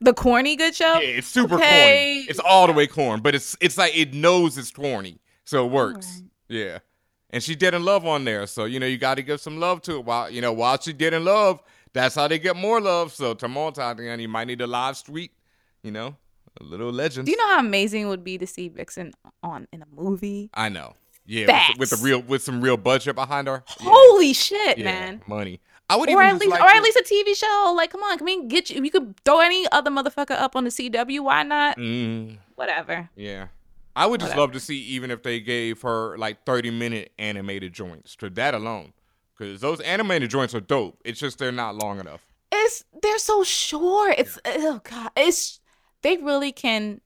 [0.00, 0.94] the corny good show.
[0.94, 2.14] Yeah, it's super Okay.
[2.22, 2.26] corny.
[2.30, 5.70] It's all the way corny, but it's it's like it knows it's corny, so it
[5.70, 6.22] works.
[6.48, 6.78] Yeah,
[7.30, 9.58] and she did in love on there, so you know you got to give some
[9.58, 10.04] love to it.
[10.04, 11.62] While you know while she did in love,
[11.92, 13.12] that's how they get more love.
[13.12, 15.32] So tomorrow, Tatiana, you might need a live street.
[15.82, 16.16] You know,
[16.60, 17.26] a little legend.
[17.26, 19.12] Do you know how amazing it would be to see Vixen
[19.42, 20.50] on in a movie?
[20.54, 20.94] I know.
[21.28, 21.70] Yeah, Facts.
[21.78, 23.64] with, with the real with some real budget behind her.
[23.80, 25.22] Yeah, Holy shit, yeah, man!
[25.26, 25.60] money.
[25.88, 27.72] I would Or even at least, like or at least a TV show.
[27.76, 28.82] Like, come on, can we get you?
[28.82, 31.20] You could throw any other motherfucker up on the CW.
[31.20, 31.76] Why not?
[31.78, 33.08] Mm, Whatever.
[33.14, 33.48] yeah.
[33.94, 34.40] I would just Whatever.
[34.42, 38.52] love to see even if they gave her like 30 minute animated joints to that
[38.54, 38.92] alone.
[39.38, 40.98] Because those animated joints are dope.
[41.04, 42.26] It's just they're not long enough.
[42.52, 44.14] It's they're so short.
[44.18, 45.10] It's oh god.
[45.16, 45.60] It's
[46.02, 47.00] they really can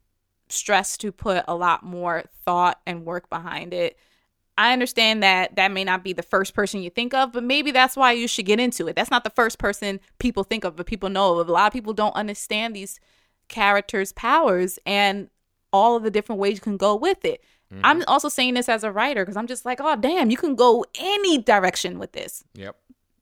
[0.48, 3.96] stress to put a lot more thought and work behind it.
[4.60, 7.70] I understand that that may not be the first person you think of, but maybe
[7.70, 8.94] that's why you should get into it.
[8.94, 11.48] That's not the first person people think of, but people know of.
[11.48, 13.00] A lot of people don't understand these
[13.48, 15.30] characters' powers and
[15.72, 17.42] all of the different ways you can go with it.
[17.72, 17.86] Mm-hmm.
[17.86, 20.54] I'm also saying this as a writer because I'm just like, oh damn, you can
[20.56, 22.44] go any direction with this.
[22.52, 22.76] Yep.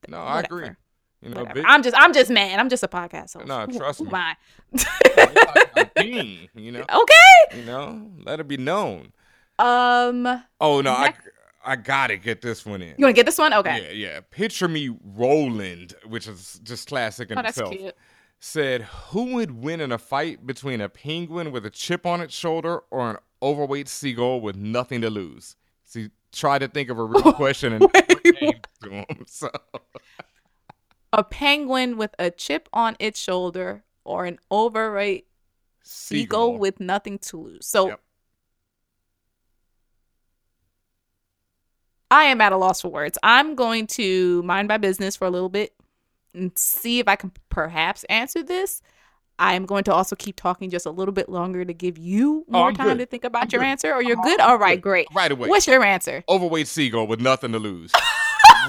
[0.08, 0.70] No, I agree.
[1.22, 1.54] You know, Whatever.
[1.54, 2.58] big, I'm just I'm just mad.
[2.58, 3.46] I'm just a podcast host.
[3.46, 4.10] No, trust me.
[4.12, 4.36] I?
[6.56, 6.84] you know.
[6.92, 7.58] Okay.
[7.60, 9.12] You know, let it be known.
[9.58, 11.14] Um, Oh no, I
[11.64, 12.94] I gotta get this one in.
[12.98, 13.52] you want to get this one?
[13.52, 13.82] Okay.
[13.86, 14.20] Yeah, yeah.
[14.30, 17.72] Picture me Roland, which is just classic in Oh, itself.
[17.76, 17.94] cute.
[18.40, 22.32] Said, who would win in a fight between a penguin with a chip on its
[22.34, 25.56] shoulder or an overweight seagull with nothing to lose?
[25.84, 28.34] See, try to think of a real question and to
[28.90, 29.04] him.
[29.26, 29.50] So
[31.12, 35.26] A penguin with a chip on its shoulder or an overweight
[35.82, 36.58] seagull Seagull.
[36.58, 37.66] with nothing to lose.
[37.66, 38.00] So Yep.
[42.10, 43.18] I am at a loss for words.
[43.22, 45.74] I'm going to mind my business for a little bit
[46.34, 48.80] and see if I can perhaps answer this.
[49.38, 52.44] I am going to also keep talking just a little bit longer to give you
[52.48, 52.98] Oh, more I'm time good.
[52.98, 53.66] to think about I'm your good.
[53.68, 53.92] answer.
[53.92, 54.40] Or you're good?
[54.40, 55.06] All right, great.
[55.14, 55.48] right away.
[55.48, 56.24] What's your answer?
[56.28, 57.92] overweight seagull with nothing to lose.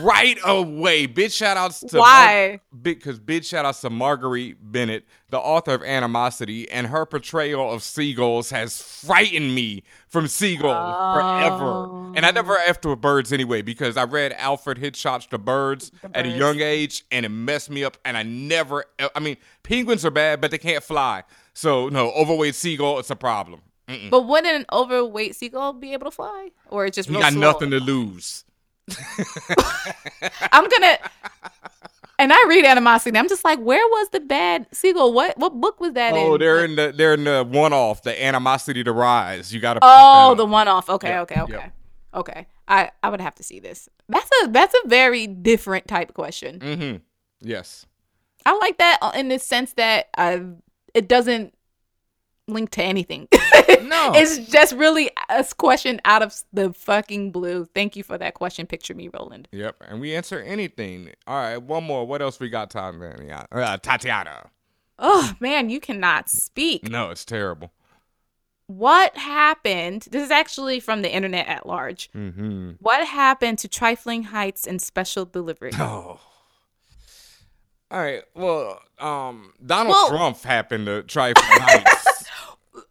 [0.01, 1.05] right away.
[1.05, 2.59] Big shout outs to Why?
[2.81, 7.83] Because big shout outs to Marguerite Bennett, the author of Animosity, and her portrayal of
[7.83, 10.71] seagulls has frightened me from seagulls
[11.15, 11.65] forever.
[11.65, 12.13] Oh.
[12.15, 16.29] And I never after birds anyway because I read Alfred Hitchcock's The Birds at a
[16.29, 17.97] young age and it messed me up.
[18.05, 21.23] And I never, uh, I mean, penguins are bad, but they can't fly.
[21.53, 23.61] So no, overweight seagull, it's a problem.
[23.87, 24.09] Mm-mm.
[24.11, 26.49] But wouldn't an overweight seagull be able to fly?
[26.69, 27.41] Or it's just You real got slow?
[27.41, 28.45] nothing to lose.
[30.51, 30.97] I'm gonna.
[32.17, 33.17] And I read animosity.
[33.17, 35.13] I'm just like, where was the bad seagull?
[35.13, 36.39] What what book was that Oh, in?
[36.39, 39.53] they're in the they're in the one off, the animosity to rise.
[39.53, 39.79] You got to.
[39.81, 40.89] Oh, the one off.
[40.89, 41.69] Okay, Yeah, okay, okay, yeah.
[42.13, 42.47] okay.
[42.67, 43.87] I I would have to see this.
[44.09, 46.59] That's a that's a very different type question.
[46.59, 46.97] Mm-hmm.
[47.41, 47.85] Yes.
[48.45, 50.39] I like that uh, in the sense that uh,
[50.93, 51.53] it doesn't
[52.49, 53.27] link to anything.
[53.81, 54.11] No.
[54.15, 57.65] it's just really a question out of the fucking blue.
[57.73, 58.67] Thank you for that question.
[58.67, 59.47] Picture me, Roland.
[59.51, 59.83] Yep.
[59.87, 61.11] And we answer anything.
[61.27, 61.57] All right.
[61.57, 62.05] One more.
[62.05, 63.47] What else we got, Tatiana?
[63.51, 64.49] Uh, Tatiana.
[64.99, 66.89] Oh man, you cannot speak.
[66.89, 67.71] No, it's terrible.
[68.67, 70.07] What happened?
[70.11, 72.11] This is actually from the internet at large.
[72.11, 72.71] Mm-hmm.
[72.79, 75.71] What happened to trifling heights and special delivery?
[75.75, 76.19] Oh.
[77.91, 78.23] All right.
[78.35, 82.05] Well, um, Donald Well- Trump happened to Trifling heights.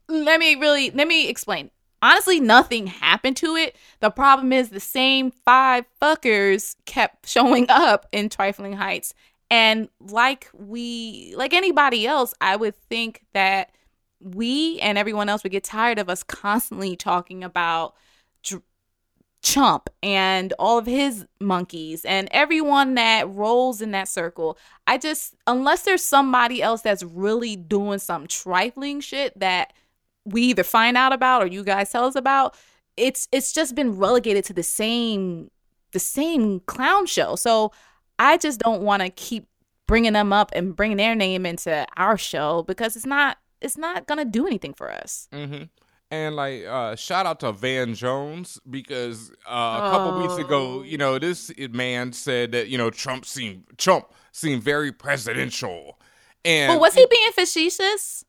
[0.09, 1.71] let me really let me explain.
[2.01, 3.77] Honestly, nothing happened to it.
[4.01, 9.15] The problem is the same five fuckers kept showing up in trifling heights.
[9.51, 13.71] And like we like anybody else, I would think that
[14.21, 17.95] we and everyone else would get tired of us constantly talking about
[18.43, 18.63] Dr-
[19.43, 24.59] Chump and all of his monkeys and everyone that rolls in that circle.
[24.87, 29.73] I just, unless there's somebody else that's really doing some trifling shit that
[30.33, 32.57] we either find out about or you guys tell us about,
[32.97, 35.51] it's it's just been relegated to the same
[35.93, 37.37] the same clown show.
[37.37, 37.73] So
[38.19, 39.47] I just don't want to keep
[39.87, 44.07] bringing them up and bringing their name into our show because it's not it's not
[44.07, 45.29] gonna do anything for us.
[45.33, 45.65] Mm-hmm.
[46.11, 50.97] And like, uh, shout out to Van Jones because uh, a couple weeks ago, you
[50.97, 55.99] know, this man said that you know Trump seemed Trump seemed very presidential,
[56.45, 58.25] And But was he being facetious?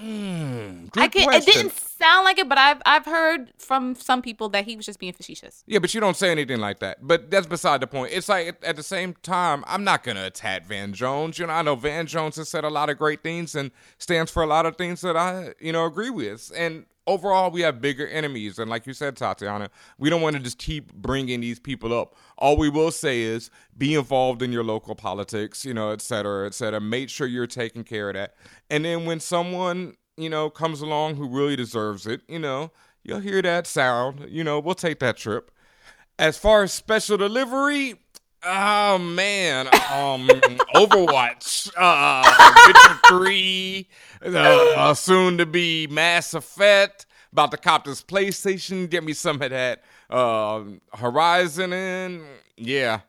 [0.00, 4.48] Mm, I can, it didn't sound like it, but I've I've heard from some people
[4.50, 5.62] that he was just being facetious.
[5.66, 6.98] Yeah, but you don't say anything like that.
[7.06, 8.12] But that's beside the point.
[8.12, 11.38] It's like at- at the same time, I'm not gonna attack Van Jones.
[11.38, 14.30] You know, I know Van Jones has said a lot of great things and stands
[14.30, 16.50] for a lot of things that I, you know, agree with.
[16.56, 18.58] And overall, we have bigger enemies.
[18.58, 22.14] And like you said, Tatiana, we don't want to just keep bringing these people up.
[22.38, 26.46] All we will say is be involved in your local politics, you know, et cetera,
[26.46, 26.80] et cetera.
[26.80, 28.34] Make sure you're taking care of that.
[28.70, 32.70] And then when someone, you know, comes along who really deserves it, you know,
[33.02, 34.26] you'll hear that sound.
[34.28, 35.50] You know, we'll take that trip.
[36.18, 37.96] As far as special delivery,
[38.44, 40.28] oh man, um,
[40.74, 43.88] Overwatch, uh, Witcher Three,
[44.24, 47.06] uh, soon to be Mass Effect.
[47.32, 50.62] About to cop this PlayStation, get me some of that uh,
[50.94, 52.24] Horizon in.
[52.56, 53.00] Yeah,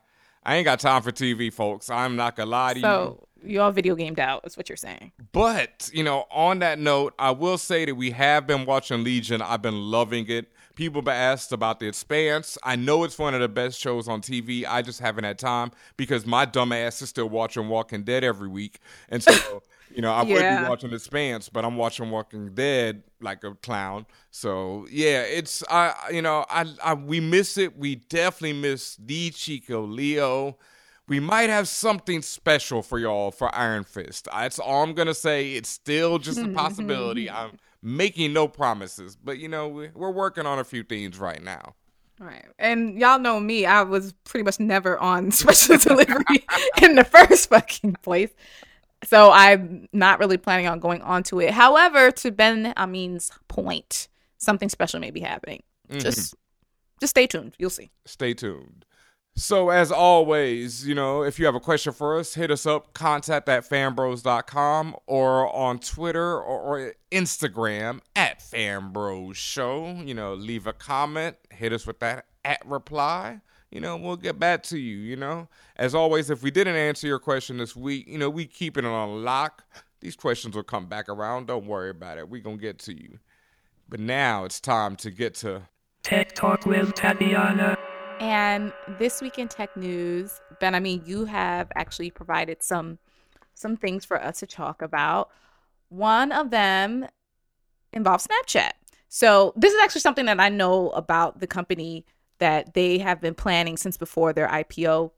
[0.44, 1.90] I ain't got time for TV, folks.
[1.90, 2.84] I'm not gonna lie to you.
[2.84, 5.12] So you all video gamed out, is what you're saying.
[5.32, 9.42] But, you know, on that note, I will say that we have been watching Legion.
[9.42, 10.52] I've been loving it.
[10.76, 12.58] People have asked about The Expanse.
[12.64, 14.66] I know it's one of the best shows on TV.
[14.66, 18.48] I just haven't had time because my dumb ass is still watching Walking Dead every
[18.48, 18.80] week.
[19.10, 19.62] And so,
[19.96, 20.58] you know, I would Yeah.
[20.64, 24.08] be watching The Expanse, but I'm watching Walking Dead like a clown.
[24.32, 27.78] So, yeah, it's, I, you know, I, I we miss it.
[27.78, 30.58] We definitely miss the Chico Leo
[31.08, 34.28] we might have something special for y'all for Iron Fist.
[34.32, 35.54] That's all I'm gonna say.
[35.54, 37.30] It's still just a possibility.
[37.30, 37.52] I'm
[37.84, 41.76] making no promises, but you know we- we're working on a few things right now.
[42.20, 42.46] Right.
[42.58, 46.46] And y'all know me, I was pretty much never on special delivery
[46.82, 48.30] in the first fucking place.
[49.04, 51.52] So I'm not really planning on going on to it.
[51.52, 54.08] However, to BenHameen's point,
[54.38, 55.62] something special may be happening.
[55.90, 56.02] Mhm.
[56.02, 56.36] Just
[57.02, 57.54] just stay tuned.
[57.60, 57.92] You'll see.
[58.06, 58.86] Stay tuned.
[59.36, 62.94] So as always, you know, if you have a question for us, hit us up,
[62.94, 69.88] contact at fanbros.com or on Twitter or, or Instagram at fanbros show.
[70.06, 73.42] You know, leave a comment, hit us with that at reply.
[73.72, 75.48] You know, we'll get back to you, you know.
[75.78, 78.90] As always, if we didn't answer your question this week, you know, we keeping it
[78.90, 79.64] on lock.
[80.00, 81.48] These questions will come back around.
[81.48, 82.30] Don't worry about it.
[82.30, 83.18] We're gonna get to you.
[83.90, 85.64] But now it's time to get to
[86.04, 87.78] Tech Talk with Tatiana.
[88.24, 92.98] And this week in tech news, Ben, I mean, you have actually provided some
[93.54, 95.30] some things for us to talk about.
[95.90, 97.06] One of them
[97.92, 98.72] involves Snapchat.
[99.10, 102.06] So this is actually something that I know about the company
[102.40, 105.12] that they have been planning since before their IPO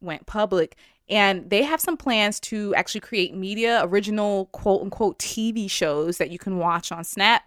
[0.00, 0.76] went public.
[1.08, 6.30] And they have some plans to actually create media, original quote unquote TV shows that
[6.30, 7.42] you can watch on Snap.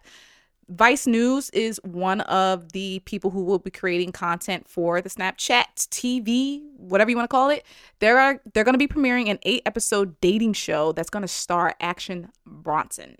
[0.70, 5.88] Vice News is one of the people who will be creating content for the Snapchat
[5.90, 7.66] TV, whatever you want to call it.
[8.00, 11.28] There are they're going to be premiering an eight episode dating show that's going to
[11.28, 13.18] star Action Bronson.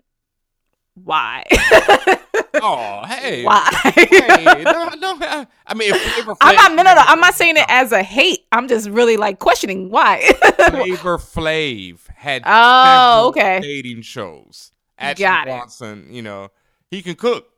[0.94, 1.44] Why?
[2.60, 3.44] Oh, hey.
[3.44, 3.68] Why?
[3.94, 7.02] hey, no, no, I mean, if Flavor I'm not no no no.
[7.04, 8.46] I'm not saying it as a hate.
[8.50, 10.22] I'm just really like questioning why.
[10.70, 13.60] Flavor Flav had Oh, okay.
[13.60, 14.72] dating shows.
[14.98, 15.50] Action Got it.
[15.50, 16.48] Bronson, you know,
[16.90, 17.48] he can cook.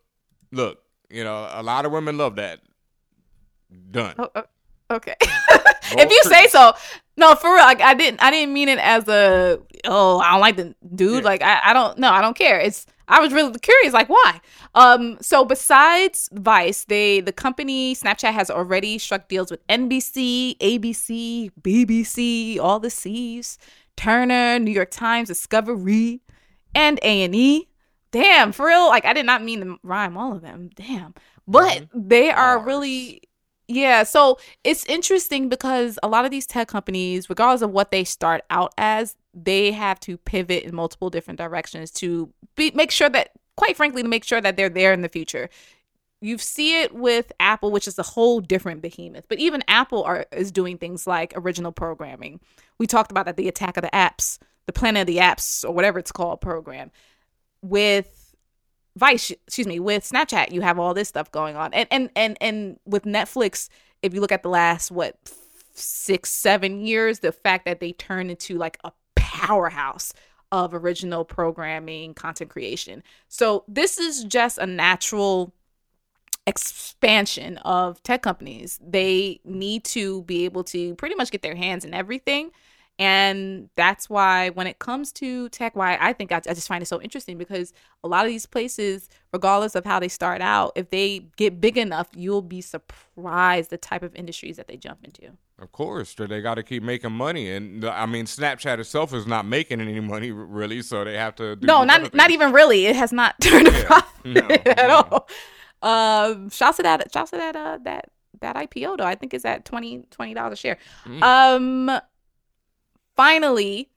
[0.52, 2.60] Look, you know, a lot of women love that.
[3.90, 4.14] Done.
[4.18, 4.44] Oh, oh,
[4.90, 5.14] okay.
[5.20, 6.72] if you say so.
[7.16, 7.64] No, for real.
[7.64, 11.22] Like I didn't I didn't mean it as a oh, I don't like the dude.
[11.24, 12.58] Like I, I don't no, I don't care.
[12.58, 14.40] It's I was really curious, like why?
[14.74, 21.50] Um, so besides Vice, they the company Snapchat has already struck deals with NBC, ABC,
[21.60, 23.58] BBC, all the C's,
[23.96, 26.20] Turner, New York Times, Discovery,
[26.74, 27.68] and A and E.
[28.12, 28.88] Damn, for real.
[28.88, 30.70] Like I did not mean to rhyme all of them.
[30.74, 31.14] Damn,
[31.46, 32.08] but mm-hmm.
[32.08, 33.22] they are really
[33.70, 38.02] yeah, so it's interesting because a lot of these tech companies, regardless of what they
[38.02, 43.08] start out as, they have to pivot in multiple different directions to be, make sure
[43.08, 45.48] that, quite frankly, to make sure that they're there in the future.
[46.20, 49.26] You see it with Apple, which is a whole different behemoth.
[49.28, 52.40] But even Apple are, is doing things like original programming.
[52.78, 55.72] We talked about that the Attack of the Apps, the Planet of the Apps, or
[55.72, 56.90] whatever it's called program.
[57.62, 58.34] With
[58.96, 62.36] Vice, excuse me, with Snapchat, you have all this stuff going on, and and and
[62.40, 63.68] and with Netflix,
[64.02, 65.16] if you look at the last what
[65.72, 70.12] six, seven years, the fact that they turned into like a powerhouse
[70.52, 73.02] of original programming, content creation.
[73.28, 75.54] So this is just a natural
[76.46, 78.80] expansion of tech companies.
[78.82, 82.50] They need to be able to pretty much get their hands in everything.
[83.00, 86.82] And that's why when it comes to tech, why I think I, I just find
[86.82, 87.72] it so interesting because
[88.04, 91.78] a lot of these places, regardless of how they start out, if they get big
[91.78, 95.32] enough, you'll be surprised the type of industries that they jump into.
[95.58, 99.46] Of course, they got to keep making money, and I mean, Snapchat itself is not
[99.46, 101.56] making any money really, so they have to.
[101.56, 102.86] Do no, not not even really.
[102.86, 105.28] It has not turned a profit No, at all.
[105.82, 107.10] Um, shouts to that.
[107.12, 107.56] Shouts to that.
[107.56, 108.10] Uh, that
[108.40, 109.04] that IPO though.
[109.04, 110.78] I think is at 20 dollars a share.
[111.06, 111.22] Mm.
[111.22, 112.00] Um,
[113.16, 113.90] finally,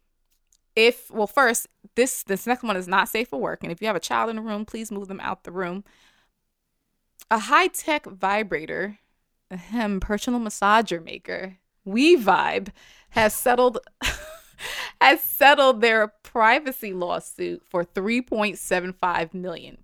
[0.75, 3.87] if well, first this this next one is not safe for work, and if you
[3.87, 5.83] have a child in the room, please move them out the room.
[7.29, 8.99] A high tech vibrator,
[9.49, 12.69] a ahem, personal massager maker, We Vibe,
[13.11, 13.79] has settled
[15.01, 19.77] has settled their privacy lawsuit for 3.75 million.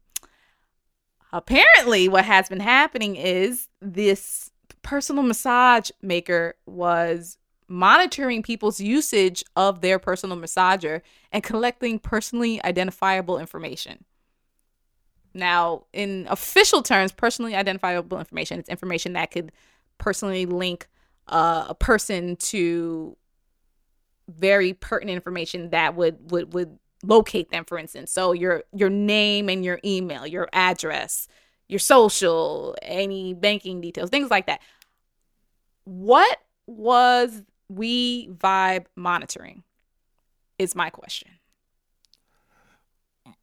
[1.31, 4.51] Apparently, what has been happening is this
[4.81, 7.37] personal massage maker was
[7.69, 11.01] monitoring people's usage of their personal massager
[11.31, 14.03] and collecting personally identifiable information.
[15.33, 19.51] Now, in official terms, personally identifiable information, it's information that could
[19.99, 20.87] personally link
[21.27, 23.15] uh, a person to
[24.27, 29.49] very pertinent information that would would would locate them for instance so your your name
[29.49, 31.27] and your email your address
[31.67, 34.59] your social any banking details things like that
[35.85, 36.37] what
[36.67, 39.63] was we vibe monitoring
[40.57, 41.29] is my question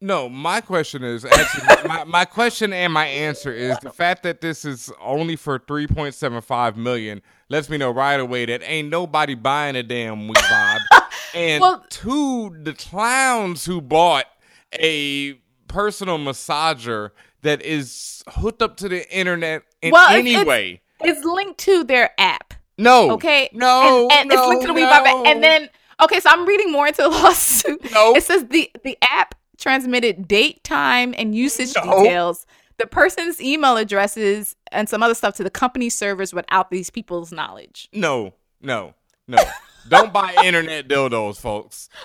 [0.01, 4.41] No, my question is actually my, my question and my answer is the fact that
[4.41, 8.61] this is only for three point seven five million lets me know right away that
[8.63, 10.79] ain't nobody buying a damn We Vibe.
[11.33, 14.25] and Well- two, the clowns who bought
[14.73, 15.33] a
[15.67, 20.81] personal massager that is hooked up to the internet in well any it's, way.
[21.01, 23.11] it's linked to their app No.
[23.11, 25.23] okay No, and, and it's linked to the no.
[25.23, 25.69] We and then
[26.01, 28.15] okay so i'm reading more into the lawsuit No.
[28.15, 32.03] it says the the app transmitted date time and usage No.
[32.03, 32.45] details
[32.77, 37.31] the person's email addresses and some other stuff to the company servers without these people's
[37.31, 38.93] knowledge No, no,
[39.27, 39.37] no.
[39.89, 41.89] Don't buy internet dildos, folks.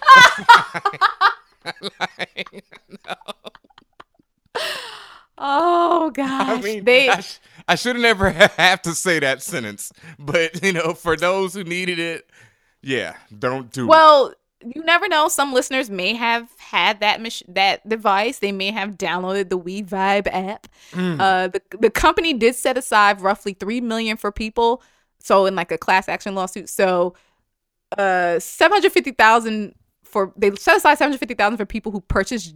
[1.65, 2.65] Like,
[3.07, 3.15] no.
[5.39, 9.43] oh gosh I mean, they I, sh- I should have never have to say that
[9.43, 12.31] sentence, but you know, for those who needed it,
[12.83, 13.89] yeah, don't do it.
[13.89, 14.35] Well,
[14.65, 15.29] you never know.
[15.29, 18.39] Some listeners may have had that mach- that device.
[18.39, 20.69] They may have downloaded the We Vibe app.
[20.93, 21.21] Mm.
[21.21, 24.83] Uh, the the company did set aside roughly three million for people.
[25.19, 26.69] So in like a class action lawsuit.
[26.69, 27.15] So,
[27.97, 29.75] uh, seven hundred fifty thousand
[30.05, 32.55] for they set aside seven hundred fifty thousand for people who purchased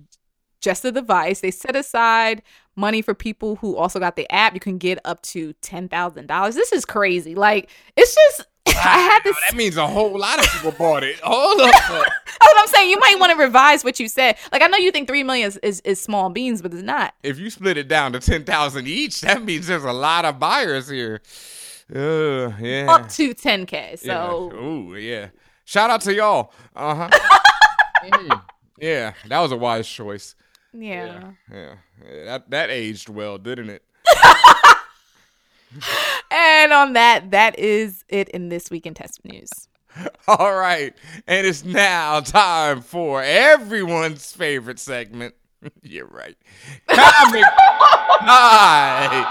[0.60, 1.40] just the device.
[1.40, 2.42] They set aside
[2.76, 4.54] money for people who also got the app.
[4.54, 6.54] You can get up to ten thousand dollars.
[6.54, 7.34] This is crazy.
[7.34, 9.36] Like it's just I had this.
[9.48, 11.18] that means a whole lot of people bought it.
[11.20, 11.70] Hold up.
[11.88, 12.90] That's what I'm saying.
[12.90, 14.36] You might want to revise what you said.
[14.52, 17.14] Like I know you think three million is, is, is small beans, but it's not.
[17.22, 20.38] if you split it down to ten thousand each, that means there's a lot of
[20.38, 21.22] buyers here.
[21.94, 22.86] Uh, yeah.
[22.88, 23.72] Up to 10k.
[23.72, 23.96] Yeah.
[23.96, 25.28] So Ooh, yeah.
[25.64, 26.52] Shout out to y'all.
[26.74, 28.40] Uh huh.
[28.78, 30.34] yeah, that was a wise choice.
[30.82, 31.32] Yeah.
[31.50, 31.74] Yeah,
[32.04, 32.24] yeah.
[32.24, 33.82] That that aged well, didn't it?
[36.30, 39.50] And on that, that is it in this week in test news.
[40.28, 40.94] All right,
[41.26, 45.34] and it's now time for everyone's favorite segment.
[45.82, 46.36] You're right.
[46.88, 47.44] Comic
[48.20, 49.24] Eye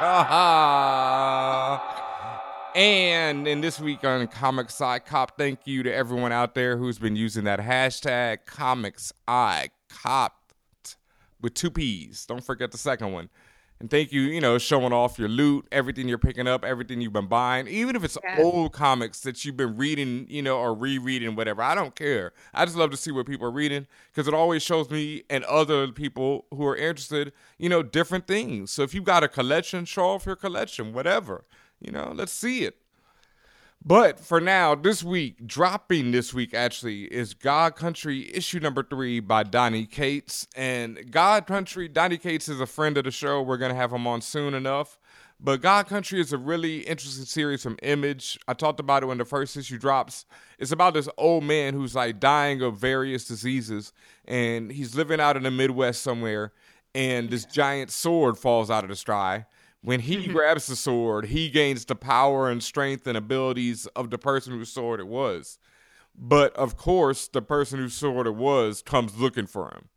[0.00, 2.74] Cop.
[2.76, 6.98] And in this week on Comics Eye Cop, thank you to everyone out there who's
[6.98, 10.52] been using that hashtag Comics Eye Cop
[11.40, 12.26] with two P's.
[12.26, 13.28] Don't forget the second one.
[13.80, 17.12] And thank you, you know, showing off your loot, everything you're picking up, everything you've
[17.12, 18.40] been buying, even if it's Yes.
[18.40, 21.62] old comics that you've been reading, you know, or rereading, whatever.
[21.62, 22.32] I don't care.
[22.52, 25.44] I just love to see what people are reading because it always shows me and
[25.44, 28.72] other people who are interested, you know, different things.
[28.72, 31.44] So if you've got a collection, show off your collection, whatever.
[31.80, 32.78] You know, let's see it.
[33.84, 39.20] But for now, this week, dropping this week actually, is God Country issue number three
[39.20, 40.46] by Donny Cates.
[40.56, 43.40] And God Country, Donny Cates is a friend of the show.
[43.40, 44.98] We're going to have him on soon enough.
[45.40, 48.38] But God Country is a really interesting series from Image.
[48.48, 50.26] I talked about it when the first issue drops.
[50.58, 53.92] It's about this old man who's like dying of various diseases,
[54.24, 56.52] and he's living out in the Midwest somewhere,
[56.92, 59.46] and this giant sword falls out of the sky.
[59.82, 60.32] When he mm-hmm.
[60.32, 64.70] grabs the sword, he gains the power and strength and abilities of the person whose
[64.70, 65.58] sword it was.
[66.16, 69.88] But of course, the person whose sword it was comes looking for him.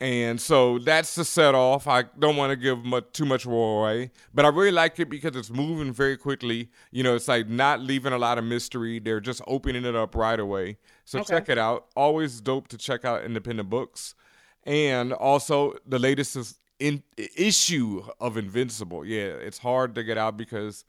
[0.00, 1.88] And so that's the set off.
[1.88, 5.34] I don't want to give much, too much away, but I really like it because
[5.34, 6.70] it's moving very quickly.
[6.92, 9.00] You know, it's like not leaving a lot of mystery.
[9.00, 10.78] They're just opening it up right away.
[11.04, 11.34] So Okay.
[11.34, 11.86] check it out.
[11.96, 14.14] Always dope to check out independent books.
[14.62, 19.04] And also the latest is in issue of Invincible.
[19.04, 20.84] Yeah, it's hard to get out because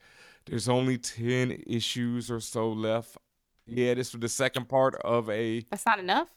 [0.46, 3.16] There's only 10 issues or so left.
[3.66, 6.28] Yeah, this was the second part of a That's not enough.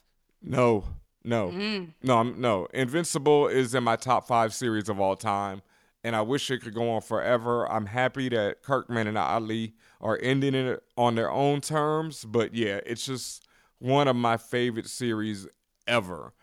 [0.42, 0.84] no,
[1.24, 1.94] no, Mm.
[2.02, 2.66] no, I'm, no.
[2.74, 5.62] Invincible is in my top five series of all time,
[6.04, 7.66] and I wish it could go on forever.
[7.72, 9.72] I'm happy that Kirkman and Ottley
[10.02, 13.46] are ending it on their own terms, but yeah, it's just
[13.78, 15.46] one of my favorite series
[15.86, 16.34] ever.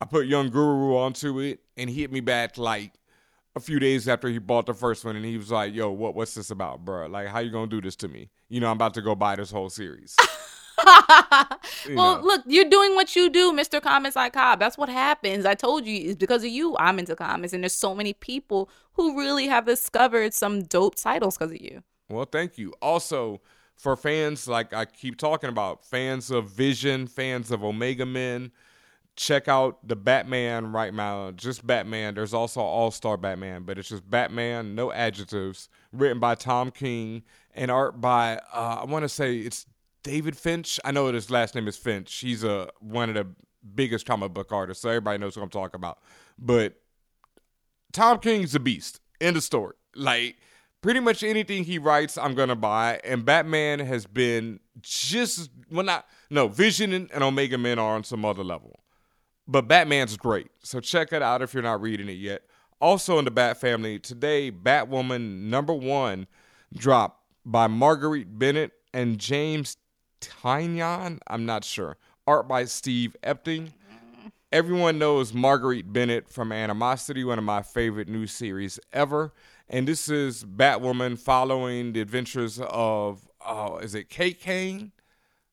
[0.00, 2.92] I put Young Guru onto it, and he hit me back like
[3.54, 6.14] a few days after he bought the first one, and he was like, "Yo, what
[6.14, 7.06] what's this about, bro?
[7.06, 8.30] Like, how you gonna do this to me?
[8.48, 10.16] You know, I'm about to go buy this whole series."
[11.94, 12.22] Well, know.
[12.22, 13.80] look, you're doing what you do, Mr.
[13.80, 14.60] Comics Like Cobb.
[14.60, 15.46] That's what happens.
[15.46, 18.70] I told you it's because of you I'm into comics, and there's so many people
[18.94, 21.82] who really have discovered some dope titles because of you.
[22.08, 22.74] Well, thank you.
[22.82, 23.40] Also,
[23.76, 28.52] for fans like I keep talking about, fans of Vision, fans of Omega Men,
[29.20, 31.30] check out the Batman right now.
[31.32, 32.14] Just Batman.
[32.14, 35.68] There's also All Star Batman, but it's just Batman, no adjectives.
[35.92, 37.22] Written by Tom King
[37.54, 39.66] and art by uh, I want to say it's
[40.02, 40.80] David Finch.
[40.84, 42.14] I know his last name is Finch.
[42.14, 43.26] He's a one of the
[43.74, 45.98] biggest comic book artists, so everybody knows what I'm talking about.
[46.38, 46.80] But
[47.92, 49.00] Tom King's a beast.
[49.20, 49.74] End of story.
[49.94, 50.36] Like
[50.80, 53.00] pretty much anything he writes, I'm gonna buy.
[53.04, 58.04] And Batman has been just well, not no Vision and, and Omega Men are on
[58.04, 58.80] some other level,
[59.50, 60.48] but Batman's great.
[60.62, 62.42] So check it out if you're not reading it yet.
[62.80, 66.28] Also in the Bat family today, Batwoman number one
[66.72, 69.76] dropped by Marguerite Bennett and James
[70.20, 71.18] Tynion.
[71.26, 71.96] I'm not sure.
[72.26, 73.72] Art by Steve Epting.
[74.52, 79.32] Everyone knows Marguerite Bennett from Animosity, one of my favorite new series ever.
[79.68, 84.92] And this is Batwoman following the adventures of, oh, is it Kate Kane?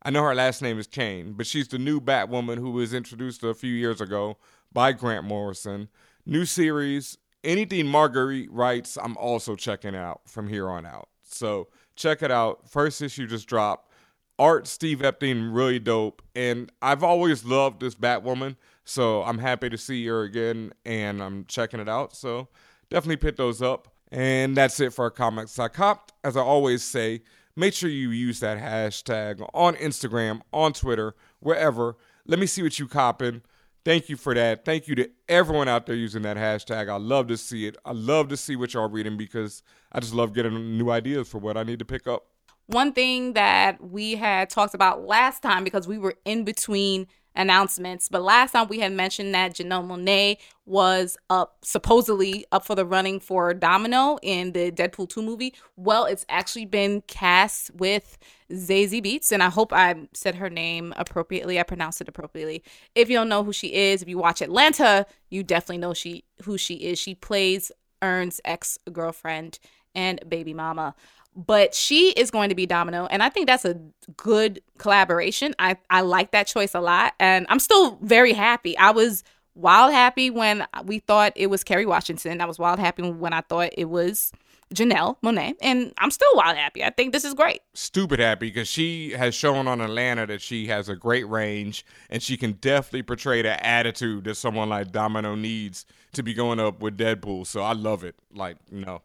[0.07, 3.43] I know her last name is Kane, but she's the new Batwoman who was introduced
[3.43, 4.37] a few years ago
[4.71, 5.89] by Grant Morrison.
[6.25, 7.17] New series.
[7.43, 11.09] Anything Marguerite writes, I'm also checking out from here on out.
[11.23, 11.67] So
[11.97, 12.69] check it out.
[12.69, 13.91] First issue just dropped.
[14.39, 18.55] Art Steve Epting really dope, and I've always loved this Batwoman,
[18.85, 22.15] so I'm happy to see her again, and I'm checking it out.
[22.15, 22.47] So
[22.89, 23.89] definitely pick those up.
[24.09, 26.13] And that's it for our comics I copped.
[26.23, 27.23] As I always say,
[27.57, 31.97] make sure you use that hashtag on Instagram, on Twitter, wherever.
[32.25, 33.41] Let me see what you copping.
[33.83, 34.63] Thank you for that.
[34.63, 36.89] Thank you to everyone out there using that hashtag.
[36.89, 37.77] I love to see it.
[37.83, 41.39] I love to see what y'all reading because I just love getting new ideas for
[41.39, 42.27] what I need to pick up.
[42.67, 48.09] One thing that we had talked about last time because we were in between announcements,
[48.09, 52.85] but last time we had mentioned that Janelle Monáe was up supposedly up for the
[52.85, 55.53] running for Domino in the Deadpool 2 movie.
[55.77, 58.17] Well, it's actually been cast with
[58.51, 61.59] Zazie Beetz, and I hope I said her name appropriately.
[61.59, 62.63] I pronounced it appropriately.
[62.95, 66.25] If you don't know who she is, if you watch Atlanta, you definitely know she
[66.43, 66.99] who she is.
[66.99, 69.59] She plays Earn's ex girlfriend
[69.95, 70.95] and baby mama
[71.37, 73.79] but she is going to be Domino, and I think that's a
[74.17, 75.53] good collaboration.
[75.59, 78.77] I I like that choice a lot, and I'm still very happy.
[78.77, 79.23] I was
[79.53, 82.41] wild happy when we thought it was Kerry Washington.
[82.41, 84.31] I was wild happy when I thought it was
[84.73, 86.83] Janelle Monáe, and I'm still wild happy.
[86.83, 87.61] I think this is great.
[87.73, 92.21] Stupid happy because she has shown on Atlanta that she has a great range and
[92.21, 96.81] she can definitely portray the attitude that someone like Domino needs to be going up
[96.81, 97.47] with Deadpool.
[97.47, 98.15] So I love it.
[98.33, 99.03] Like, you know,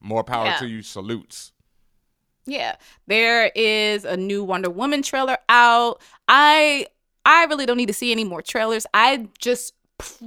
[0.00, 0.56] more power Yeah.
[0.58, 0.82] to you.
[0.82, 1.52] Salutes.
[2.46, 6.00] Yeah, there is a new Wonder Woman trailer out.
[6.28, 6.86] I
[7.24, 8.86] I really don't need to see any more trailers.
[8.94, 9.74] I just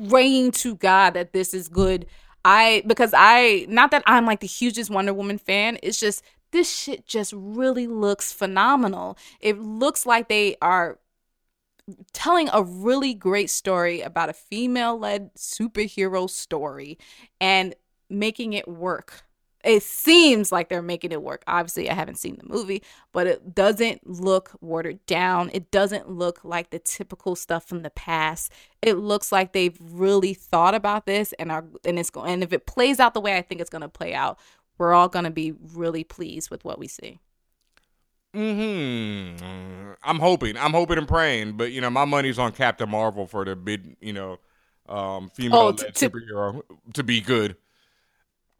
[0.10, 2.06] praying to God that this is good.
[2.44, 5.78] I because I not that I'm like the hugest Wonder Woman fan.
[5.82, 6.22] It's just
[6.52, 9.18] this shit just really looks phenomenal.
[9.40, 11.00] It looks like they are
[12.12, 16.98] telling a really great story about a female-led superhero story
[17.40, 17.76] and
[18.10, 19.24] making it work
[19.64, 21.44] it seems like they're making it work.
[21.48, 22.82] Obviously, I haven't seen the movie,
[23.12, 25.50] but it doesn't look watered down.
[25.54, 28.52] It doesn't look like the typical stuff from the past.
[28.82, 32.54] It looks like they've really thought about this and are and it's going and if
[32.54, 34.40] it plays out the way I think it's going to play out,
[34.78, 37.20] we're all going to be really pleased with what we see.
[38.34, 39.92] Hmm.
[40.04, 40.56] I'm hoping.
[40.56, 43.98] I'm hoping and praying, but you know, my money's on Captain Marvel for the big,
[44.00, 44.38] you know,
[44.88, 46.62] um, female Oh, to- superhero
[46.94, 47.58] to be good.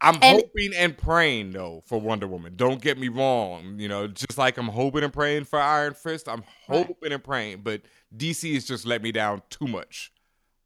[0.02, 2.54] I'm And- hoping and praying though for Wonder Woman.
[2.56, 3.76] Don't get me wrong.
[3.78, 7.60] You know, just like I'm hoping and praying for Iron Fist, I'm hoping and praying,
[7.62, 7.82] but
[8.16, 10.12] DC has just let me down too much.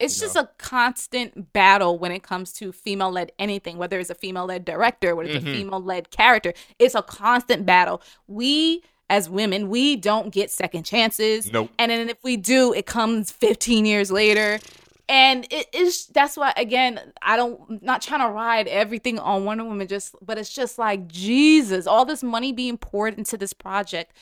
[0.01, 4.15] It's just a constant battle when it comes to female led anything, whether it's a
[4.15, 5.51] female led director, whether it's Mhm.
[5.51, 6.53] a female led character.
[6.79, 8.03] It's a constant battle.
[8.27, 11.53] We as women, we don't get second chances.
[11.53, 11.71] Nope.
[11.79, 14.59] And then if we do, it comes 15 years later.
[15.09, 19.65] And it is that's why again i don't not trying to ride everything on wonder
[19.65, 24.13] woman just but it's just like jesus all this money being poured into this project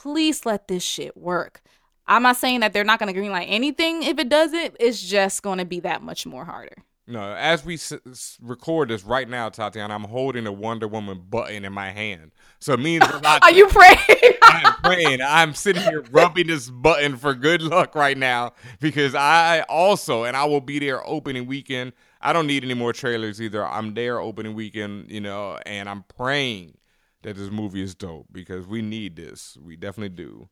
[0.00, 1.62] please let this shit work.
[2.06, 4.02] I'm not saying that they're not going to greenlight anything.
[4.02, 6.76] If it doesn't it's just going to be that much more harder
[7.10, 11.64] No, as we s- record this right now, Tatiana, I'm holding a Wonder Woman button
[11.64, 12.30] in my hand.
[12.60, 13.98] So it means are you praying
[14.42, 15.20] I'm praying.
[15.22, 20.36] I'm sitting here rubbing this button for good luck right now because I also, and
[20.36, 21.92] I will be there opening weekend.
[22.20, 23.66] I don't need any more trailers either.
[23.66, 26.76] I'm there opening weekend, you know, and I'm praying
[27.22, 29.56] that this movie is dope because we need this.
[29.60, 30.48] We definitely do.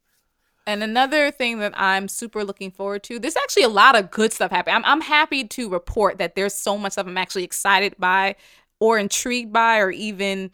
[0.69, 4.35] And another thing that I'm super looking forward to, there's actually a lot of good
[4.35, 4.77] stuff happening.
[4.77, 8.37] I'm, I'm happy to report that there's so much stuff I'm actually excited by
[8.79, 10.51] or intrigued by or even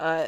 [0.00, 0.24] uh,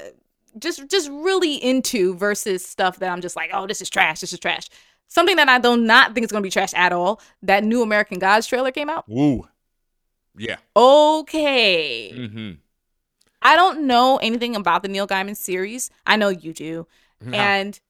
[0.59, 4.35] just just really into versus stuff that I'm just like, oh, this is trash, this
[4.35, 4.69] is trash.
[5.09, 7.23] Something that I do not think is going to be trash at all.
[7.43, 9.07] That new American Gods trailer came out.
[9.09, 9.49] Woo.
[10.37, 10.57] Yeah.
[10.77, 12.13] Okay.
[12.15, 12.51] Mm-hmm.
[13.41, 15.89] I don't know anything about the Neil Gaiman series.
[16.07, 16.87] I know you do.
[17.23, 17.39] No.
[17.39, 17.81] And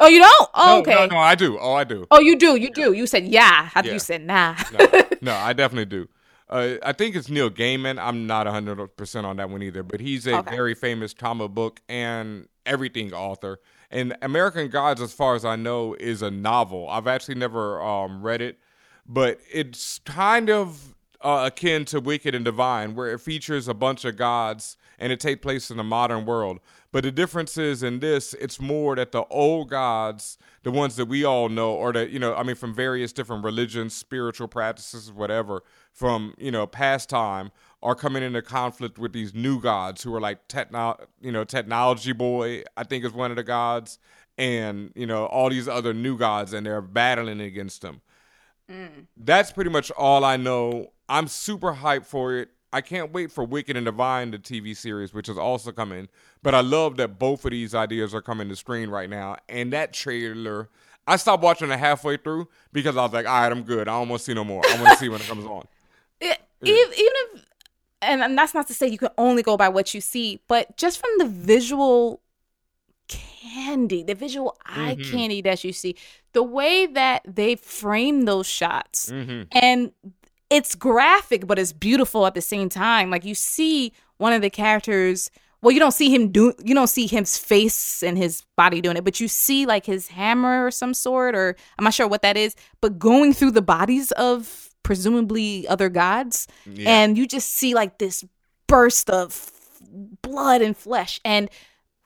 [0.00, 0.48] oh, you don't?
[0.54, 0.94] Oh, No, okay.
[0.94, 1.58] No, no, I do.
[1.58, 2.06] Oh, I do.
[2.10, 2.56] Oh, you do.
[2.56, 2.92] You do.
[2.92, 3.66] You said yeah.
[3.66, 3.92] How Yeah.
[3.94, 4.56] you said nah?
[4.72, 6.08] no, no, I definitely do.
[6.50, 7.98] Uh, I think it's Neil Gaiman.
[7.98, 10.50] I'm not 100% on that one either, but he's a Okay.
[10.56, 13.60] very famous comic book and everything author.
[13.90, 16.88] And American Gods, as far as I know, is a novel.
[16.88, 18.58] I've actually never um, read it,
[19.06, 24.04] but it's kind of uh, akin to Wicked and Divine, where it features a bunch
[24.06, 26.60] of gods and it takes place in the modern world.
[26.90, 31.04] But the difference is in this, it's more that the old gods, the ones that
[31.04, 35.12] we all know, or that, you know, I mean, from various different religions, spiritual practices,
[35.12, 35.62] whatever,
[35.92, 37.50] from, you know, past time,
[37.82, 42.12] are coming into conflict with these new gods who are like techno, you know, technology
[42.12, 43.98] boy, I think is one of the gods,
[44.38, 48.00] and, you know, all these other new gods, and they're battling against them
[48.70, 49.06] mm.
[49.16, 50.92] that's pretty much all I know.
[51.08, 52.50] I'm super hyped for it.
[52.72, 56.08] I can't wait for Wicked and Divine, the TV series, which is also coming.
[56.42, 59.36] But I love that both of these ideas are coming to screen right now.
[59.48, 60.68] And that trailer,
[61.06, 63.88] I stopped watching it halfway through because I was like, all right, I'm good.
[63.88, 64.62] I don't want to see no more.
[64.68, 65.66] I want to see when it comes on.
[66.20, 67.44] It- even, even if,
[68.02, 70.76] and, and that's not to say you can only go by what you see, but
[70.76, 72.20] just from the visual
[73.06, 75.10] candy, the visual eye Mhm.
[75.10, 75.94] candy that you see,
[76.32, 79.46] the way that they frame those shots, Mhm.
[79.52, 79.92] and
[80.50, 83.10] it's graphic, but it's beautiful at the same time.
[83.10, 85.30] Like you see one of the characters.
[85.60, 86.54] Well, you don't see him do.
[86.64, 90.08] You don't see his face and his body doing it, but you see like his
[90.08, 92.54] hammer or some sort, or I'm not sure what that is.
[92.80, 96.88] But going through the bodies of presumably other gods, Yeah.
[97.02, 98.24] and you just see like this
[98.68, 99.50] burst of
[100.22, 101.20] blood and flesh.
[101.24, 101.50] And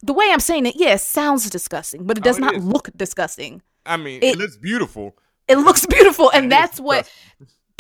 [0.03, 2.55] the way I'm saying it, yeah, it sounds disgusting, but it does Oh, it not
[2.57, 2.65] is.
[2.65, 3.61] look disgusting.
[3.85, 5.15] I mean, it, It- looks beautiful.
[5.47, 7.11] It looks beautiful, and that's what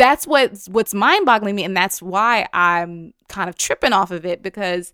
[0.02, 4.42] that's what's what's mind-boggling me, and that's why I'm kind of tripping off of it
[4.42, 4.92] because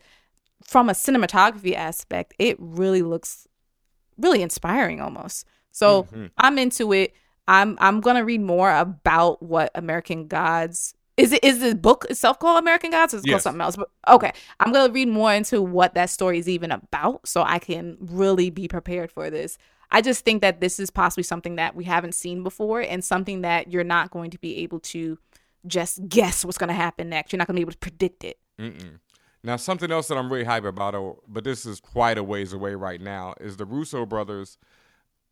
[0.63, 3.47] from a cinematography aspect, it really looks
[4.19, 5.47] really inspiring almost.
[5.73, 6.31] So Mhm.
[6.37, 7.15] I'm into it.
[7.47, 11.33] I'm I'm gonna read more about what American Gods is.
[11.33, 13.77] It is the book itself called American Gods, or is it called something else?
[13.77, 17.59] But okay, I'm gonna read more into what that story is even about, so I
[17.59, 19.57] can really be prepared for this.
[19.91, 23.43] I just think that this is possibly something that we haven't seen before, and something
[23.43, 25.19] that you're not going to be able to
[25.67, 27.33] just guess what's gonna happen next.
[27.33, 28.39] You're not gonna be able to predict it.
[28.59, 28.99] Mm-mm.
[29.43, 32.53] Now, something else that I'm really hyped about, oh, but this is quite a ways
[32.53, 34.59] away right now, is the Russo brothers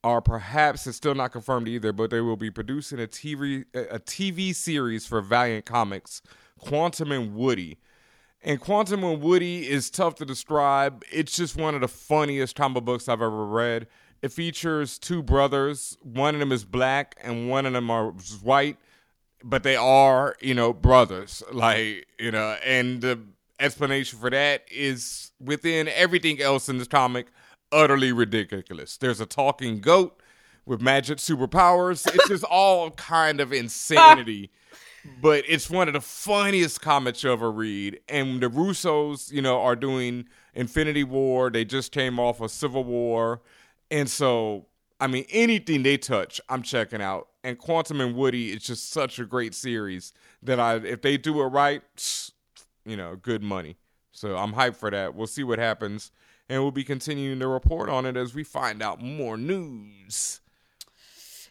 [0.05, 3.99] are perhaps it's still not confirmed either, but they will be producing a TV a
[3.99, 6.23] TV series for Valiant Comics,
[6.59, 7.79] Quantum and Woody.
[8.43, 11.03] And Quantum and Woody is tough to describe.
[11.11, 13.89] It's just one of the funniest comic books I've ever read.
[14.23, 15.97] It features two brothers.
[16.03, 18.11] One of them is black, and one of them are
[18.43, 18.79] white
[19.47, 21.43] but they are, you know, brothers.
[21.53, 23.21] Like, you know, and the
[23.61, 27.29] explanation for that is within everything else in this comic,
[27.73, 28.97] utterly ridiculous.
[28.97, 30.21] There's a talking goat
[30.65, 32.13] with magic superpowers.
[32.13, 34.51] It's just all kind of insanity.
[35.23, 38.01] But it's one of the funniest comics you'll ever read.
[38.09, 41.49] And the Russos, you know, are doing Infinity War.
[41.49, 43.41] They just came off of Civil War.
[43.91, 44.67] And so,
[45.01, 47.29] I mean, anything they touch, I'm checking out.
[47.45, 51.41] And Quantum and Woody is just such a great series that I, if they do
[51.43, 51.83] it right,
[52.85, 53.77] you know, good money.
[54.13, 55.15] So I'm hyped for that.
[55.15, 56.11] We'll see what happens,
[56.49, 60.41] and we'll be continuing to report on it as we find out more news.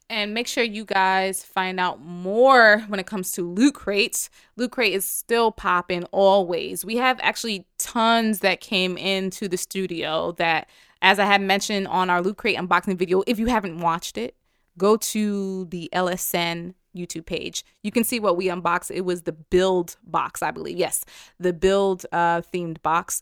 [0.07, 4.29] And make sure you guys find out more when it comes to loot crates.
[4.55, 6.85] Loot crate is still popping always.
[6.85, 10.69] We have actually tons that came into the studio that,
[11.01, 14.35] as I had mentioned on our loot crate unboxing video, if you haven't watched it,
[14.77, 17.65] go to the LSN YouTube page.
[17.83, 18.91] You can see what we unboxed.
[18.91, 20.77] It was the build box, I believe.
[20.77, 21.03] Yes,
[21.39, 23.21] the build uh, themed box.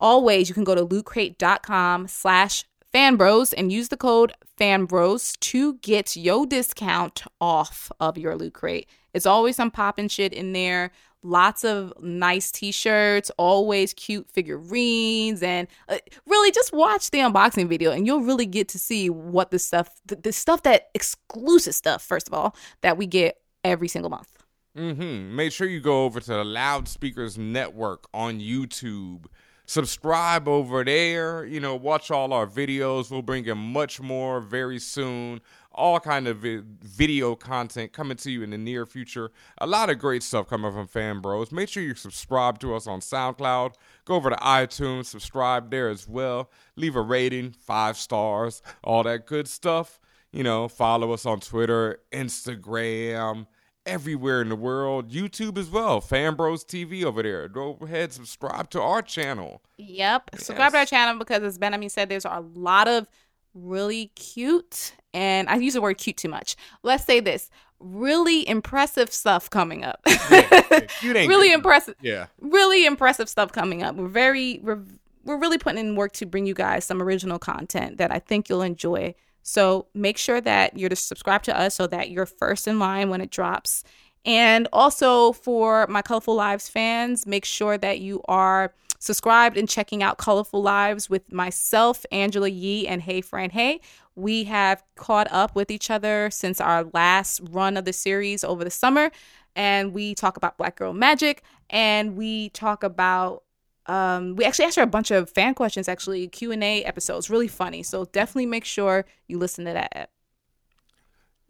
[0.00, 2.64] Always, you can go to lootcrate.com slash
[2.96, 8.88] fanbros and use the code fanbros to get your discount off of your loot crate.
[9.12, 10.90] It's always some popping shit in there.
[11.22, 17.90] Lots of nice t-shirts, always cute figurines, and uh, really just watch the unboxing video,
[17.90, 22.02] and you'll really get to see what the stuff, the, the stuff that exclusive stuff,
[22.02, 24.38] first of all, that we get every single month.
[24.78, 25.34] Mm-hmm.
[25.34, 29.26] Make sure you go over to the Loudspeakers Network on YouTube.
[29.66, 31.44] Subscribe over there.
[31.44, 33.10] You know, watch all our videos.
[33.10, 35.40] We'll bring in much more very soon.
[35.72, 39.30] All kind of vi- video content coming to you in the near future.
[39.58, 41.50] A lot of great stuff coming from Fan Bros.
[41.50, 43.74] Make sure you subscribe to us on SoundCloud.
[44.04, 46.50] Go over to iTunes, subscribe there as well.
[46.76, 50.00] Leave a rating, five stars, all that good stuff.
[50.32, 53.46] You know, follow us on Twitter, Instagram,
[53.86, 55.10] everywhere in the world.
[55.10, 56.00] YouTube as well.
[56.00, 57.48] Fanbros TV over there.
[57.48, 59.62] Go ahead, subscribe to our channel.
[59.78, 60.30] Yep.
[60.36, 63.08] Subscribe to our channel because, as BenHameen said, there's a lot of
[63.54, 66.56] really cute, and I use the word cute too much.
[66.82, 70.00] Let's say this really impressive stuff coming up.
[70.06, 71.54] Ain't really good.
[71.54, 71.94] impressive.
[72.00, 72.26] Yeah.
[72.40, 73.96] Really impressive stuff coming up.
[73.96, 74.82] We're very, we're,
[75.24, 78.48] we're really putting in work to bring you guys some original content that I think
[78.48, 79.14] you'll enjoy.
[79.48, 83.10] So make sure that you're to subscribe to us so that you're first in line
[83.10, 83.84] when it drops.
[84.24, 90.02] And also for my Colorful Lives fans, make sure that you are subscribed and checking
[90.02, 93.80] out Colorful Lives with myself, Angela Yee, and Hey Fran Hey.
[94.16, 98.64] We have caught up with each other since our last run of the series over
[98.64, 99.12] the summer.
[99.54, 103.44] And we talk about Black Girl Magic and we talk about
[103.88, 107.82] um, we actually asked her a bunch of fan questions actually q&a episodes really funny
[107.82, 110.10] so definitely make sure you listen to that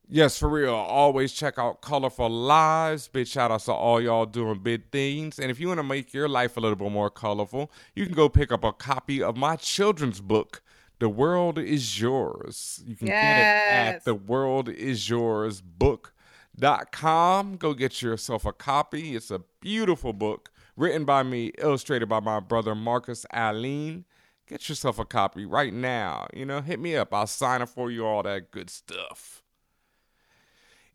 [0.08, 0.72] Yes, for real.
[0.72, 3.08] Always check out Colorful Lives.
[3.08, 5.40] Big shout outs to all y'all doing big things.
[5.40, 8.14] And if you want to make your life a little bit more colorful, you can
[8.14, 10.62] go pick up a copy of my children's book,
[11.00, 12.84] The World Is Yours.
[12.86, 14.04] You can get it at Yes.
[14.04, 17.56] The World Is Yours book.com.
[17.56, 19.16] Go get yourself a copy.
[19.16, 24.04] It's a beautiful book written by me, illustrated by my brother Marcus Aline.
[24.46, 26.28] Get yourself a copy right now.
[26.32, 27.12] You know, hit me up.
[27.12, 29.42] I'll sign it for you, all that good stuff.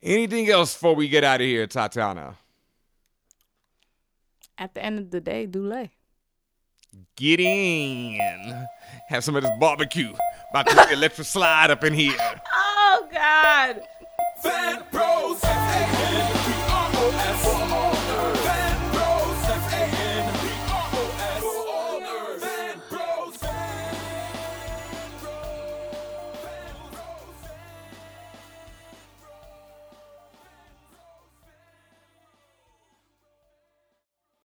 [0.01, 2.37] Anything else before we get out of here, Tatiana?
[4.61, 5.89] at the end of the day Dule.
[7.15, 8.67] Get in.
[9.09, 10.13] Have some of this barbecue.
[10.51, 12.15] About to electric slide up in here.
[12.53, 13.81] oh god